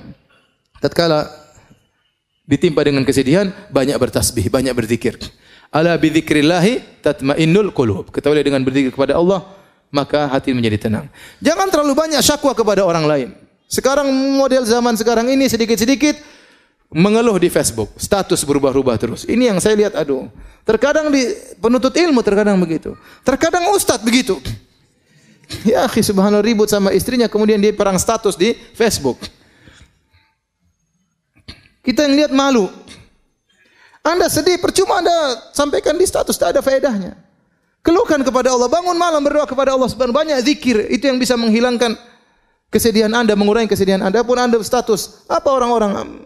tatkala 0.84 1.24
ditimpa 2.44 2.84
dengan 2.84 3.08
kesedihan, 3.08 3.48
banyak 3.72 3.96
bertasbih, 3.96 4.52
banyak 4.52 4.76
berzikir. 4.76 5.16
Ala 5.70 5.96
bidzikrillahi 6.00 7.04
tatmainnul 7.04 7.70
qulub. 7.70 8.10
Ketahuilah 8.10 8.44
dengan 8.44 8.60
berzikir 8.64 8.90
kepada 8.90 9.16
Allah, 9.16 9.44
maka 9.94 10.26
hati 10.26 10.50
menjadi 10.50 10.88
tenang. 10.90 11.06
Jangan 11.38 11.70
terlalu 11.70 11.94
banyak 11.94 12.20
syakwa 12.20 12.52
kepada 12.52 12.82
orang 12.82 13.04
lain. 13.06 13.28
Sekarang 13.70 14.06
model 14.12 14.66
zaman 14.66 14.94
sekarang 14.98 15.30
ini 15.30 15.48
sedikit-sedikit 15.50 16.20
mengeluh 16.94 17.34
di 17.42 17.50
Facebook, 17.50 17.90
status 17.98 18.46
berubah-ubah 18.46 18.96
terus. 19.00 19.26
Ini 19.26 19.50
yang 19.54 19.58
saya 19.58 19.74
lihat 19.74 19.98
aduh. 19.98 20.30
Terkadang 20.64 21.10
di 21.10 21.26
penuntut 21.58 21.92
ilmu 21.92 22.22
terkadang 22.22 22.56
begitu. 22.56 22.94
Terkadang 23.26 23.68
ustadz 23.74 24.06
begitu. 24.06 24.38
Ya 25.68 25.84
akhi 25.84 26.00
subhanallah 26.00 26.40
ribut 26.40 26.72
sama 26.72 26.94
istrinya 26.96 27.28
kemudian 27.28 27.60
dia 27.60 27.74
perang 27.74 28.00
status 28.00 28.32
di 28.38 28.56
Facebook. 28.72 29.20
Kita 31.84 32.08
yang 32.08 32.14
lihat 32.16 32.32
malu. 32.32 32.72
Anda 34.04 34.28
sedih, 34.28 34.60
percuma 34.60 35.00
Anda 35.00 35.48
sampaikan 35.56 35.96
di 35.96 36.04
status, 36.04 36.36
tak 36.36 36.52
ada 36.52 36.60
faedahnya. 36.60 37.16
Keluhkan 37.80 38.20
kepada 38.20 38.52
Allah, 38.52 38.68
bangun 38.68 38.96
malam 39.00 39.24
berdoa 39.24 39.48
kepada 39.48 39.72
Allah 39.72 39.88
subhanahu 39.88 40.12
banyak 40.12 40.36
zikir, 40.44 40.92
itu 40.92 41.08
yang 41.08 41.16
bisa 41.16 41.40
menghilangkan 41.40 41.96
kesedihan 42.68 43.08
Anda, 43.08 43.32
mengurangi 43.32 43.64
kesedihan 43.64 44.04
Anda. 44.04 44.20
Pun 44.20 44.36
Anda 44.36 44.60
status, 44.60 45.24
apa 45.24 45.48
orang-orang 45.48 46.20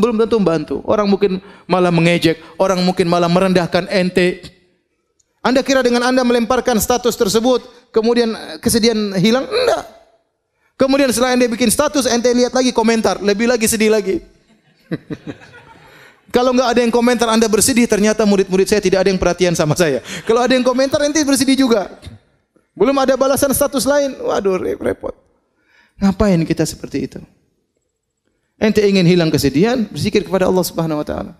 belum 0.00 0.16
tentu 0.24 0.40
membantu. 0.40 0.76
Orang 0.88 1.12
mungkin 1.12 1.44
malah 1.68 1.92
mengejek, 1.92 2.40
orang 2.56 2.80
mungkin 2.80 3.04
malah 3.04 3.28
merendahkan 3.28 3.92
ente. 3.92 4.40
Anda 5.44 5.60
kira 5.60 5.84
dengan 5.84 6.08
Anda 6.08 6.24
melemparkan 6.24 6.80
status 6.80 7.12
tersebut, 7.12 7.92
kemudian 7.92 8.32
kesedihan 8.64 9.12
hilang? 9.20 9.44
Enggak. 9.44 9.84
Kemudian 10.80 11.12
setelah 11.12 11.36
Anda 11.36 11.44
bikin 11.44 11.68
status, 11.68 12.08
ente 12.08 12.32
lihat 12.32 12.56
lagi 12.56 12.72
komentar, 12.72 13.20
lebih 13.20 13.52
lagi 13.52 13.68
sedih 13.68 13.92
lagi. 13.92 14.24
Kalau 16.38 16.54
nggak 16.54 16.70
ada 16.70 16.80
yang 16.86 16.94
komentar 16.94 17.26
Anda 17.26 17.50
bersedih, 17.50 17.90
ternyata 17.90 18.22
murid-murid 18.22 18.70
saya 18.70 18.78
tidak 18.78 19.02
ada 19.02 19.10
yang 19.10 19.18
perhatian 19.18 19.58
sama 19.58 19.74
saya. 19.74 19.98
Kalau 20.22 20.38
ada 20.38 20.54
yang 20.54 20.62
komentar, 20.62 21.02
nanti 21.02 21.18
bersedih 21.26 21.58
juga. 21.58 21.98
Belum 22.78 22.94
ada 22.94 23.18
balasan 23.18 23.50
status 23.50 23.82
lain, 23.82 24.14
waduh 24.22 24.54
repot. 24.78 25.10
Ngapain 25.98 26.38
kita 26.46 26.62
seperti 26.62 27.10
itu? 27.10 27.18
Ente 28.54 28.86
ingin 28.86 29.02
hilang 29.02 29.34
kesedihan, 29.34 29.82
berzikir 29.90 30.22
kepada 30.22 30.46
Allah 30.46 30.62
Subhanahu 30.62 31.02
wa 31.02 31.06
taala. 31.10 31.34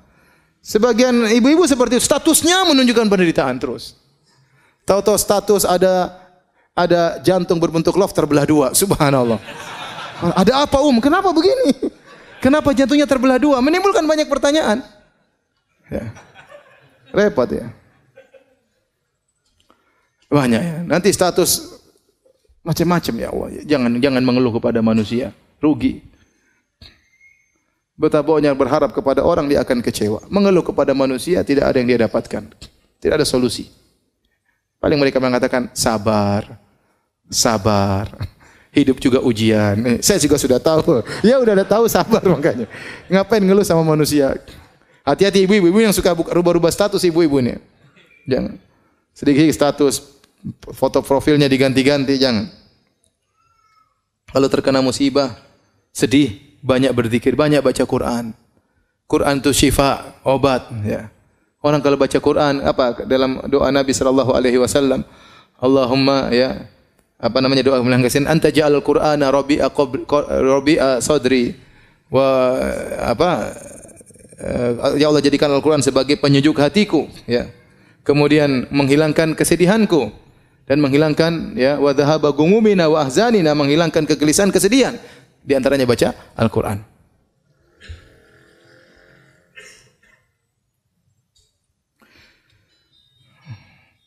Sebagian 0.66 1.30
ibu-ibu 1.30 1.62
seperti 1.62 2.02
itu, 2.02 2.02
statusnya 2.02 2.66
menunjukkan 2.66 3.06
penderitaan 3.06 3.54
terus. 3.62 3.94
Tahu-tahu 4.82 5.14
status 5.14 5.62
ada 5.62 6.10
ada 6.74 7.22
jantung 7.22 7.62
berbentuk 7.62 7.94
love 7.94 8.10
terbelah 8.10 8.42
dua, 8.42 8.74
subhanallah. 8.74 9.38
Ada 10.34 10.66
apa 10.66 10.82
um? 10.82 10.98
Kenapa 10.98 11.30
begini? 11.30 11.86
Kenapa 12.38 12.70
jantungnya 12.70 13.06
terbelah 13.06 13.38
dua? 13.38 13.58
Menimbulkan 13.58 14.06
banyak 14.06 14.30
pertanyaan. 14.30 14.82
Ya. 15.90 16.14
Repot 17.10 17.48
ya. 17.50 17.72
Banyak 20.28 20.62
ya. 20.62 20.76
Nanti 20.86 21.10
status 21.10 21.80
macam-macam 22.62 23.14
ya 23.16 23.28
Allah. 23.32 23.48
Jangan 23.64 23.90
jangan 23.98 24.22
mengeluh 24.22 24.54
kepada 24.60 24.78
manusia. 24.84 25.34
Rugi. 25.58 26.04
Betapa 27.98 28.30
banyak 28.30 28.54
berharap 28.54 28.94
kepada 28.94 29.26
orang 29.26 29.50
dia 29.50 29.58
akan 29.66 29.82
kecewa. 29.82 30.22
Mengeluh 30.30 30.62
kepada 30.62 30.94
manusia 30.94 31.42
tidak 31.42 31.74
ada 31.74 31.82
yang 31.82 31.90
dia 31.90 32.06
dapatkan. 32.06 32.42
Tidak 33.02 33.14
ada 33.14 33.26
solusi. 33.26 33.66
Paling 34.78 34.98
mereka 35.02 35.18
mengatakan 35.18 35.74
sabar. 35.74 36.46
Sabar. 37.26 38.37
Hidup 38.68 39.00
juga 39.00 39.18
ujian. 39.24 39.80
Eh, 39.84 39.98
saya 40.04 40.20
juga 40.20 40.36
sudah 40.36 40.60
tahu. 40.60 41.00
Ya 41.24 41.40
udah 41.40 41.56
ada 41.56 41.66
tahu 41.66 41.88
sabar 41.88 42.20
makanya. 42.34 42.68
Ngapain 43.08 43.40
ngeluh 43.40 43.64
sama 43.64 43.80
manusia? 43.80 44.36
Hati-hati 45.02 45.48
ibu-ibu 45.48 45.80
yang 45.80 45.96
suka 45.96 46.12
rubah-rubah 46.12 46.68
status 46.68 47.00
ibu-ibu 47.08 47.40
nih. 47.40 47.56
Jangan. 48.28 48.60
Sedikit 49.16 49.48
status 49.50 50.04
foto 50.76 51.00
profilnya 51.00 51.48
diganti-ganti 51.48 52.20
jangan. 52.20 52.46
Kalau 54.28 54.48
terkena 54.52 54.84
musibah, 54.84 55.32
sedih, 55.88 56.36
banyak 56.60 56.92
berzikir, 56.92 57.32
banyak 57.32 57.64
baca 57.64 57.84
Quran. 57.88 58.36
Quran 59.08 59.40
itu 59.40 59.50
syifa, 59.56 60.20
obat 60.20 60.68
ya. 60.84 61.08
Orang 61.64 61.80
kalau 61.80 61.96
baca 61.96 62.20
Quran 62.20 62.60
apa 62.62 63.02
dalam 63.08 63.40
doa 63.48 63.72
Nabi 63.72 63.96
sallallahu 63.96 64.36
alaihi 64.36 64.60
wasallam, 64.60 65.02
Allahumma 65.58 66.28
ya 66.30 66.68
apa 67.18 67.42
namanya 67.42 67.66
doa 67.66 67.82
melanggasin 67.82 68.30
anta 68.30 68.54
ja'al 68.54 68.78
qur'ana 68.78 69.34
rabi'a 69.34 69.74
rabi'a 70.24 71.02
sadri. 71.02 71.58
Wa 72.08 72.56
apa 73.04 73.52
ya 74.96 75.12
Allah 75.12 75.20
jadikan 75.20 75.52
Al-Qur'an 75.52 75.84
sebagai 75.84 76.16
penyejuk 76.16 76.56
hatiku 76.56 77.10
ya. 77.28 77.50
Kemudian 78.06 78.70
menghilangkan 78.72 79.36
kesedihanku 79.36 80.08
dan 80.64 80.80
menghilangkan 80.80 81.52
ya 81.52 81.76
wa 81.76 81.92
dhahaba 81.92 82.32
gumumina 82.32 82.88
wa 82.88 83.04
ahzanina 83.04 83.52
menghilangkan 83.52 84.08
kegelisahan 84.08 84.48
kesedihan. 84.48 84.96
Di 85.44 85.52
antaranya 85.52 85.84
baca 85.84 86.16
Al-Qur'an. 86.38 86.80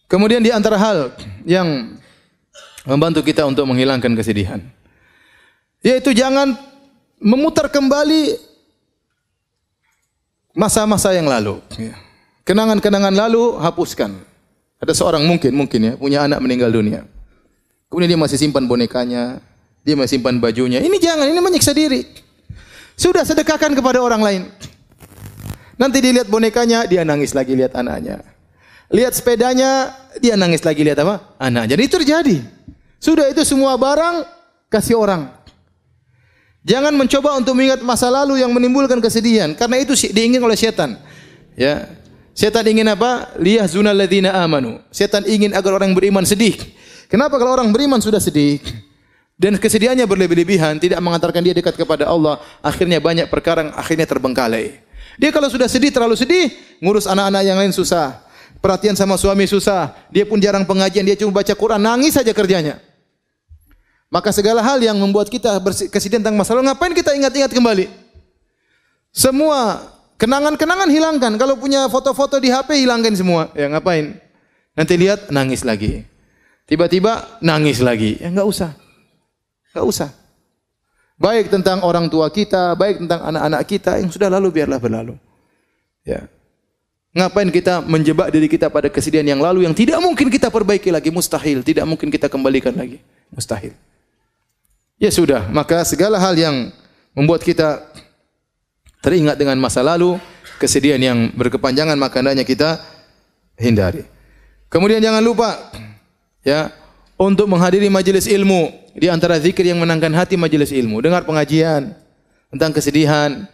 Kemudian 0.09 0.41
di 0.43 0.51
antara 0.51 0.76
hal 0.76 1.16
yang 1.45 2.00
membantu 2.86 3.21
kita 3.21 3.45
untuk 3.45 3.65
menghilangkan 3.69 4.13
kesedihan. 4.17 4.61
Yaitu 5.82 6.13
jangan 6.13 6.53
memutar 7.17 7.69
kembali 7.69 8.38
masa-masa 10.53 11.13
yang 11.13 11.29
lalu. 11.29 11.61
Ya. 11.77 11.97
Kenangan-kenangan 12.45 13.13
lalu 13.13 13.57
hapuskan. 13.61 14.17
Ada 14.82 14.97
seorang 14.97 15.21
mungkin 15.29 15.53
mungkin 15.53 15.79
ya 15.82 15.93
punya 15.93 16.25
anak 16.25 16.41
meninggal 16.41 16.73
dunia. 16.73 17.05
Kemudian 17.86 18.17
dia 18.17 18.19
masih 18.19 18.39
simpan 18.39 18.65
bonekanya, 18.65 19.43
dia 19.86 19.93
masih 19.93 20.17
simpan 20.17 20.41
bajunya. 20.41 20.79
Ini 20.82 20.97
jangan, 20.97 21.27
ini 21.27 21.38
menyiksa 21.38 21.75
diri. 21.75 22.07
Sudah 22.95 23.21
sedekahkan 23.27 23.75
kepada 23.77 23.99
orang 24.01 24.21
lain. 24.23 24.41
Nanti 25.75 25.97
dilihat 25.99 26.29
bonekanya, 26.29 26.86
dia 26.86 27.01
nangis 27.01 27.34
lagi 27.34 27.57
lihat 27.57 27.73
anaknya. 27.73 28.21
Lihat 28.93 29.17
sepedanya, 29.17 29.91
dia 30.21 30.38
nangis 30.38 30.61
lagi 30.61 30.86
lihat 30.86 31.01
apa? 31.01 31.36
Anak. 31.41 31.67
Jadi 31.67 31.82
itu 31.84 31.95
terjadi. 31.99 32.38
Sudah 33.01 33.33
itu 33.33 33.41
semua 33.41 33.73
barang 33.81 34.29
kasih 34.69 34.93
orang. 34.93 35.33
Jangan 36.61 36.93
mencoba 36.93 37.41
untuk 37.41 37.57
mengingat 37.57 37.81
masa 37.81 38.05
lalu 38.13 38.37
yang 38.37 38.53
menimbulkan 38.53 39.01
kesedihan 39.01 39.57
karena 39.57 39.81
itu 39.81 39.97
diingin 40.13 40.37
oleh 40.37 40.53
setan. 40.53 41.01
Ya. 41.57 41.89
Setan 42.37 42.63
ingin 42.69 42.85
apa? 42.85 43.33
Liyahzunal 43.41 43.97
ladzina 43.97 44.37
amanu. 44.45 44.77
Setan 44.93 45.25
ingin 45.25 45.57
agar 45.57 45.81
orang 45.81 45.97
beriman 45.97 46.21
sedih. 46.21 46.53
Kenapa 47.09 47.41
kalau 47.41 47.57
orang 47.57 47.73
beriman 47.73 47.97
sudah 47.97 48.21
sedih 48.21 48.61
dan 49.35 49.57
kesedihannya 49.57 50.05
berlebih-lebihan 50.05 50.77
tidak 50.77 51.01
mengantarkan 51.01 51.41
dia 51.41 51.57
dekat 51.57 51.73
kepada 51.73 52.05
Allah, 52.05 52.37
akhirnya 52.61 53.01
banyak 53.01 53.25
perkara 53.27 53.65
yang 53.65 53.73
akhirnya 53.73 54.05
terbengkalai. 54.05 54.79
Dia 55.17 55.33
kalau 55.33 55.49
sudah 55.49 55.65
sedih 55.65 55.89
terlalu 55.89 56.15
sedih, 56.15 56.53
ngurus 56.79 57.09
anak-anak 57.09 57.41
yang 57.43 57.57
lain 57.57 57.73
susah. 57.73 58.21
Perhatian 58.61 58.93
sama 58.93 59.17
suami 59.17 59.49
susah. 59.49 59.97
Dia 60.13 60.23
pun 60.23 60.37
jarang 60.37 60.63
pengajian, 60.63 61.01
dia 61.01 61.17
cuma 61.17 61.33
baca 61.41 61.51
Quran, 61.57 61.81
nangis 61.81 62.13
saja 62.13 62.29
kerjanya. 62.31 62.90
Maka 64.12 64.36
segala 64.36 64.59
hal 64.59 64.84
yang 64.84 64.99
membuat 64.99 65.32
kita 65.32 65.55
kesedihan 65.88 66.20
tentang 66.20 66.36
masa 66.36 66.51
lalu, 66.51 66.68
ngapain 66.68 66.91
kita 66.91 67.16
ingat-ingat 67.16 67.55
kembali? 67.55 67.88
Semua 69.16 69.80
Kenangan-kenangan 70.22 70.86
hilangkan. 70.93 71.34
Kalau 71.34 71.57
punya 71.57 71.89
foto-foto 71.89 72.38
di 72.38 72.53
HP 72.53 72.86
hilangkan 72.86 73.18
semua. 73.18 73.49
Ya 73.57 73.66
ngapain? 73.74 74.22
Nanti 74.78 74.93
lihat 74.93 75.34
nangis 75.34 75.66
lagi. 75.66 76.05
Tiba-tiba 76.70 77.41
nangis 77.41 77.82
lagi. 77.82 78.22
Ya 78.22 78.30
enggak 78.30 78.45
usah. 78.45 78.78
Enggak 79.74 79.86
usah. 79.89 80.09
Baik 81.18 81.49
tentang 81.49 81.82
orang 81.82 82.05
tua 82.05 82.30
kita, 82.30 82.78
baik 82.78 83.01
tentang 83.01 83.34
anak-anak 83.34 83.62
kita 83.66 83.97
yang 83.97 84.14
sudah 84.14 84.30
lalu 84.30 84.62
biarlah 84.62 84.78
berlalu. 84.78 85.18
Ya. 86.05 86.30
Ngapain 87.18 87.49
kita 87.49 87.82
menjebak 87.82 88.30
diri 88.30 88.45
kita 88.45 88.70
pada 88.70 88.93
kesedihan 88.93 89.26
yang 89.26 89.41
lalu 89.41 89.66
yang 89.66 89.74
tidak 89.74 89.97
mungkin 90.05 90.30
kita 90.30 90.53
perbaiki 90.53 90.93
lagi, 90.93 91.09
mustahil, 91.09 91.66
tidak 91.66 91.89
mungkin 91.89 92.14
kita 92.14 92.30
kembalikan 92.30 92.78
lagi, 92.78 93.01
mustahil. 93.34 93.74
Ya 95.01 95.09
sudah, 95.09 95.49
maka 95.49 95.81
segala 95.81 96.21
hal 96.21 96.37
yang 96.37 96.69
membuat 97.17 97.41
kita 97.41 97.81
teringat 99.01 99.33
dengan 99.33 99.57
masa 99.57 99.81
lalu, 99.81 100.21
kesedihan 100.61 101.01
yang 101.01 101.33
berkepanjangan 101.33 101.97
maka 101.97 102.21
hendaknya 102.21 102.45
kita 102.45 102.77
hindari. 103.57 104.05
Kemudian 104.69 105.01
jangan 105.01 105.25
lupa 105.25 105.57
ya 106.45 106.69
untuk 107.17 107.49
menghadiri 107.49 107.89
majelis 107.89 108.29
ilmu 108.29 108.93
di 108.93 109.09
antara 109.09 109.41
zikir 109.41 109.65
yang 109.65 109.81
menangkan 109.81 110.13
hati 110.13 110.37
majelis 110.37 110.69
ilmu, 110.69 111.01
dengar 111.01 111.25
pengajian 111.25 111.97
tentang 112.53 112.69
kesedihan 112.69 113.49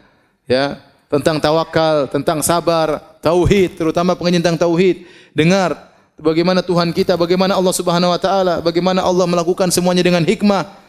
ya, 0.51 0.83
tentang 1.07 1.39
tawakal, 1.39 2.11
tentang 2.11 2.43
sabar, 2.43 2.99
tauhid, 3.23 3.79
terutama 3.79 4.19
pengajian 4.19 4.43
tentang 4.43 4.67
tauhid. 4.67 5.07
Dengar 5.31 5.95
bagaimana 6.19 6.59
Tuhan 6.59 6.91
kita, 6.91 7.15
bagaimana 7.15 7.55
Allah 7.55 7.71
Subhanahu 7.71 8.11
wa 8.11 8.19
taala, 8.19 8.59
bagaimana 8.59 8.99
Allah 8.99 9.23
melakukan 9.23 9.71
semuanya 9.71 10.03
dengan 10.03 10.27
hikmah. 10.27 10.86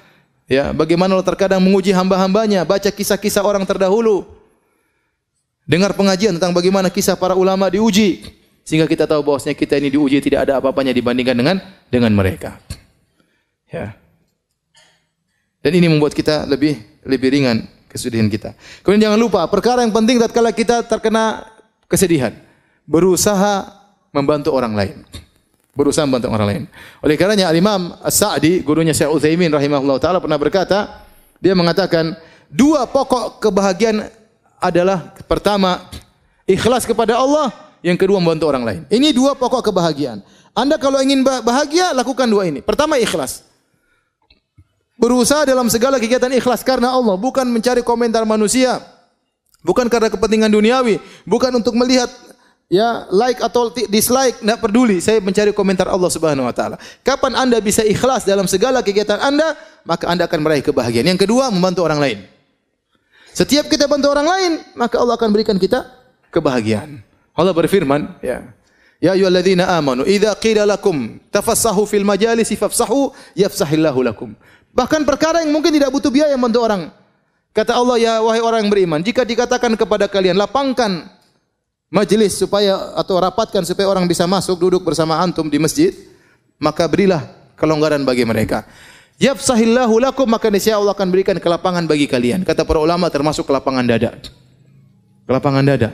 Ya, 0.48 0.72
bagaimana 0.72 1.12
Allah 1.12 1.28
terkadang 1.28 1.60
menguji 1.60 1.92
hamba-hambanya, 1.92 2.64
baca 2.64 2.88
kisah-kisah 2.88 3.44
orang 3.44 3.68
terdahulu. 3.68 4.24
Dengar 5.68 5.92
pengajian 5.92 6.32
tentang 6.40 6.56
bagaimana 6.56 6.88
kisah 6.88 7.12
para 7.12 7.36
ulama 7.36 7.68
diuji 7.68 8.24
sehingga 8.64 8.88
kita 8.88 9.04
tahu 9.04 9.20
bahwasanya 9.20 9.52
kita 9.52 9.76
ini 9.76 9.92
diuji 9.92 10.16
tidak 10.24 10.48
ada 10.48 10.56
apa-apanya 10.56 10.96
dibandingkan 10.96 11.36
dengan 11.36 11.56
dengan 11.92 12.08
mereka. 12.16 12.56
Ya. 13.68 13.92
Dan 15.60 15.76
ini 15.76 15.92
membuat 15.92 16.16
kita 16.16 16.48
lebih 16.48 16.80
lebih 17.04 17.28
ringan 17.28 17.68
kesedihan 17.92 18.32
kita. 18.32 18.56
Kemudian 18.80 19.12
jangan 19.12 19.20
lupa 19.20 19.44
perkara 19.48 19.84
yang 19.84 19.92
penting 19.92 20.16
tatkala 20.16 20.52
kita 20.56 20.80
terkena 20.88 21.44
kesedihan, 21.84 22.32
berusaha 22.88 23.68
membantu 24.12 24.56
orang 24.56 24.72
lain. 24.72 24.96
Berusaha 25.76 26.04
membantu 26.08 26.28
orang 26.32 26.48
lain. 26.48 26.62
Oleh 27.04 27.14
karenanya 27.14 27.48
Al-Imam 27.52 27.94
As-Sa'di, 28.02 28.64
gurunya 28.66 28.96
Syekh 28.96 29.12
Utsaimin 29.12 29.52
rahimahullah 29.52 29.98
taala 30.02 30.18
pernah 30.18 30.38
berkata, 30.40 31.06
dia 31.38 31.54
mengatakan 31.54 32.18
dua 32.50 32.88
pokok 32.88 33.38
kebahagiaan 33.38 34.10
adalah 34.58 35.14
pertama 35.30 35.86
ikhlas 36.48 36.82
kepada 36.82 37.14
Allah, 37.14 37.54
yang 37.84 37.94
kedua 37.94 38.18
membantu 38.18 38.50
orang 38.50 38.64
lain. 38.66 38.80
Ini 38.90 39.14
dua 39.14 39.38
pokok 39.38 39.70
kebahagiaan. 39.70 40.18
Anda 40.50 40.74
kalau 40.82 40.98
ingin 40.98 41.22
bahagia 41.22 41.94
lakukan 41.94 42.26
dua 42.26 42.50
ini. 42.50 42.58
Pertama 42.58 42.98
ikhlas. 42.98 43.46
Berusaha 44.98 45.46
dalam 45.46 45.70
segala 45.70 46.02
kegiatan 46.02 46.34
ikhlas 46.34 46.66
karena 46.66 46.90
Allah, 46.90 47.14
bukan 47.14 47.46
mencari 47.46 47.86
komentar 47.86 48.26
manusia. 48.26 48.82
Bukan 49.62 49.86
karena 49.86 50.10
kepentingan 50.10 50.50
duniawi, 50.50 50.98
bukan 51.22 51.54
untuk 51.54 51.78
melihat 51.78 52.10
ya 52.68 53.08
like 53.10 53.40
atau 53.40 53.72
dislike, 53.72 54.38
tidak 54.38 54.60
peduli. 54.60 55.00
Saya 55.00 55.18
mencari 55.18 55.50
komentar 55.56 55.88
Allah 55.88 56.08
Subhanahu 56.12 56.46
wa 56.46 56.54
taala. 56.54 56.76
Kapan 57.02 57.34
Anda 57.34 57.58
bisa 57.58 57.82
ikhlas 57.82 58.28
dalam 58.28 58.44
segala 58.46 58.84
kegiatan 58.84 59.18
Anda, 59.18 59.56
maka 59.82 60.06
Anda 60.06 60.28
akan 60.28 60.40
meraih 60.44 60.62
kebahagiaan. 60.62 61.08
Yang 61.08 61.26
kedua, 61.26 61.50
membantu 61.50 61.82
orang 61.84 61.98
lain. 61.98 62.18
Setiap 63.32 63.66
kita 63.66 63.88
bantu 63.88 64.12
orang 64.12 64.28
lain, 64.28 64.52
maka 64.76 65.00
Allah 65.00 65.16
akan 65.16 65.28
berikan 65.32 65.56
kita 65.56 65.84
kebahagiaan. 66.30 67.00
Allah 67.34 67.52
berfirman, 67.56 68.20
ya. 68.20 68.54
Ya 68.98 69.14
ayyuhalladzina 69.14 69.78
amanu, 69.78 70.02
idza 70.02 70.34
qila 70.42 70.66
lakum 70.66 71.22
tafassahu 71.30 71.86
fil 71.86 72.02
majalisi 72.02 72.58
fafsahu 72.58 73.14
yafsahillahu 73.38 74.02
lakum. 74.02 74.34
Bahkan 74.74 75.06
perkara 75.06 75.46
yang 75.46 75.54
mungkin 75.54 75.70
tidak 75.70 75.94
butuh 75.94 76.10
biaya 76.10 76.34
membantu 76.34 76.66
orang. 76.66 76.82
Kata 77.54 77.78
Allah, 77.78 77.96
ya 78.02 78.18
wahai 78.18 78.42
orang 78.42 78.66
yang 78.66 78.70
beriman, 78.74 78.98
jika 78.98 79.22
dikatakan 79.22 79.78
kepada 79.78 80.10
kalian 80.10 80.34
lapangkan 80.34 81.06
majelis 81.88 82.36
supaya 82.36 82.94
atau 82.96 83.16
rapatkan 83.16 83.64
supaya 83.64 83.88
orang 83.88 84.04
bisa 84.04 84.28
masuk 84.28 84.56
duduk 84.60 84.84
bersama 84.84 85.16
antum 85.20 85.48
di 85.48 85.56
masjid, 85.56 85.92
maka 86.60 86.84
berilah 86.84 87.24
kelonggaran 87.56 88.04
bagi 88.04 88.24
mereka. 88.24 88.64
Yafsahillahu 89.18 89.98
lakum 89.98 90.30
maka 90.30 90.46
niscaya 90.46 90.78
Allah 90.78 90.94
akan 90.94 91.10
berikan 91.10 91.34
kelapangan 91.42 91.82
bagi 91.90 92.06
kalian. 92.06 92.46
Kata 92.46 92.62
para 92.62 92.78
ulama 92.78 93.10
termasuk 93.10 93.50
kelapangan 93.50 93.82
dada. 93.82 94.14
Kelapangan 95.26 95.64
dada. 95.66 95.90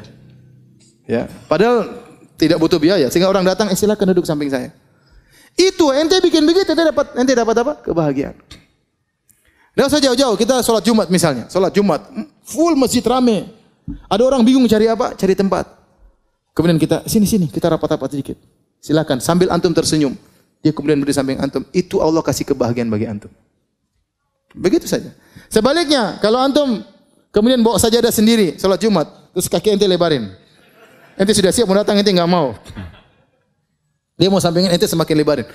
Ya, 1.09 1.29
padahal 1.49 2.05
tidak 2.37 2.61
butuh 2.61 2.77
biaya 2.77 3.09
sehingga 3.09 3.33
orang 3.33 3.45
datang 3.45 3.73
eh 3.73 3.77
silakan 3.77 4.13
duduk 4.13 4.29
samping 4.29 4.53
saya. 4.53 4.69
Itu 5.57 5.95
ente 5.95 6.21
bikin 6.21 6.45
begitu 6.45 6.69
ente 6.69 6.85
dapat 6.85 7.07
ente 7.17 7.33
dapat 7.33 7.57
apa? 7.65 7.73
Kebahagiaan. 7.81 8.37
Tidak 9.75 9.91
usah 9.91 9.99
jauh-jauh, 9.99 10.39
kita 10.39 10.63
sholat 10.63 10.87
Jumat 10.87 11.11
misalnya, 11.11 11.51
sholat 11.51 11.75
Jumat, 11.75 12.07
full 12.47 12.79
masjid 12.79 13.03
rame. 13.03 13.51
Ada 14.07 14.23
orang 14.23 14.47
bingung 14.47 14.63
cari 14.71 14.87
apa? 14.87 15.19
Cari 15.19 15.35
tempat. 15.35 15.84
Kemudian 16.55 16.79
kita 16.79 17.03
sini 17.11 17.27
sini 17.27 17.51
kita 17.51 17.67
rapat-rapat 17.67 18.15
sedikit. 18.15 18.39
Silakan 18.79 19.19
sambil 19.19 19.51
antum 19.51 19.75
tersenyum. 19.75 20.15
Dia 20.63 20.71
kemudian 20.71 21.03
berdiri 21.03 21.19
samping 21.19 21.37
antum. 21.43 21.67
Itu 21.75 21.99
Allah 22.01 22.23
kasih 22.23 22.47
kebahagiaan 22.47 22.89
bagi 22.89 23.11
antum. 23.11 23.29
Begitu 24.55 24.87
saja. 24.87 25.11
Sebaliknya, 25.51 26.23
kalau 26.23 26.39
antum 26.39 26.87
kemudian 27.35 27.59
bawa 27.61 27.77
sajadah 27.77 28.15
sendiri, 28.15 28.55
salat 28.55 28.79
Jumat, 28.79 29.11
terus 29.35 29.51
kaki 29.51 29.75
ente 29.75 29.85
lebarin. 29.85 30.31
Ente 31.19 31.35
sudah 31.35 31.51
siap 31.51 31.67
mau 31.67 31.75
datang, 31.75 31.99
ente 31.99 32.15
nggak 32.15 32.31
mau. 32.31 32.55
Dia 34.15 34.31
mau 34.31 34.39
sampingin 34.39 34.71
ente 34.71 34.87
semakin 34.87 35.17
lebarin. 35.19 35.47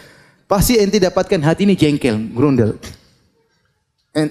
Pasti 0.51 0.75
ente 0.75 0.99
dapatkan 0.99 1.39
hati 1.39 1.63
ini 1.63 1.79
jengkel, 1.79 2.19
grundel. 2.35 2.75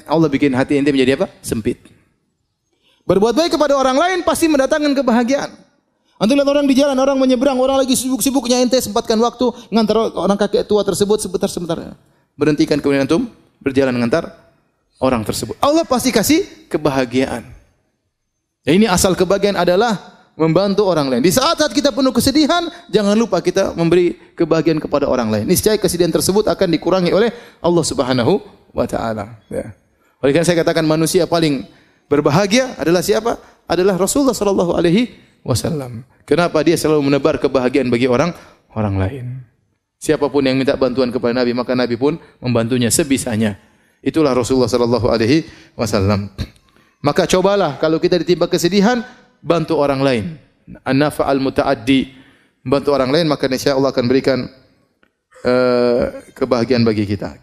Allah 0.04 0.28
bikin 0.28 0.52
hati 0.52 0.76
ente 0.76 0.92
menjadi 0.92 1.16
apa? 1.16 1.32
Sempit. 1.40 1.80
Berbuat 3.08 3.32
baik 3.32 3.56
kepada 3.56 3.72
orang 3.72 3.96
lain 3.96 4.18
pasti 4.20 4.52
mendatangkan 4.52 4.92
kebahagiaan. 4.92 5.67
Antum 6.18 6.34
lihat 6.34 6.50
orang 6.50 6.66
di 6.66 6.74
jalan, 6.74 6.98
orang 6.98 7.14
menyeberang, 7.14 7.54
orang 7.62 7.78
lagi 7.78 7.94
sibuk-sibuknya 7.94 8.58
ente 8.58 8.74
sempatkan 8.82 9.14
waktu 9.22 9.54
ngantar 9.70 10.18
orang 10.18 10.34
kakek 10.34 10.66
tua 10.66 10.82
tersebut 10.82 11.22
sebentar-sebentar. 11.22 11.94
Berhentikan 12.34 12.82
kemudian 12.82 13.06
antum 13.06 13.30
berjalan 13.62 13.94
mengantar 13.94 14.34
orang 14.98 15.22
tersebut. 15.22 15.54
Allah 15.62 15.86
pasti 15.86 16.10
kasih 16.10 16.42
kebahagiaan. 16.66 17.46
Ya, 18.66 18.74
ini 18.74 18.90
asal 18.90 19.14
kebahagiaan 19.14 19.62
adalah 19.62 19.94
membantu 20.34 20.90
orang 20.90 21.06
lain. 21.06 21.22
Di 21.22 21.30
saat-saat 21.30 21.70
kita 21.70 21.94
penuh 21.94 22.10
kesedihan, 22.10 22.66
jangan 22.90 23.14
lupa 23.14 23.38
kita 23.38 23.74
memberi 23.78 24.18
kebahagiaan 24.34 24.82
kepada 24.82 25.06
orang 25.06 25.30
lain. 25.30 25.44
Niscaya 25.46 25.78
kesedihan 25.78 26.10
tersebut 26.10 26.50
akan 26.50 26.68
dikurangi 26.74 27.14
oleh 27.14 27.30
Allah 27.62 27.84
Subhanahu 27.86 28.42
wa 28.74 28.86
taala. 28.90 29.38
Ya. 29.46 29.70
Oleh 30.18 30.34
karena 30.34 30.46
saya 30.46 30.58
katakan 30.66 30.82
manusia 30.82 31.30
paling 31.30 31.62
berbahagia 32.10 32.74
adalah 32.74 33.06
siapa? 33.06 33.38
Adalah 33.70 33.94
Rasulullah 33.94 34.34
sallallahu 34.34 34.74
alaihi 34.74 35.27
wasallam. 35.48 36.04
Kenapa 36.28 36.60
dia 36.60 36.76
selalu 36.76 37.08
menebar 37.08 37.40
kebahagiaan 37.40 37.88
bagi 37.88 38.04
orang 38.04 38.36
orang 38.76 39.00
lain? 39.00 39.26
Siapa 39.96 40.28
pun 40.28 40.44
yang 40.44 40.60
minta 40.60 40.76
bantuan 40.76 41.08
kepada 41.08 41.32
Nabi, 41.32 41.56
maka 41.56 41.72
Nabi 41.72 41.96
pun 41.96 42.20
membantunya 42.38 42.92
sebisanya. 42.92 43.56
Itulah 44.04 44.36
Rasulullah 44.36 44.70
sallallahu 44.70 45.08
alaihi 45.10 45.48
wasallam. 45.74 46.30
Maka 47.02 47.26
cobalah 47.26 47.80
kalau 47.80 47.98
kita 47.98 48.20
ditimpa 48.20 48.46
kesedihan, 48.46 49.02
bantu 49.42 49.74
orang 49.80 50.04
lain. 50.04 50.24
An-nafa'al 50.86 51.40
muta'addi, 51.42 52.14
membantu 52.62 52.94
orang 52.94 53.10
lain 53.10 53.26
maka 53.26 53.48
insya 53.48 53.74
Allah 53.74 53.90
akan 53.90 54.04
berikan 54.06 54.38
uh, 55.42 56.04
kebahagiaan 56.36 56.86
bagi 56.86 57.08
kita. 57.08 57.34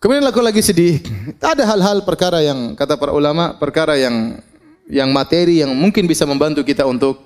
Kemudian 0.00 0.24
laku 0.24 0.40
lagi 0.40 0.64
sedih. 0.64 0.96
Ada 1.44 1.68
hal-hal 1.68 2.00
perkara 2.08 2.40
yang 2.40 2.72
kata 2.72 2.96
para 2.96 3.12
ulama, 3.12 3.52
perkara 3.60 4.00
yang 4.00 4.40
yang 4.88 5.12
materi 5.12 5.60
yang 5.60 5.76
mungkin 5.76 6.08
bisa 6.08 6.24
membantu 6.24 6.64
kita 6.64 6.88
untuk 6.88 7.20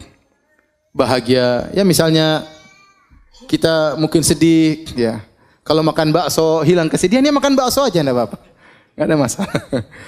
bahagia. 0.91 1.71
Ya 1.71 1.87
misalnya 1.87 2.43
kita 3.47 3.95
mungkin 3.95 4.27
sedih, 4.27 4.91
ya. 4.99 5.23
Kalau 5.63 5.87
makan 5.87 6.11
bakso 6.11 6.67
hilang 6.67 6.91
kesedihan, 6.91 7.23
ya 7.23 7.31
makan 7.31 7.55
bakso 7.55 7.87
aja 7.87 8.03
enggak 8.03 8.19
apa-apa. 8.19 8.37
Enggak 8.99 9.07
ada 9.07 9.17
masalah. 9.23 9.61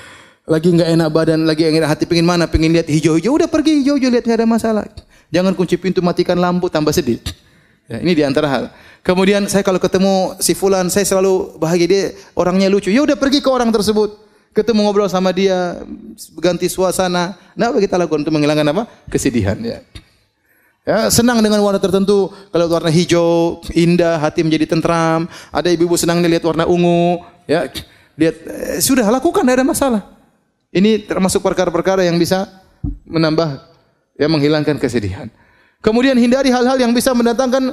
Lagi 0.58 0.68
enggak 0.74 0.90
enak 0.94 1.08
badan, 1.10 1.40
lagi 1.42 1.66
enggak 1.66 1.90
hati 1.90 2.06
pengen 2.06 2.22
mana, 2.22 2.46
pengen 2.46 2.70
lihat 2.70 2.86
hijau-hijau, 2.86 3.34
udah 3.34 3.50
pergi 3.50 3.82
hijau-hijau 3.82 4.10
lihat 4.14 4.30
enggak 4.30 4.38
ada 4.42 4.46
masalah. 4.46 4.84
Jangan 5.30 5.58
kunci 5.58 5.74
pintu, 5.74 5.98
matikan 6.02 6.38
lampu, 6.38 6.70
tambah 6.70 6.94
sedih. 6.94 7.18
Ya, 7.86 8.02
ini 8.02 8.18
di 8.18 8.22
antara 8.26 8.50
hal. 8.50 8.64
Kemudian 9.06 9.46
saya 9.46 9.62
kalau 9.62 9.78
ketemu 9.78 10.34
si 10.42 10.58
fulan, 10.58 10.90
saya 10.90 11.06
selalu 11.06 11.54
bahagia 11.62 11.86
dia 11.86 12.04
orangnya 12.34 12.66
lucu. 12.66 12.90
Ya 12.90 13.06
udah 13.06 13.14
pergi 13.14 13.38
ke 13.38 13.46
orang 13.46 13.70
tersebut. 13.70 14.26
Ketemu 14.50 14.88
ngobrol 14.88 15.06
sama 15.06 15.30
dia, 15.30 15.84
ganti 16.42 16.66
suasana. 16.66 17.38
Nah, 17.54 17.70
apa 17.70 17.78
kita 17.78 17.94
lakukan 17.94 18.26
untuk 18.26 18.34
menghilangkan 18.34 18.66
apa? 18.72 18.82
Kesedihan 19.06 19.54
ya. 19.62 19.84
Ya, 20.86 21.10
senang 21.10 21.42
dengan 21.42 21.62
warna 21.62 21.78
tertentu. 21.78 22.30
Kalau 22.50 22.66
warna 22.70 22.90
hijau, 22.90 23.62
indah, 23.74 24.18
hati 24.18 24.42
menjadi 24.42 24.74
tentram. 24.74 25.26
Ada 25.54 25.70
ibu-ibu 25.74 25.94
senang 25.94 26.22
lihat 26.22 26.42
warna 26.46 26.66
ungu, 26.66 27.22
ya. 27.46 27.70
Lihat 28.16 28.36
eh, 28.48 28.78
sudah 28.80 29.06
lakukan 29.12 29.44
tidak 29.44 29.62
ada 29.62 29.66
masalah. 29.66 30.02
Ini 30.74 31.06
termasuk 31.06 31.44
perkara-perkara 31.44 32.02
yang 32.02 32.18
bisa 32.18 32.48
menambah 33.06 33.60
ya 34.18 34.26
menghilangkan 34.26 34.80
kesedihan. 34.80 35.30
Kemudian 35.86 36.18
hindari 36.18 36.50
hal-hal 36.50 36.74
yang 36.82 36.90
bisa 36.90 37.14
mendatangkan 37.14 37.70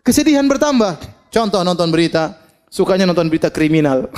kesedihan 0.00 0.48
bertambah. 0.48 0.96
Contoh 1.28 1.60
nonton 1.60 1.92
berita, 1.92 2.40
sukanya 2.72 3.04
nonton 3.04 3.28
berita 3.28 3.52
kriminal. 3.52 4.08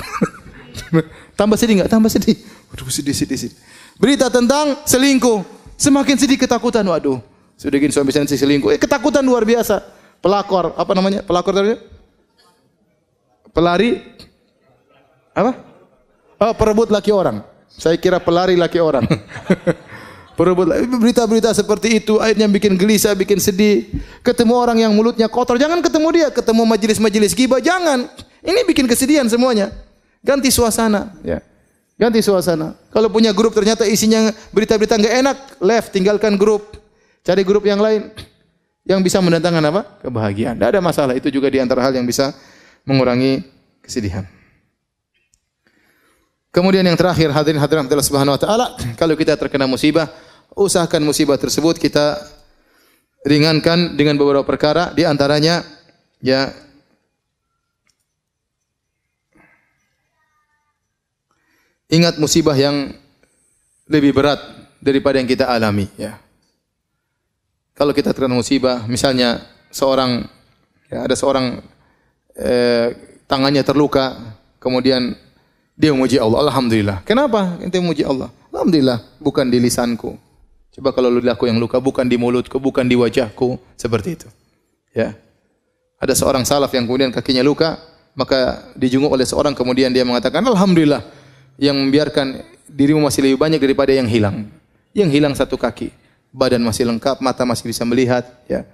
Tambah 1.39 1.59
sedih 1.59 1.83
enggak? 1.83 1.91
Tambah 1.91 2.07
sedih. 2.07 2.39
Waduh, 2.71 2.87
sedih, 2.87 3.11
sedih, 3.11 3.35
sedih. 3.35 3.59
Berita 3.99 4.31
tentang 4.31 4.87
selingkuh. 4.87 5.43
Semakin 5.75 6.15
sedih 6.15 6.39
ketakutan. 6.39 6.87
Waduh, 6.87 7.19
sudah 7.59 7.75
gini 7.75 7.91
suami 7.91 8.15
saya 8.15 8.23
selingkuh. 8.23 8.71
Eh, 8.71 8.79
ketakutan 8.79 9.19
luar 9.19 9.43
biasa. 9.43 9.83
Pelakor, 10.23 10.71
apa 10.79 10.91
namanya? 10.95 11.19
Pelakor 11.19 11.51
tadi? 11.51 11.75
Pelari 13.51 13.99
apa? 15.35 15.51
Oh, 16.39 16.55
perebut 16.55 16.87
laki 16.87 17.11
orang. 17.11 17.43
Saya 17.67 17.99
kira 17.99 18.23
pelari 18.23 18.55
laki 18.55 18.79
orang. 18.79 19.03
perebut 20.35 20.67
berita-berita 20.99 21.55
seperti 21.55 22.03
itu 22.03 22.19
akhirnya 22.19 22.45
bikin 22.51 22.75
gelisah, 22.75 23.15
bikin 23.15 23.39
sedih. 23.41 23.87
Ketemu 24.21 24.53
orang 24.53 24.77
yang 24.83 24.91
mulutnya 24.91 25.31
kotor, 25.31 25.55
jangan 25.55 25.81
ketemu 25.81 26.07
dia. 26.13 26.27
Ketemu 26.29 26.61
majelis-majelis 26.67 27.31
gibah, 27.33 27.63
jangan. 27.63 28.05
Ini 28.45 28.61
bikin 28.67 28.85
kesedihan 28.85 29.25
semuanya. 29.25 29.73
Ganti 30.21 30.53
suasana, 30.53 31.15
ya. 31.25 31.41
Ganti 31.95 32.19
suasana. 32.19 32.75
Kalau 32.91 33.07
punya 33.07 33.31
grup 33.31 33.55
ternyata 33.55 33.87
isinya 33.87 34.29
berita-berita 34.51 34.99
enggak 34.99 35.15
enak, 35.23 35.37
left, 35.63 35.95
tinggalkan 35.95 36.35
grup. 36.35 36.75
Cari 37.23 37.41
grup 37.41 37.63
yang 37.63 37.79
lain 37.79 38.11
yang 38.85 38.99
bisa 39.01 39.17
mendatangkan 39.23 39.63
apa? 39.71 39.81
Kebahagiaan. 40.03 40.59
Tidak 40.59 40.69
ada 40.75 40.81
masalah. 40.83 41.15
Itu 41.17 41.31
juga 41.31 41.47
di 41.49 41.57
antara 41.57 41.81
hal 41.81 41.95
yang 41.95 42.05
bisa 42.05 42.35
mengurangi 42.83 43.41
kesedihan. 43.81 44.34
Kemudian 46.55 46.87
yang 46.87 46.95
terakhir 46.95 47.35
hadirin 47.35 47.59
hadirin 47.59 47.83
Allah 47.83 48.07
Subhanahu 48.07 48.39
wa 48.39 48.41
taala, 48.41 48.79
kalau 48.95 49.19
kita 49.19 49.35
terkena 49.35 49.67
musibah, 49.67 50.07
usahakan 50.55 51.03
musibah 51.03 51.35
tersebut 51.35 51.75
kita 51.75 52.15
ringankan 53.27 53.99
dengan 53.99 54.15
beberapa 54.15 54.47
perkara 54.47 54.95
di 54.95 55.03
antaranya 55.03 55.67
ya 56.23 56.55
ingat 61.91 62.15
musibah 62.23 62.55
yang 62.55 62.95
lebih 63.91 64.15
berat 64.15 64.39
daripada 64.79 65.19
yang 65.19 65.27
kita 65.27 65.51
alami 65.51 65.91
ya. 65.99 66.15
Kalau 67.75 67.91
kita 67.91 68.15
terkena 68.15 68.39
musibah, 68.39 68.87
misalnya 68.87 69.43
seorang 69.75 70.23
ya, 70.87 71.03
ada 71.03 71.19
seorang 71.19 71.59
eh, 72.39 73.19
tangannya 73.27 73.67
terluka, 73.67 74.15
kemudian 74.63 75.24
dia 75.75 75.91
memuji 75.91 76.15
Allah, 76.15 76.39
alhamdulillah. 76.47 77.03
Kenapa? 77.03 77.59
Ente 77.59 77.75
memuji 77.83 78.07
Allah. 78.07 78.31
Alhamdulillah, 78.55 79.03
bukan 79.19 79.51
di 79.51 79.59
lisanku. 79.59 80.15
Coba 80.71 80.95
kalau 80.95 81.11
lidahku 81.11 81.47
yang 81.47 81.59
luka, 81.59 81.79
bukan 81.83 82.07
di 82.07 82.15
mulutku, 82.15 82.59
bukan 82.59 82.87
di 82.87 82.95
wajahku, 82.95 83.59
seperti 83.75 84.15
itu. 84.15 84.27
Ya. 84.95 85.15
Ada 85.99 86.15
seorang 86.15 86.47
salaf 86.47 86.71
yang 86.71 86.87
kemudian 86.87 87.11
kakinya 87.11 87.43
luka, 87.43 87.79
maka 88.15 88.71
dijunguk 88.79 89.11
oleh 89.11 89.27
seorang 89.27 89.51
kemudian 89.51 89.91
dia 89.91 90.07
mengatakan, 90.07 90.43
alhamdulillah 90.43 91.03
yang 91.59 91.75
membiarkan 91.75 92.43
dirimu 92.71 93.03
masih 93.03 93.27
lebih 93.27 93.39
banyak 93.39 93.59
daripada 93.59 93.91
yang 93.91 94.07
hilang. 94.07 94.47
Yang 94.95 95.09
hilang 95.11 95.35
satu 95.35 95.59
kaki 95.59 95.91
badan 96.35 96.59
masih 96.63 96.83
lengkap, 96.87 97.23
mata 97.23 97.47
masih 97.47 97.67
bisa 97.71 97.87
melihat, 97.87 98.27
ya. 98.47 98.67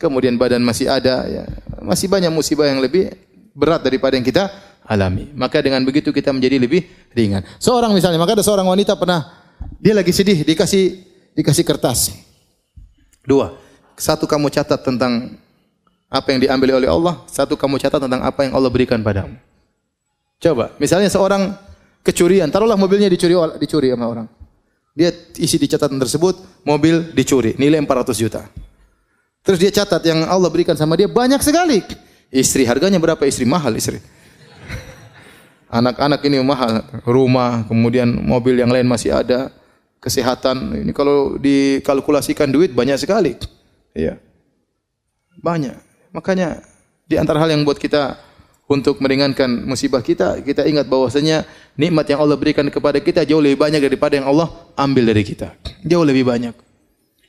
Kemudian 0.00 0.36
badan 0.40 0.64
masih 0.64 0.88
ada, 0.88 1.24
ya. 1.28 1.44
Masih 1.84 2.08
banyak 2.08 2.32
musibah 2.32 2.68
yang 2.68 2.80
lebih 2.80 3.12
berat 3.56 3.80
daripada 3.84 4.16
yang 4.16 4.24
kita 4.24 4.52
alami. 4.86 5.28
Maka 5.34 5.60
dengan 5.60 5.82
begitu 5.82 6.14
kita 6.14 6.30
menjadi 6.30 6.62
lebih 6.62 6.86
ringan. 7.12 7.42
Seorang 7.58 7.92
misalnya, 7.92 8.16
maka 8.22 8.38
ada 8.38 8.44
seorang 8.46 8.64
wanita 8.64 8.94
pernah 8.94 9.26
dia 9.82 9.92
lagi 9.92 10.14
sedih 10.14 10.46
dikasih 10.46 10.84
dikasih 11.36 11.64
kertas. 11.66 12.14
Dua. 13.26 13.58
Satu 13.96 14.28
kamu 14.28 14.52
catat 14.52 14.80
tentang 14.84 15.40
apa 16.06 16.28
yang 16.30 16.38
diambil 16.38 16.78
oleh 16.78 16.88
Allah, 16.88 17.24
satu 17.26 17.58
kamu 17.58 17.82
catat 17.82 17.98
tentang 17.98 18.22
apa 18.22 18.46
yang 18.46 18.54
Allah 18.54 18.70
berikan 18.70 19.00
padamu. 19.02 19.34
Coba, 20.36 20.76
misalnya 20.76 21.08
seorang 21.08 21.56
kecurian, 22.04 22.46
taruhlah 22.52 22.76
mobilnya 22.76 23.08
dicuri 23.08 23.34
dicuri 23.56 23.88
sama 23.90 24.06
orang. 24.06 24.28
Dia 24.96 25.12
isi 25.36 25.60
di 25.60 25.68
catatan 25.68 26.00
tersebut, 26.00 26.64
mobil 26.64 27.12
dicuri, 27.12 27.56
nilai 27.56 27.80
400 27.84 28.16
juta. 28.16 28.48
Terus 29.44 29.58
dia 29.60 29.72
catat 29.72 30.02
yang 30.08 30.24
Allah 30.28 30.48
berikan 30.48 30.76
sama 30.76 30.96
dia 30.96 31.08
banyak 31.08 31.40
sekali. 31.40 31.84
Istri 32.32 32.66
harganya 32.68 33.00
berapa 33.00 33.22
istri? 33.28 33.46
Mahal 33.46 33.78
istri. 33.78 34.00
Anak-anak 35.66 36.22
ini 36.22 36.38
mahal, 36.46 36.86
rumah, 37.02 37.66
kemudian 37.66 38.06
mobil 38.06 38.54
yang 38.54 38.70
lain 38.70 38.86
masih 38.86 39.10
ada, 39.10 39.50
kesehatan. 39.98 40.86
Ini 40.86 40.92
kalau 40.94 41.34
dikalkulasikan 41.42 42.46
duit 42.46 42.70
banyak 42.70 42.94
sekali. 43.02 43.34
Iya. 43.90 44.22
Banyak. 45.42 45.74
Makanya 46.14 46.62
di 47.10 47.18
antara 47.18 47.42
hal 47.42 47.50
yang 47.50 47.66
buat 47.66 47.82
kita 47.82 48.14
untuk 48.66 48.98
meringankan 49.02 49.66
musibah 49.66 50.02
kita, 50.02 50.42
kita 50.42 50.66
ingat 50.66 50.86
bahwasanya 50.86 51.46
nikmat 51.74 52.06
yang 52.10 52.22
Allah 52.22 52.38
berikan 52.38 52.66
kepada 52.70 52.98
kita 53.02 53.26
jauh 53.26 53.42
lebih 53.42 53.58
banyak 53.58 53.82
daripada 53.82 54.18
yang 54.18 54.26
Allah 54.30 54.50
ambil 54.78 55.10
dari 55.10 55.22
kita. 55.22 55.54
Jauh 55.82 56.06
lebih 56.06 56.26
banyak. 56.26 56.54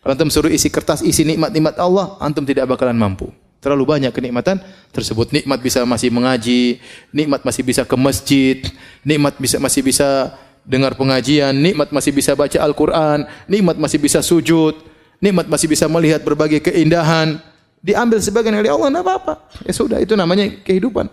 Kalau 0.01 0.13
antum 0.13 0.29
suruh 0.29 0.53
isi 0.53 0.69
kertas 0.69 1.01
isi 1.01 1.25
nikmat-nikmat 1.25 1.77
Allah, 1.81 2.17
antum 2.21 2.45
tidak 2.45 2.69
bakalan 2.69 2.97
mampu. 2.97 3.33
Terlalu 3.57 3.83
banyak 3.97 4.13
kenikmatan 4.13 4.61
tersebut. 4.93 5.33
Nikmat 5.33 5.59
bisa 5.59 5.81
masih 5.83 6.13
mengaji, 6.13 6.77
nikmat 7.09 7.41
masih 7.41 7.65
bisa 7.65 7.81
ke 7.83 7.95
masjid, 7.97 8.57
nikmat 9.01 9.33
bisa 9.41 9.57
masih 9.57 9.81
bisa 9.81 10.37
dengar 10.67 10.93
pengajian, 10.99 11.55
nikmat 11.55 11.89
masih 11.89 12.11
bisa 12.11 12.35
baca 12.35 12.59
Al-Qur'an, 12.59 13.25
nikmat 13.47 13.79
masih 13.79 13.97
bisa 13.97 14.19
sujud, 14.19 14.75
nikmat 15.23 15.47
masih 15.47 15.71
bisa 15.71 15.87
melihat 15.87 16.21
berbagai 16.21 16.59
keindahan. 16.59 17.39
Diambil 17.81 18.19
sebagian 18.19 18.57
oleh 18.57 18.69
Allah, 18.69 18.89
tidak 18.91 19.03
apa-apa. 19.07 19.33
Ya 19.63 19.73
sudah, 19.73 19.97
itu 20.03 20.13
namanya 20.13 20.49
kehidupan. 20.61 21.07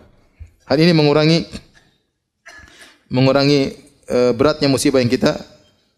Hal 0.65 0.77
ini 0.81 0.97
mengurangi 0.97 1.45
mengurangi 3.12 3.79
e, 4.09 4.19
beratnya 4.35 4.66
musibah 4.66 4.99
yang 4.99 5.12
kita 5.12 5.39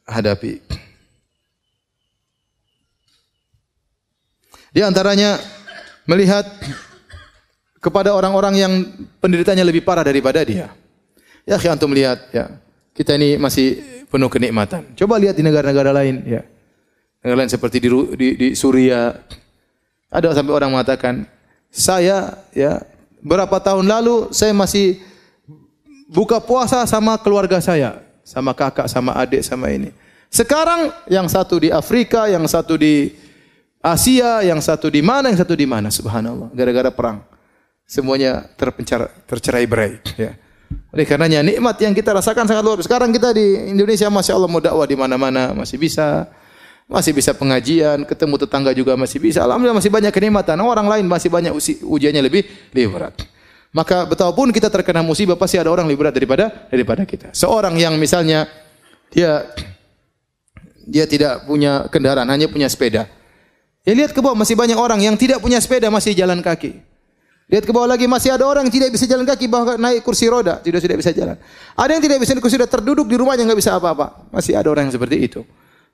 hadapi. 0.04 0.60
Di 4.74 4.84
antaranya 4.84 5.40
melihat 6.06 6.46
kepada 7.82 8.14
orang-orang 8.14 8.54
yang 8.58 8.72
penderitanya 9.22 9.62
lebih 9.62 9.82
parah 9.86 10.02
daripada 10.02 10.42
dia. 10.42 10.72
Ya, 11.46 11.58
antum 11.70 11.90
melihat 11.90 12.18
ya. 12.34 12.58
Kita 12.96 13.14
ini 13.14 13.36
masih 13.36 13.78
penuh 14.08 14.26
kenikmatan. 14.32 14.96
Coba 14.96 15.20
lihat 15.20 15.36
di 15.36 15.44
negara-negara 15.44 15.92
lain 15.92 16.24
ya. 16.24 16.42
Negara 17.20 17.44
lain 17.44 17.50
seperti 17.52 17.78
di, 17.78 17.88
di, 18.16 18.28
di 18.34 18.48
Suria. 18.56 19.14
Ada 20.10 20.32
sampai 20.32 20.54
orang 20.54 20.72
mengatakan, 20.72 21.28
saya 21.70 22.40
ya 22.56 22.80
berapa 23.20 23.58
tahun 23.60 23.84
lalu 23.84 24.32
saya 24.32 24.54
masih 24.56 25.02
buka 26.08 26.38
puasa 26.40 26.82
sama 26.86 27.18
keluarga 27.18 27.58
saya, 27.58 28.00
sama 28.22 28.54
kakak, 28.54 28.86
sama 28.86 29.12
adik, 29.18 29.42
sama 29.42 29.68
ini. 29.70 29.90
Sekarang 30.30 30.90
yang 31.06 31.26
satu 31.30 31.62
di 31.62 31.68
Afrika, 31.70 32.26
yang 32.26 32.46
satu 32.50 32.74
di 32.78 33.14
Asia, 33.86 34.42
yang 34.42 34.58
satu 34.58 34.90
di 34.90 34.98
mana, 34.98 35.30
yang 35.30 35.38
satu 35.38 35.54
di 35.54 35.62
mana, 35.62 35.94
subhanallah, 35.94 36.50
gara-gara 36.50 36.90
perang. 36.90 37.22
Semuanya 37.86 38.42
terpencar, 38.58 39.06
tercerai 39.30 39.62
berai, 39.70 40.02
ya. 40.18 40.34
Oleh 40.90 41.06
karenanya 41.06 41.46
nikmat 41.46 41.78
yang 41.78 41.94
kita 41.94 42.10
rasakan 42.10 42.50
sangat 42.50 42.66
luar 42.66 42.82
biasa. 42.82 42.90
Sekarang 42.90 43.14
kita 43.14 43.30
di 43.30 43.70
Indonesia 43.70 44.10
Masya 44.10 44.34
Allah 44.34 44.50
mau 44.50 44.58
dakwah 44.58 44.82
di 44.82 44.98
mana-mana 44.98 45.54
masih 45.54 45.78
bisa. 45.78 46.26
Masih 46.86 47.10
bisa 47.10 47.34
pengajian, 47.34 48.06
ketemu 48.06 48.46
tetangga 48.46 48.70
juga 48.70 48.94
masih 48.94 49.18
bisa. 49.18 49.42
Alhamdulillah 49.42 49.74
masih 49.74 49.90
banyak 49.90 50.14
kenikmatan. 50.14 50.54
Orang 50.62 50.86
lain 50.86 51.02
masih 51.10 51.26
banyak 51.26 51.50
ujiannya 51.82 52.22
lebih 52.22 52.46
lebih 52.70 52.94
berat. 52.94 53.14
Maka 53.74 54.06
betapapun 54.06 54.54
kita 54.54 54.70
terkena 54.70 55.02
musibah 55.02 55.34
pasti 55.34 55.58
ada 55.58 55.66
orang 55.66 55.90
lebih 55.90 56.06
berat 56.06 56.14
daripada 56.14 56.46
daripada 56.70 57.02
kita. 57.02 57.34
Seorang 57.34 57.74
yang 57.74 57.98
misalnya 57.98 58.46
dia 59.10 59.50
dia 60.86 61.10
tidak 61.10 61.42
punya 61.42 61.90
kendaraan, 61.90 62.30
hanya 62.30 62.46
punya 62.46 62.70
sepeda. 62.70 63.10
Ya 63.86 63.94
lihat 63.94 64.10
ke 64.10 64.18
bawah 64.18 64.34
masih 64.34 64.58
banyak 64.58 64.74
orang 64.74 64.98
yang 64.98 65.14
tidak 65.14 65.38
punya 65.38 65.62
sepeda 65.62 65.86
masih 65.94 66.10
jalan 66.10 66.42
kaki. 66.42 66.82
Lihat 67.46 67.62
ke 67.62 67.70
bawah 67.70 67.86
lagi 67.86 68.10
masih 68.10 68.34
ada 68.34 68.42
orang 68.42 68.66
yang 68.66 68.74
tidak 68.74 68.90
bisa 68.90 69.06
jalan 69.06 69.22
kaki 69.22 69.46
bahkan 69.46 69.78
naik 69.78 70.02
kursi 70.02 70.26
roda 70.26 70.58
tidak 70.58 70.82
tidak 70.82 70.98
bisa 70.98 71.14
jalan. 71.14 71.38
Ada 71.78 71.94
yang 71.94 72.02
tidak 72.02 72.18
bisa 72.18 72.34
naik 72.34 72.42
kursi 72.42 72.58
roda 72.58 72.66
terduduk 72.66 73.06
di 73.06 73.14
rumahnya 73.14 73.46
nggak 73.46 73.60
bisa 73.62 73.78
apa-apa. 73.78 74.26
Masih 74.34 74.58
ada 74.58 74.66
orang 74.66 74.90
yang 74.90 74.94
seperti 74.98 75.16
itu. 75.22 75.46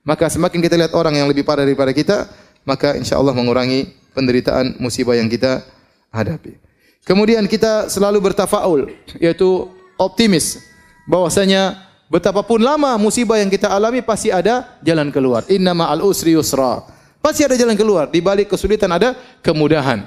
Maka 0.08 0.32
semakin 0.32 0.64
kita 0.64 0.74
lihat 0.80 0.96
orang 0.96 1.20
yang 1.20 1.28
lebih 1.28 1.44
parah 1.44 1.68
daripada 1.68 1.92
kita, 1.92 2.32
maka 2.64 2.96
insya 2.96 3.20
Allah 3.20 3.36
mengurangi 3.36 3.92
penderitaan 4.16 4.80
musibah 4.80 5.14
yang 5.14 5.28
kita 5.28 5.62
hadapi. 6.08 6.56
Kemudian 7.04 7.44
kita 7.44 7.92
selalu 7.92 8.32
bertafaul, 8.32 8.88
yaitu 9.20 9.68
optimis 10.00 10.62
bahwasanya 11.04 11.76
betapapun 12.06 12.62
lama 12.62 12.94
musibah 12.96 13.38
yang 13.38 13.50
kita 13.50 13.68
alami 13.68 14.00
pasti 14.00 14.30
ada 14.32 14.78
jalan 14.80 15.10
keluar. 15.10 15.42
Inna 15.50 15.76
ma'al 15.76 16.00
usri 16.00 16.32
yusra. 16.32 16.82
Pasti 17.22 17.46
ada 17.46 17.54
jalan 17.54 17.78
keluar. 17.78 18.10
Di 18.10 18.18
balik 18.18 18.50
kesulitan 18.50 18.90
ada 18.90 19.14
kemudahan. 19.40 20.04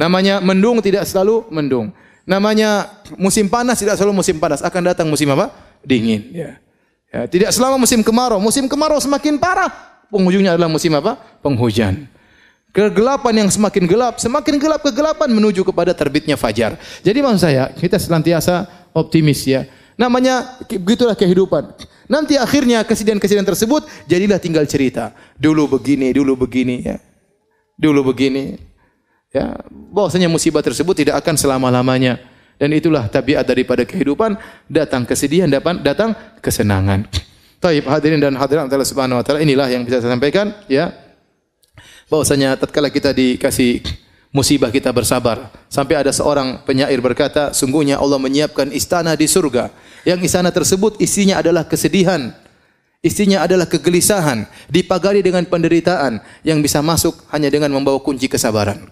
Namanya 0.00 0.40
mendung 0.40 0.80
tidak 0.80 1.04
selalu 1.04 1.44
mendung. 1.52 1.92
Namanya 2.24 2.88
musim 3.20 3.52
panas 3.52 3.76
tidak 3.76 4.00
selalu 4.00 4.24
musim 4.24 4.40
panas. 4.40 4.64
Akan 4.64 4.80
datang 4.80 5.06
musim 5.06 5.28
apa? 5.28 5.52
Dingin. 5.84 6.32
Ya. 6.32 6.50
Ya, 7.14 7.30
tidak 7.30 7.54
selama 7.54 7.78
musim 7.78 8.02
kemarau. 8.02 8.42
Musim 8.42 8.66
kemarau 8.66 8.98
semakin 8.98 9.38
parah. 9.38 9.70
Penghujungnya 10.10 10.58
adalah 10.58 10.66
musim 10.66 10.90
apa? 10.96 11.14
Penghujan. 11.44 12.10
Kegelapan 12.74 13.46
yang 13.46 13.50
semakin 13.54 13.86
gelap, 13.86 14.18
semakin 14.18 14.58
gelap 14.58 14.82
kegelapan 14.82 15.30
menuju 15.30 15.62
kepada 15.62 15.94
terbitnya 15.94 16.34
fajar. 16.34 16.74
Jadi 17.06 17.22
maksud 17.22 17.46
saya, 17.46 17.70
kita 17.70 18.02
senantiasa 18.02 18.66
optimis 18.90 19.46
ya. 19.46 19.62
Namanya 19.94 20.58
begitulah 20.66 21.14
kehidupan. 21.14 21.70
Nanti 22.04 22.36
akhirnya 22.36 22.84
kesedihan-kesedihan 22.84 23.46
tersebut 23.48 23.88
jadilah 24.04 24.36
tinggal 24.36 24.68
cerita. 24.68 25.16
Dulu 25.40 25.78
begini, 25.78 26.12
dulu 26.12 26.36
begini 26.36 26.84
ya. 26.84 26.96
Dulu 27.80 28.12
begini. 28.12 28.60
Ya, 29.34 29.58
bahwasanya 29.68 30.30
musibah 30.30 30.62
tersebut 30.62 30.94
tidak 30.94 31.18
akan 31.24 31.34
selama-lamanya. 31.34 32.22
Dan 32.54 32.70
itulah 32.70 33.10
tabiat 33.10 33.42
daripada 33.42 33.82
kehidupan, 33.82 34.38
datang 34.70 35.02
kesedihan, 35.02 35.50
datang 35.50 35.82
datang 35.82 36.10
kesenangan. 36.38 37.10
Taib 37.58 37.82
hadirin 37.90 38.22
dan 38.22 38.38
hadirat 38.38 38.70
Allah 38.70 38.86
Subhanahu 38.86 39.18
wa 39.18 39.24
taala, 39.26 39.42
inilah 39.42 39.66
yang 39.72 39.82
bisa 39.82 39.98
saya 39.98 40.14
sampaikan 40.14 40.54
ya. 40.70 40.94
Bahwasanya 42.06 42.54
tatkala 42.60 42.92
kita 42.94 43.10
dikasih 43.10 43.82
musibah 44.34 44.74
kita 44.74 44.90
bersabar. 44.90 45.54
Sampai 45.70 45.94
ada 45.94 46.10
seorang 46.10 46.66
penyair 46.66 46.98
berkata, 46.98 47.54
sungguhnya 47.54 48.02
Allah 48.02 48.18
menyiapkan 48.18 48.74
istana 48.74 49.14
di 49.14 49.30
surga. 49.30 49.70
Yang 50.02 50.26
istana 50.26 50.50
tersebut 50.50 50.98
isinya 50.98 51.38
adalah 51.38 51.62
kesedihan, 51.64 52.34
isinya 52.98 53.46
adalah 53.46 53.70
kegelisahan, 53.70 54.44
dipagari 54.66 55.22
dengan 55.22 55.46
penderitaan 55.46 56.18
yang 56.42 56.58
bisa 56.58 56.82
masuk 56.82 57.22
hanya 57.30 57.48
dengan 57.48 57.70
membawa 57.70 58.02
kunci 58.02 58.26
kesabaran. 58.26 58.90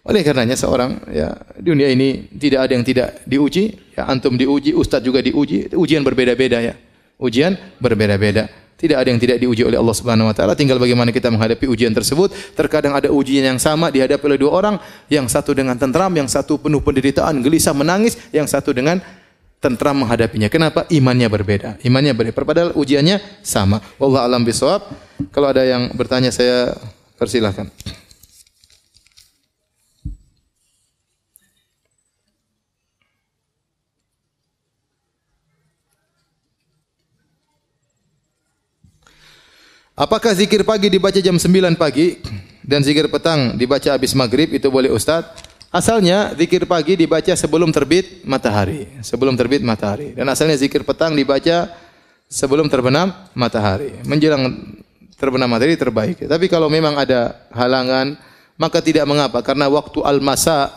Oleh 0.00 0.24
karenanya 0.24 0.56
seorang 0.56 0.96
ya 1.12 1.34
dunia 1.60 1.88
ini 1.88 2.28
tidak 2.32 2.68
ada 2.68 2.72
yang 2.76 2.84
tidak 2.84 3.08
diuji, 3.24 3.96
ya 3.96 4.08
antum 4.08 4.36
diuji, 4.36 4.76
ustaz 4.76 5.00
juga 5.00 5.24
diuji, 5.24 5.72
ujian 5.72 6.04
berbeda-beda 6.04 6.60
ya. 6.60 6.76
Ujian 7.20 7.52
berbeda-beda. 7.76 8.48
Tidak 8.80 8.96
ada 8.96 9.12
yang 9.12 9.20
tidak 9.20 9.36
diuji 9.36 9.60
oleh 9.60 9.76
Allah 9.76 9.92
Subhanahu 9.92 10.32
wa 10.32 10.34
taala, 10.34 10.56
tinggal 10.56 10.80
bagaimana 10.80 11.12
kita 11.12 11.28
menghadapi 11.28 11.68
ujian 11.68 11.92
tersebut. 11.92 12.32
Terkadang 12.56 12.96
ada 12.96 13.12
ujian 13.12 13.44
yang 13.44 13.60
sama 13.60 13.92
dihadapi 13.92 14.24
oleh 14.24 14.40
dua 14.40 14.56
orang, 14.56 14.74
yang 15.12 15.28
satu 15.28 15.52
dengan 15.52 15.76
tentram, 15.76 16.08
yang 16.16 16.24
satu 16.24 16.56
penuh 16.56 16.80
penderitaan, 16.80 17.44
gelisah 17.44 17.76
menangis, 17.76 18.16
yang 18.32 18.48
satu 18.48 18.72
dengan 18.72 19.04
tentram 19.60 20.00
menghadapinya. 20.00 20.48
Kenapa? 20.48 20.88
Imannya 20.88 21.28
berbeda. 21.28 21.76
Imannya 21.84 22.16
berbeda. 22.16 22.40
Padahal 22.40 22.70
ujiannya 22.72 23.20
sama. 23.44 23.84
Wallah 24.00 24.24
alam 24.24 24.40
bisawab. 24.40 24.88
Kalau 25.28 25.52
ada 25.52 25.60
yang 25.60 25.92
bertanya 25.92 26.32
saya 26.32 26.72
persilahkan. 27.20 27.68
Apakah 40.00 40.32
zikir 40.32 40.64
pagi 40.64 40.88
dibaca 40.88 41.20
jam 41.20 41.36
9 41.36 41.76
pagi 41.76 42.16
dan 42.64 42.80
zikir 42.80 43.04
petang 43.12 43.52
dibaca 43.60 43.92
habis 43.92 44.16
maghrib 44.16 44.48
itu 44.48 44.72
boleh 44.72 44.88
Ustaz? 44.88 45.28
Asalnya 45.68 46.32
zikir 46.32 46.64
pagi 46.64 46.96
dibaca 46.96 47.36
sebelum 47.36 47.68
terbit 47.68 48.24
matahari, 48.24 48.88
sebelum 49.04 49.36
terbit 49.36 49.60
matahari. 49.60 50.16
Dan 50.16 50.32
asalnya 50.32 50.56
zikir 50.56 50.88
petang 50.88 51.12
dibaca 51.12 51.68
sebelum 52.32 52.72
terbenam 52.72 53.12
matahari. 53.36 53.92
Menjelang 54.08 54.72
terbenam 55.20 55.52
matahari 55.52 55.76
terbaik. 55.76 56.24
Tapi 56.24 56.48
kalau 56.48 56.72
memang 56.72 56.96
ada 56.96 57.36
halangan, 57.52 58.16
maka 58.56 58.80
tidak 58.80 59.04
mengapa 59.04 59.44
karena 59.44 59.68
waktu 59.68 60.00
al-masa 60.00 60.72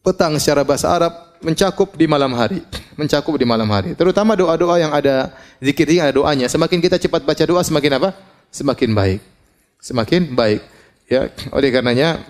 petang 0.00 0.40
secara 0.40 0.64
bahasa 0.64 0.88
Arab 0.88 1.12
mencakup 1.42 1.94
di 1.94 2.06
malam 2.10 2.34
hari, 2.34 2.62
mencakup 2.98 3.34
di 3.38 3.46
malam 3.46 3.68
hari. 3.70 3.94
Terutama 3.94 4.34
doa-doa 4.34 4.78
yang 4.78 4.92
ada 4.94 5.32
zikir 5.62 5.86
yang 5.88 6.10
ada 6.10 6.14
doanya. 6.14 6.46
Semakin 6.50 6.78
kita 6.82 6.96
cepat 6.98 7.22
baca 7.22 7.44
doa 7.46 7.62
semakin 7.62 7.98
apa? 7.98 8.10
Semakin 8.50 8.90
baik. 8.94 9.20
Semakin 9.78 10.22
baik. 10.34 10.60
Ya, 11.08 11.32
oleh 11.54 11.68
karenanya 11.72 12.20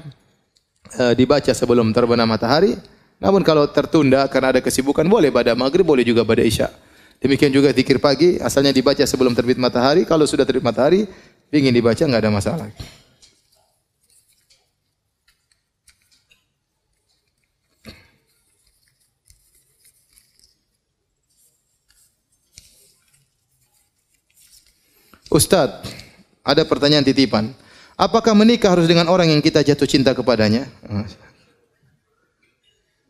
e, 0.94 1.02
dibaca 1.18 1.50
sebelum 1.50 1.90
terbenam 1.90 2.28
matahari. 2.28 2.78
Namun 3.18 3.42
kalau 3.42 3.66
tertunda 3.66 4.30
karena 4.30 4.54
ada 4.54 4.60
kesibukan 4.62 5.02
boleh 5.08 5.34
pada 5.34 5.56
maghrib, 5.58 5.82
boleh 5.82 6.06
juga 6.06 6.22
pada 6.22 6.44
isya. 6.46 6.70
Demikian 7.18 7.50
juga 7.50 7.74
zikir 7.74 7.98
pagi 7.98 8.38
asalnya 8.38 8.70
dibaca 8.70 9.02
sebelum 9.02 9.34
terbit 9.34 9.58
matahari. 9.58 10.06
Kalau 10.06 10.22
sudah 10.22 10.46
terbit 10.46 10.62
matahari, 10.62 11.02
ingin 11.50 11.74
dibaca 11.74 11.98
nggak 11.98 12.22
ada 12.22 12.30
masalah. 12.30 12.68
Ustadz, 25.28 25.84
ada 26.40 26.64
pertanyaan 26.64 27.04
titipan. 27.04 27.52
Apakah 27.98 28.32
menikah 28.32 28.72
harus 28.72 28.88
dengan 28.88 29.10
orang 29.12 29.28
yang 29.28 29.42
kita 29.44 29.60
jatuh 29.60 29.84
cinta 29.84 30.16
kepadanya? 30.16 30.70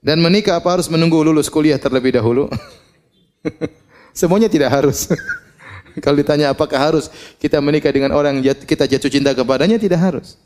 Dan 0.02 0.22
menikah 0.22 0.58
apa 0.58 0.78
harus 0.78 0.88
menunggu 0.88 1.20
lulus 1.22 1.46
kuliah 1.46 1.78
terlebih 1.78 2.16
dahulu? 2.16 2.50
Semuanya 4.18 4.50
tidak 4.50 4.74
harus. 4.74 5.12
Kalau 6.02 6.16
ditanya 6.18 6.54
apakah 6.54 6.78
harus 6.78 7.10
kita 7.38 7.58
menikah 7.58 7.90
dengan 7.90 8.14
orang 8.14 8.38
yang 8.38 8.54
kita 8.54 8.86
jatuh 8.86 9.10
cinta 9.10 9.34
kepadanya, 9.34 9.78
tidak 9.78 9.98
harus. 9.98 10.38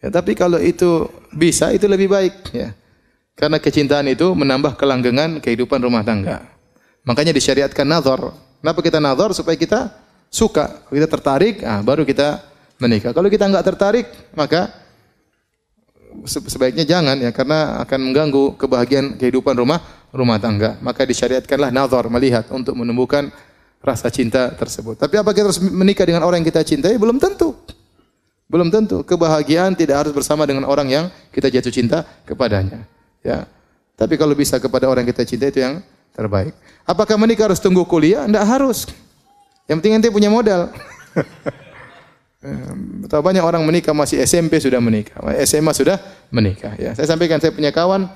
Ya, 0.00 0.08
tapi 0.08 0.32
kalau 0.32 0.56
itu 0.56 1.08
bisa, 1.32 1.72
itu 1.76 1.84
lebih 1.84 2.08
baik. 2.08 2.56
Ya. 2.56 2.72
Karena 3.36 3.60
kecintaan 3.60 4.08
itu 4.08 4.32
menambah 4.32 4.76
kelanggengan 4.76 5.40
kehidupan 5.44 5.80
rumah 5.80 6.00
tangga. 6.04 6.44
Makanya 7.04 7.32
disyariatkan 7.36 7.84
nazar. 7.84 8.32
Kenapa 8.60 8.80
kita 8.84 9.00
nazar? 9.00 9.32
Supaya 9.32 9.56
kita 9.56 9.92
suka, 10.30 10.86
kita 10.88 11.10
tertarik, 11.10 11.60
ah, 11.66 11.82
baru 11.82 12.06
kita 12.06 12.40
menikah. 12.80 13.10
Kalau 13.12 13.28
kita 13.28 13.50
enggak 13.50 13.66
tertarik, 13.66 14.06
maka 14.32 14.70
sebaiknya 16.26 16.82
jangan 16.86 17.18
ya 17.18 17.30
karena 17.30 17.82
akan 17.86 17.98
mengganggu 18.10 18.58
kebahagiaan 18.58 19.18
kehidupan 19.18 19.54
rumah 19.58 19.82
rumah 20.14 20.38
tangga. 20.38 20.78
Maka 20.80 21.04
disyariatkanlah 21.04 21.74
nazar 21.74 22.06
melihat 22.08 22.48
untuk 22.54 22.78
menumbuhkan 22.78 23.28
rasa 23.82 24.08
cinta 24.08 24.54
tersebut. 24.54 24.96
Tapi 24.96 25.18
apa 25.18 25.30
kita 25.34 25.50
harus 25.50 25.60
menikah 25.60 26.06
dengan 26.06 26.22
orang 26.24 26.40
yang 26.40 26.48
kita 26.48 26.62
cintai? 26.62 26.96
Belum 26.96 27.18
tentu. 27.18 27.56
Belum 28.50 28.66
tentu. 28.66 29.06
Kebahagiaan 29.06 29.78
tidak 29.78 30.06
harus 30.06 30.12
bersama 30.12 30.42
dengan 30.42 30.66
orang 30.66 30.88
yang 30.90 31.04
kita 31.30 31.46
jatuh 31.46 31.70
cinta 31.70 32.02
kepadanya. 32.26 32.84
Ya. 33.22 33.46
Tapi 33.94 34.16
kalau 34.16 34.32
bisa 34.34 34.58
kepada 34.58 34.88
orang 34.88 35.06
yang 35.06 35.12
kita 35.14 35.24
cintai 35.28 35.52
itu 35.54 35.60
yang 35.62 35.84
terbaik. 36.16 36.56
Apakah 36.82 37.14
menikah 37.20 37.46
harus 37.46 37.62
tunggu 37.62 37.86
kuliah? 37.86 38.26
Tidak 38.26 38.46
harus. 38.48 38.90
Yang 39.70 39.76
penting 39.78 40.02
ente 40.02 40.10
punya 40.10 40.26
modal. 40.26 40.74
Betapa 43.06 43.22
banyak 43.22 43.44
orang 43.44 43.62
menikah 43.62 43.94
masih 43.94 44.18
SMP 44.26 44.58
sudah 44.58 44.82
menikah, 44.82 45.22
SMA 45.46 45.70
sudah 45.70 46.00
menikah. 46.34 46.74
Ya, 46.74 46.90
saya 46.98 47.06
sampaikan 47.06 47.38
saya 47.38 47.54
punya 47.54 47.70
kawan, 47.70 48.10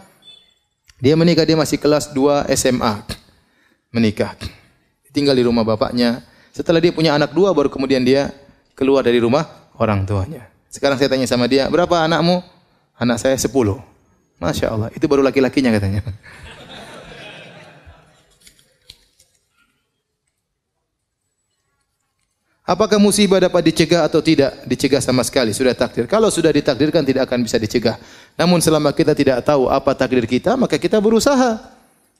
dia 0.98 1.14
menikah 1.14 1.46
dia 1.46 1.54
masih 1.54 1.78
kelas 1.78 2.10
2 2.10 2.50
SMA, 2.58 3.04
menikah, 3.94 4.34
tinggal 5.14 5.36
di 5.38 5.46
rumah 5.46 5.62
bapaknya. 5.62 6.26
Setelah 6.50 6.82
dia 6.82 6.90
punya 6.90 7.14
anak 7.14 7.34
dua, 7.34 7.50
baru 7.50 7.66
kemudian 7.66 8.02
dia 8.02 8.30
keluar 8.78 9.02
dari 9.02 9.18
rumah 9.18 9.70
orang 9.78 10.06
tuanya. 10.06 10.46
Sekarang 10.70 10.98
saya 10.98 11.10
tanya 11.10 11.26
sama 11.26 11.46
dia, 11.46 11.70
berapa 11.70 12.02
anakmu? 12.06 12.42
Anak 12.94 13.18
saya 13.22 13.34
10. 13.38 13.50
Masya 14.38 14.66
Allah, 14.70 14.88
itu 14.94 15.06
baru 15.06 15.22
laki-lakinya 15.22 15.70
katanya. 15.74 16.02
Apakah 22.64 22.96
musibah 22.96 23.36
dapat 23.44 23.60
dicegah 23.60 24.08
atau 24.08 24.24
tidak? 24.24 24.64
Dicegah 24.64 24.96
sama 25.04 25.20
sekali, 25.20 25.52
sudah 25.52 25.76
takdir. 25.76 26.08
Kalau 26.08 26.32
sudah 26.32 26.48
ditakdirkan 26.48 27.04
tidak 27.04 27.28
akan 27.28 27.44
bisa 27.44 27.60
dicegah. 27.60 28.00
Namun 28.40 28.56
selama 28.64 28.88
kita 28.96 29.12
tidak 29.12 29.44
tahu 29.44 29.68
apa 29.68 29.92
takdir 29.92 30.24
kita, 30.24 30.56
maka 30.56 30.80
kita 30.80 30.96
berusaha 30.96 31.60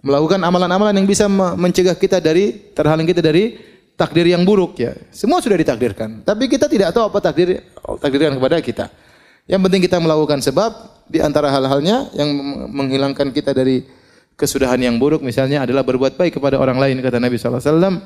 melakukan 0.04 0.36
amalan-amalan 0.44 1.00
yang 1.00 1.08
bisa 1.08 1.24
mencegah 1.32 1.96
kita 1.96 2.20
dari 2.20 2.76
terhalang 2.76 3.08
kita 3.08 3.24
dari 3.24 3.56
takdir 3.96 4.28
yang 4.28 4.44
buruk 4.44 4.76
ya. 4.76 4.92
Semua 5.08 5.40
sudah 5.40 5.56
ditakdirkan, 5.56 6.20
tapi 6.20 6.44
kita 6.44 6.68
tidak 6.68 6.92
tahu 6.92 7.08
apa 7.08 7.18
takdir 7.24 7.64
takdirkan 8.04 8.36
kepada 8.36 8.60
kita. 8.60 8.86
Yang 9.48 9.60
penting 9.64 9.80
kita 9.80 9.96
melakukan 9.96 10.44
sebab 10.44 10.70
di 11.08 11.24
antara 11.24 11.48
hal-halnya 11.48 12.12
yang 12.12 12.28
menghilangkan 12.68 13.32
kita 13.32 13.56
dari 13.56 13.80
kesudahan 14.36 14.76
yang 14.76 15.00
buruk 15.00 15.24
misalnya 15.24 15.64
adalah 15.64 15.80
berbuat 15.80 16.20
baik 16.20 16.36
kepada 16.36 16.60
orang 16.60 16.76
lain 16.76 17.00
kata 17.00 17.16
Nabi 17.16 17.40
sallallahu 17.40 17.64
alaihi 17.64 17.72
wasallam. 17.72 17.96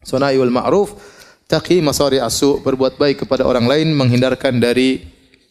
Sunaiul 0.00 0.48
ma'ruf 0.48 1.19
Taqi 1.50 1.82
masari 1.82 2.22
asu, 2.22 2.62
berbuat 2.62 2.94
baik 2.94 3.26
kepada 3.26 3.42
orang 3.42 3.66
lain, 3.66 3.90
menghindarkan 3.90 4.62
dari 4.62 5.02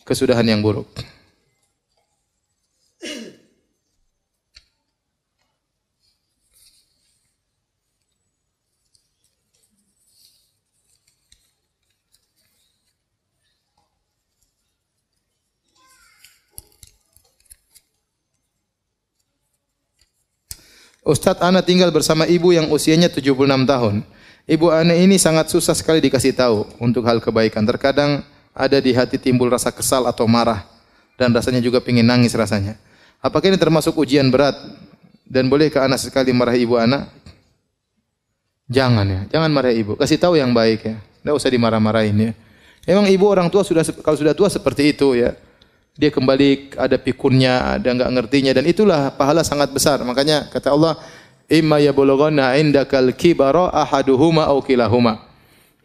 kesudahan 0.07 0.47
yang 0.47 0.63
buruk. 0.63 0.87
Ustadz 21.03 21.43
Ana 21.43 21.59
tinggal 21.59 21.91
bersama 21.91 22.23
ibu 22.23 22.55
yang 22.55 22.71
usianya 22.71 23.11
76 23.11 23.35
tahun. 23.67 24.07
Ibu 24.49 24.73
anak 24.73 24.97
ini 24.97 25.21
sangat 25.21 25.53
susah 25.53 25.77
sekali 25.77 26.01
dikasih 26.01 26.33
tahu 26.33 26.65
untuk 26.81 27.05
hal 27.05 27.21
kebaikan. 27.21 27.61
Terkadang 27.69 28.25
ada 28.49 28.81
di 28.81 28.97
hati 28.97 29.21
timbul 29.21 29.45
rasa 29.45 29.69
kesal 29.69 30.09
atau 30.09 30.25
marah 30.25 30.65
dan 31.21 31.29
rasanya 31.29 31.61
juga 31.61 31.77
ingin 31.85 32.01
nangis 32.01 32.33
rasanya. 32.33 32.73
Apakah 33.21 33.53
ini 33.53 33.61
termasuk 33.61 33.93
ujian 33.93 34.25
berat 34.33 34.57
dan 35.29 35.45
bolehkah 35.53 35.85
anak 35.85 36.01
sekali 36.01 36.33
marah 36.33 36.57
ibu 36.57 36.81
anak? 36.81 37.13
Jangan 38.65 39.05
ya, 39.05 39.21
jangan 39.37 39.53
marah 39.53 39.69
ibu. 39.69 39.93
Kasih 39.93 40.17
tahu 40.17 40.33
yang 40.41 40.49
baik 40.49 40.81
ya. 40.81 40.97
Tidak 40.97 41.33
usah 41.37 41.53
dimarah-marahin 41.53 42.17
ya. 42.17 42.31
Emang 42.89 43.05
ibu 43.05 43.29
orang 43.29 43.53
tua 43.53 43.61
sudah 43.61 43.85
kalau 44.01 44.17
sudah 44.17 44.33
tua 44.33 44.49
seperti 44.49 44.97
itu 44.97 45.13
ya. 45.13 45.37
Dia 45.93 46.09
kembali 46.09 46.79
ada 46.79 46.97
pikunnya, 46.97 47.77
ada 47.77 47.85
enggak 47.91 48.09
ngertinya 48.17 48.55
dan 48.55 48.65
itulah 48.65 49.13
pahala 49.13 49.45
sangat 49.45 49.69
besar. 49.69 50.01
Makanya 50.01 50.49
kata 50.49 50.73
Allah, 50.73 50.97
imma 51.49 51.81
yablughanna 51.81 52.55
indakal 52.61 53.09
kibara 53.11 53.73
ahaduhuma 53.73 54.45
aw 54.45 54.61
kilahuma. 54.61 55.25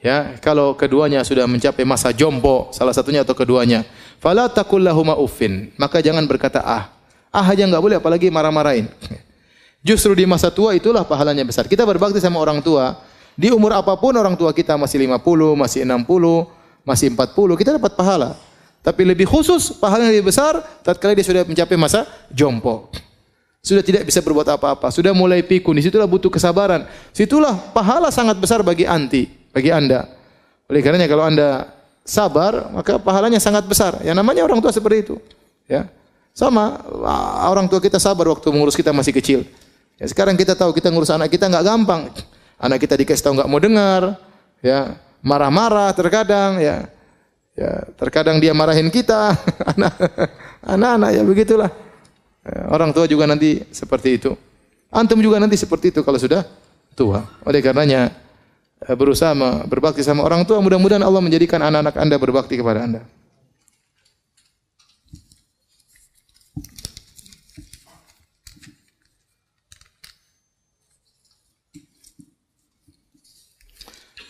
Ya, 0.05 0.36
kalau 0.45 0.77
keduanya 0.77 1.24
sudah 1.24 1.49
mencapai 1.49 1.81
masa 1.89 2.12
jompo, 2.12 2.69
salah 2.77 2.93
satunya 2.93 3.24
atau 3.24 3.32
keduanya, 3.32 3.89
fala 4.20 4.53
taqul 4.53 4.85
lahuma 4.85 5.16
uffin. 5.16 5.73
Maka 5.81 6.05
jangan 6.05 6.28
berkata 6.28 6.61
ah. 6.61 6.93
Ah 7.32 7.49
aja 7.49 7.65
enggak 7.65 7.81
boleh 7.81 7.97
apalagi 7.97 8.28
marah-marahin. 8.28 8.86
Justru 9.89 10.12
di 10.12 10.28
masa 10.28 10.53
tua 10.53 10.77
itulah 10.77 11.09
pahalanya 11.09 11.43
besar. 11.49 11.65
Kita 11.65 11.89
berbakti 11.89 12.20
sama 12.20 12.36
orang 12.36 12.61
tua, 12.61 13.01
di 13.32 13.49
umur 13.49 13.74
apa 13.81 13.97
pun 13.97 14.12
orang 14.12 14.36
tua 14.36 14.53
kita 14.53 14.77
masih 14.77 15.09
50, 15.09 15.57
masih 15.57 15.81
60, 15.89 16.85
masih 16.85 17.07
40, 17.16 17.61
kita 17.61 17.70
dapat 17.81 17.93
pahala. 17.97 18.36
Tapi 18.85 19.03
lebih 19.09 19.24
khusus, 19.24 19.73
pahalanya 19.81 20.12
lebih 20.12 20.28
besar 20.28 20.61
tatkala 20.85 21.16
dia 21.16 21.24
sudah 21.24 21.49
mencapai 21.49 21.81
masa 21.81 22.05
jompo. 22.28 22.93
Sudah 23.65 23.81
tidak 23.81 24.05
bisa 24.05 24.20
berbuat 24.20 24.45
apa-apa, 24.45 24.93
sudah 24.93 25.16
mulai 25.16 25.41
pikun. 25.41 25.81
Di 25.81 25.89
situlah 25.89 26.05
butuh 26.05 26.28
kesabaran. 26.28 26.85
Situlah 27.16 27.57
pahala 27.73 28.12
sangat 28.12 28.36
besar 28.36 28.61
bagi 28.61 28.85
anti, 28.85 29.24
bagi 29.57 29.73
anda. 29.73 30.05
Oleh 30.69 30.85
karenanya 30.85 31.09
kalau 31.09 31.24
anda 31.24 31.73
sabar, 32.05 32.69
maka 32.69 33.01
pahalanya 33.01 33.41
sangat 33.41 33.65
besar. 33.65 34.05
Yang 34.05 34.20
namanya 34.20 34.45
orang 34.45 34.61
tua 34.61 34.69
seperti 34.69 35.09
itu. 35.09 35.16
Ya, 35.65 35.89
sama 36.36 36.85
orang 37.49 37.65
tua 37.65 37.81
kita 37.81 37.97
sabar 37.97 38.28
waktu 38.28 38.53
mengurus 38.53 38.77
kita 38.77 38.93
masih 38.93 39.16
kecil. 39.16 39.49
Ya, 39.97 40.05
sekarang 40.12 40.36
kita 40.36 40.53
tahu 40.53 40.77
kita 40.77 40.93
ngurus 40.93 41.09
anak 41.09 41.32
kita 41.32 41.49
nggak 41.49 41.65
gampang. 41.65 42.12
Anak 42.61 42.85
kita 42.85 43.01
dikasih 43.01 43.24
tahu 43.24 43.32
nggak 43.41 43.49
mau 43.49 43.61
dengar, 43.65 44.20
ya 44.61 45.01
marah-marah 45.24 45.89
terkadang, 45.97 46.61
ya, 46.61 46.85
ya 47.57 47.89
terkadang 47.97 48.36
dia 48.45 48.53
marahin 48.53 48.93
kita, 48.93 49.32
anak-anak 50.69 51.11
ya 51.16 51.23
begitulah. 51.24 51.84
Eh, 52.45 52.65
orang 52.69 52.93
tua 52.93 53.09
juga 53.09 53.25
nanti 53.25 53.65
seperti 53.73 54.21
itu. 54.21 54.37
Antum 54.93 55.16
juga 55.25 55.41
nanti 55.41 55.57
seperti 55.57 55.97
itu 55.97 56.05
kalau 56.05 56.21
sudah 56.21 56.45
tua. 56.93 57.25
Oleh 57.49 57.65
karenanya 57.65 58.12
eh, 58.85 58.93
berusaha 58.93 59.33
berbakti 59.65 60.05
sama 60.05 60.21
orang 60.21 60.45
tua. 60.45 60.61
Mudah-mudahan 60.61 61.01
Allah 61.01 61.25
menjadikan 61.25 61.65
anak-anak 61.65 61.97
anda 61.97 62.16
berbakti 62.21 62.61
kepada 62.61 62.85
anda. 62.85 63.01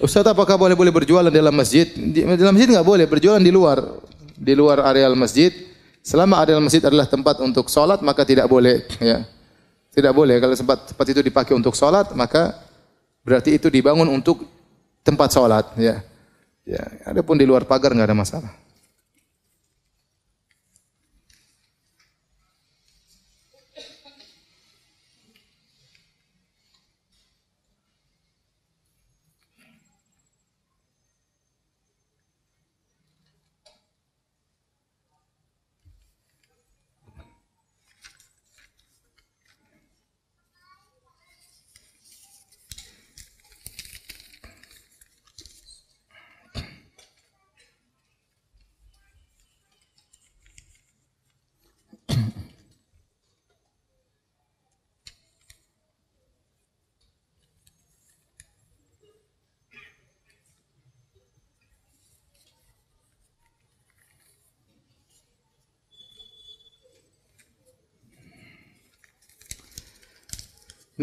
Ustaz 0.04 0.26
apakah 0.28 0.60
boleh 0.60 0.76
boleh 0.76 0.92
berjualan 0.92 1.32
dalam 1.32 1.54
masjid? 1.56 1.88
Di, 1.88 2.22
dalam 2.22 2.52
masjid 2.52 2.68
nggak 2.76 2.84
boleh, 2.84 3.08
berjualan 3.08 3.40
di 3.40 3.48
luar, 3.48 3.80
di 4.36 4.52
luar 4.52 4.84
areal 4.84 5.16
masjid. 5.16 5.73
Selama 6.04 6.44
adalah 6.44 6.60
masjid 6.60 6.84
adalah 6.84 7.08
tempat 7.08 7.40
untuk 7.40 7.72
sholat 7.72 8.04
maka 8.04 8.28
tidak 8.28 8.44
boleh 8.44 8.84
ya. 9.00 9.24
Tidak 9.88 10.12
boleh 10.12 10.36
kalau 10.36 10.52
tempat 10.52 10.92
tempat 10.92 11.06
itu 11.08 11.20
dipakai 11.24 11.56
untuk 11.56 11.72
sholat 11.72 12.12
maka 12.12 12.60
berarti 13.24 13.56
itu 13.56 13.72
dibangun 13.72 14.12
untuk 14.12 14.44
tempat 15.00 15.32
sholat 15.32 15.64
ya. 15.80 16.04
Ya, 16.64 16.84
adapun 17.08 17.40
di 17.40 17.48
luar 17.48 17.64
pagar 17.64 17.96
nggak 17.96 18.08
ada 18.12 18.16
masalah. 18.16 18.52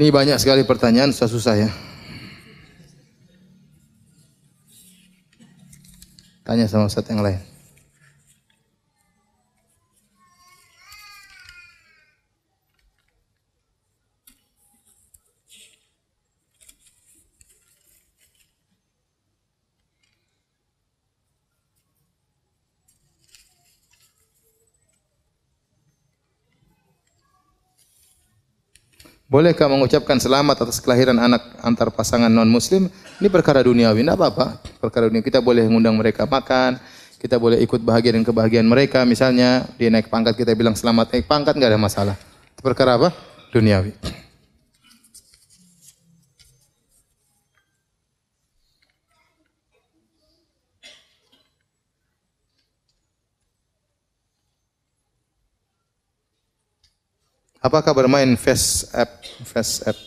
Ini 0.01 0.09
banyak 0.09 0.41
sekali 0.41 0.65
pertanyaan, 0.65 1.13
susah-susah 1.13 1.55
ya. 1.61 1.69
Tanya 6.41 6.65
sama 6.65 6.89
Ustaz 6.89 7.05
yang 7.05 7.21
lain. 7.21 7.50
Bolehkah 29.31 29.71
mengucapkan 29.71 30.19
selamat 30.19 30.67
atas 30.67 30.83
kelahiran 30.83 31.15
anak 31.15 31.55
antar 31.63 31.87
pasangan 31.87 32.27
non 32.27 32.51
muslim? 32.51 32.91
Ini 33.23 33.31
perkara 33.31 33.63
duniawi, 33.63 34.03
tidak 34.03 34.19
apa-apa. 34.19 34.59
Perkara 34.83 35.07
dunia 35.07 35.23
kita 35.23 35.39
boleh 35.39 35.71
mengundang 35.71 35.95
mereka 35.95 36.27
makan, 36.27 36.75
kita 37.15 37.39
boleh 37.39 37.63
ikut 37.63 37.79
bahagia 37.79 38.11
dan 38.11 38.27
kebahagiaan 38.27 38.67
mereka. 38.67 39.07
Misalnya 39.07 39.71
dia 39.79 39.87
naik 39.87 40.11
pangkat 40.11 40.35
kita 40.35 40.51
bilang 40.51 40.75
selamat 40.75 41.15
naik 41.15 41.31
pangkat 41.31 41.55
nggak 41.55 41.71
ada 41.71 41.79
masalah. 41.79 42.15
Itu 42.51 42.59
perkara 42.59 42.99
apa? 42.99 43.15
Duniawi. 43.55 43.95
Apakah 57.61 57.93
bermain 57.93 58.33
face 58.35 58.89
app, 58.89 59.21
face 59.45 59.85
app 59.85 59.97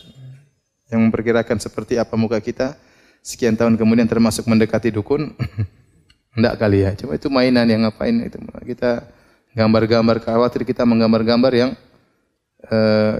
yang 0.91 1.07
memperkirakan 1.07 1.55
seperti 1.57 1.95
apa 1.95 2.13
muka 2.19 2.35
kita? 2.43 2.75
sekian 3.25 3.57
tahun 3.57 3.73
kemudian 3.73 4.05
termasuk 4.05 4.45
mendekati 4.45 4.93
dukun? 4.93 5.33
Enggak 6.37 6.61
kali 6.61 6.85
ya. 6.85 6.93
Cuma 6.93 7.17
itu 7.17 7.25
mainan 7.33 7.65
yang 7.65 7.89
ngapain 7.89 8.13
itu. 8.21 8.37
Kita 8.37 9.01
gambar-gambar 9.57 10.21
khawatir 10.21 10.61
kita 10.61 10.85
menggambar-gambar 10.85 11.51
yang 11.57 11.71
uh, 12.69 13.17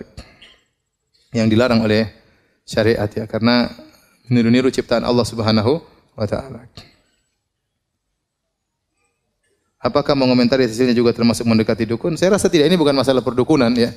yang 1.33 1.49
dilarang 1.49 1.81
oleh 1.81 2.13
syariat 2.67 3.09
ya 3.09 3.25
karena 3.25 3.71
niru-niru 4.29 4.69
ciptaan 4.69 5.01
Allah 5.01 5.25
Subhanahu 5.25 5.81
wa 6.13 6.27
taala. 6.29 6.69
Apakah 9.79 10.17
mengomentari 10.17 10.65
hasilnya 10.65 10.97
juga 10.97 11.13
termasuk 11.13 11.45
mendekati 11.45 11.85
dukun? 11.85 12.17
Saya 12.17 12.35
rasa 12.37 12.49
tidak. 12.49 12.73
Ini 12.73 12.77
bukan 12.77 12.93
masalah 12.97 13.21
perdukunan 13.21 13.69
ya. 13.73 13.93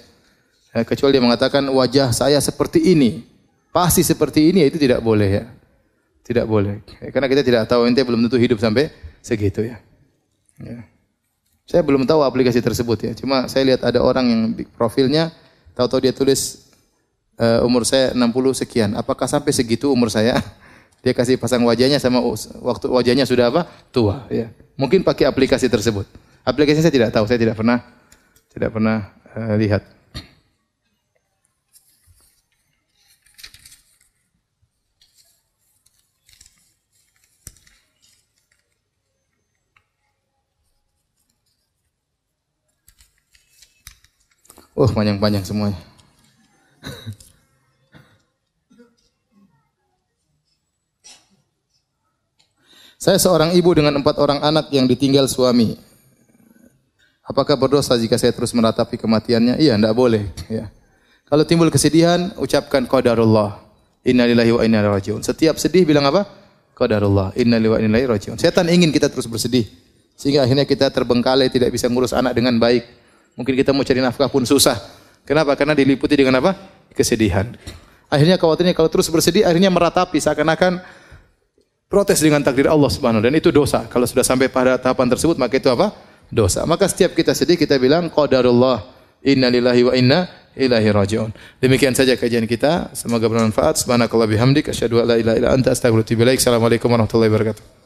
Ya 0.72 0.82
kecuali 0.84 1.16
dia 1.16 1.24
mengatakan 1.24 1.64
wajah 1.68 2.12
saya 2.12 2.38
seperti 2.38 2.92
ini, 2.92 3.24
pasti 3.72 4.04
seperti 4.04 4.52
ini, 4.52 4.64
itu 4.66 4.76
tidak 4.76 5.00
boleh 5.00 5.30
ya. 5.30 5.44
Tidak 6.28 6.44
boleh. 6.44 6.84
Ya, 7.00 7.08
karena 7.08 7.24
kita 7.24 7.40
tidak 7.40 7.62
tahu 7.64 7.88
ente 7.88 8.04
belum 8.04 8.20
tentu 8.28 8.36
hidup 8.36 8.60
sampai 8.60 8.92
segitu 9.24 9.64
ya. 9.64 9.80
ya. 10.60 10.84
Saya 11.64 11.80
belum 11.80 12.04
tahu 12.04 12.20
aplikasi 12.20 12.60
tersebut 12.60 13.00
ya. 13.00 13.12
Cuma 13.16 13.48
saya 13.48 13.64
lihat 13.64 13.80
ada 13.80 14.04
orang 14.04 14.28
yang 14.28 14.40
profilnya 14.76 15.32
tahu-tahu 15.72 16.04
dia 16.04 16.12
tulis 16.12 16.68
uh, 17.40 17.64
umur 17.64 17.88
saya 17.88 18.12
60 18.12 18.60
sekian. 18.60 18.90
Apakah 18.92 19.24
sampai 19.24 19.56
segitu 19.56 19.88
umur 19.88 20.12
saya? 20.12 20.36
Dia 20.98 21.14
kasih 21.14 21.38
pasang 21.38 21.62
wajahnya 21.62 22.02
sama 22.02 22.18
waktu 22.58 22.86
wajahnya 22.90 23.22
sudah 23.22 23.54
apa? 23.54 23.70
Tua, 23.94 24.26
ya. 24.34 24.50
Mungkin 24.74 25.06
pakai 25.06 25.30
aplikasi 25.30 25.70
tersebut. 25.70 26.10
Aplikasinya 26.42 26.82
saya 26.82 26.94
tidak 26.94 27.10
tahu, 27.14 27.22
saya 27.30 27.38
tidak 27.38 27.54
pernah 27.54 27.86
tidak 28.50 28.74
pernah 28.74 29.14
uh, 29.30 29.54
lihat. 29.54 29.86
Oh, 44.78 44.86
panjang-panjang 44.86 45.42
semuanya. 45.42 45.74
Saya 52.94 53.18
seorang 53.18 53.58
ibu 53.58 53.74
dengan 53.74 53.98
empat 53.98 54.22
orang 54.22 54.38
anak 54.38 54.70
yang 54.70 54.86
ditinggal 54.86 55.26
suami. 55.26 55.74
Apakah 57.26 57.58
berdosa 57.58 57.98
jika 57.98 58.14
saya 58.22 58.30
terus 58.30 58.54
meratapi 58.54 58.94
kematiannya? 59.02 59.58
Iya, 59.58 59.74
tidak 59.74 59.94
boleh. 59.98 60.30
Ya. 60.46 60.70
Kalau 61.26 61.42
timbul 61.42 61.74
kesedihan, 61.74 62.30
ucapkan 62.38 62.86
qadarullah. 62.86 63.58
Innalillahi 64.06 64.50
wa 64.54 64.62
inna 64.62 64.86
rajiun. 64.86 65.26
Setiap 65.26 65.58
sedih 65.58 65.82
bilang 65.90 66.06
apa? 66.06 66.22
Qadarullah. 66.78 67.34
Innalillahi 67.34 67.74
wa 67.74 67.80
inna 67.82 67.98
rajiun. 68.14 68.38
Setan 68.38 68.70
ingin 68.70 68.94
kita 68.94 69.10
terus 69.10 69.26
bersedih. 69.26 69.66
Sehingga 70.14 70.46
akhirnya 70.46 70.66
kita 70.66 70.86
terbengkalai, 70.94 71.50
tidak 71.50 71.74
bisa 71.74 71.90
ngurus 71.90 72.14
anak 72.14 72.38
dengan 72.38 72.62
baik. 72.62 72.97
Mungkin 73.38 73.54
kita 73.54 73.70
mau 73.70 73.86
cari 73.86 74.02
nafkah 74.02 74.26
pun 74.26 74.42
susah. 74.42 74.74
Kenapa? 75.22 75.54
Karena 75.54 75.78
diliputi 75.78 76.18
dengan 76.18 76.42
apa? 76.42 76.58
Kesedihan. 76.90 77.54
Akhirnya 78.10 78.34
khawatirnya 78.34 78.74
kalau 78.74 78.90
terus 78.90 79.06
bersedih, 79.06 79.46
akhirnya 79.46 79.70
meratapi 79.70 80.18
seakan-akan 80.18 80.82
protes 81.86 82.18
dengan 82.18 82.42
takdir 82.42 82.66
Allah 82.66 82.90
Subhanahu 82.90 83.22
dan 83.22 83.30
itu 83.38 83.54
dosa. 83.54 83.86
Kalau 83.86 84.10
sudah 84.10 84.26
sampai 84.26 84.50
pada 84.50 84.74
tahapan 84.74 85.06
tersebut 85.14 85.38
maka 85.38 85.54
itu 85.54 85.70
apa? 85.70 85.94
Dosa. 86.26 86.66
Maka 86.66 86.90
setiap 86.90 87.14
kita 87.14 87.30
sedih 87.30 87.54
kita 87.54 87.78
bilang 87.78 88.10
qadarullah 88.10 88.82
innalillahi 89.22 89.82
wa 89.86 89.92
inna 89.94 90.18
ilaihi 90.58 90.90
rajiun. 90.90 91.30
Demikian 91.62 91.94
saja 91.94 92.18
kajian 92.18 92.44
kita. 92.44 92.90
Semoga 92.92 93.30
bermanfaat. 93.30 93.78
Subhanakallah 93.78 94.26
bihamdik 94.26 94.66
asyhadu 94.66 94.98
an 94.98 95.14
la 95.14 95.16
ilaha 95.16 95.36
illa 95.38 95.48
anta 95.54 95.72
ilaik. 95.72 96.42
Assalamualaikum 96.42 96.90
warahmatullahi 96.90 97.30
wabarakatuh. 97.30 97.77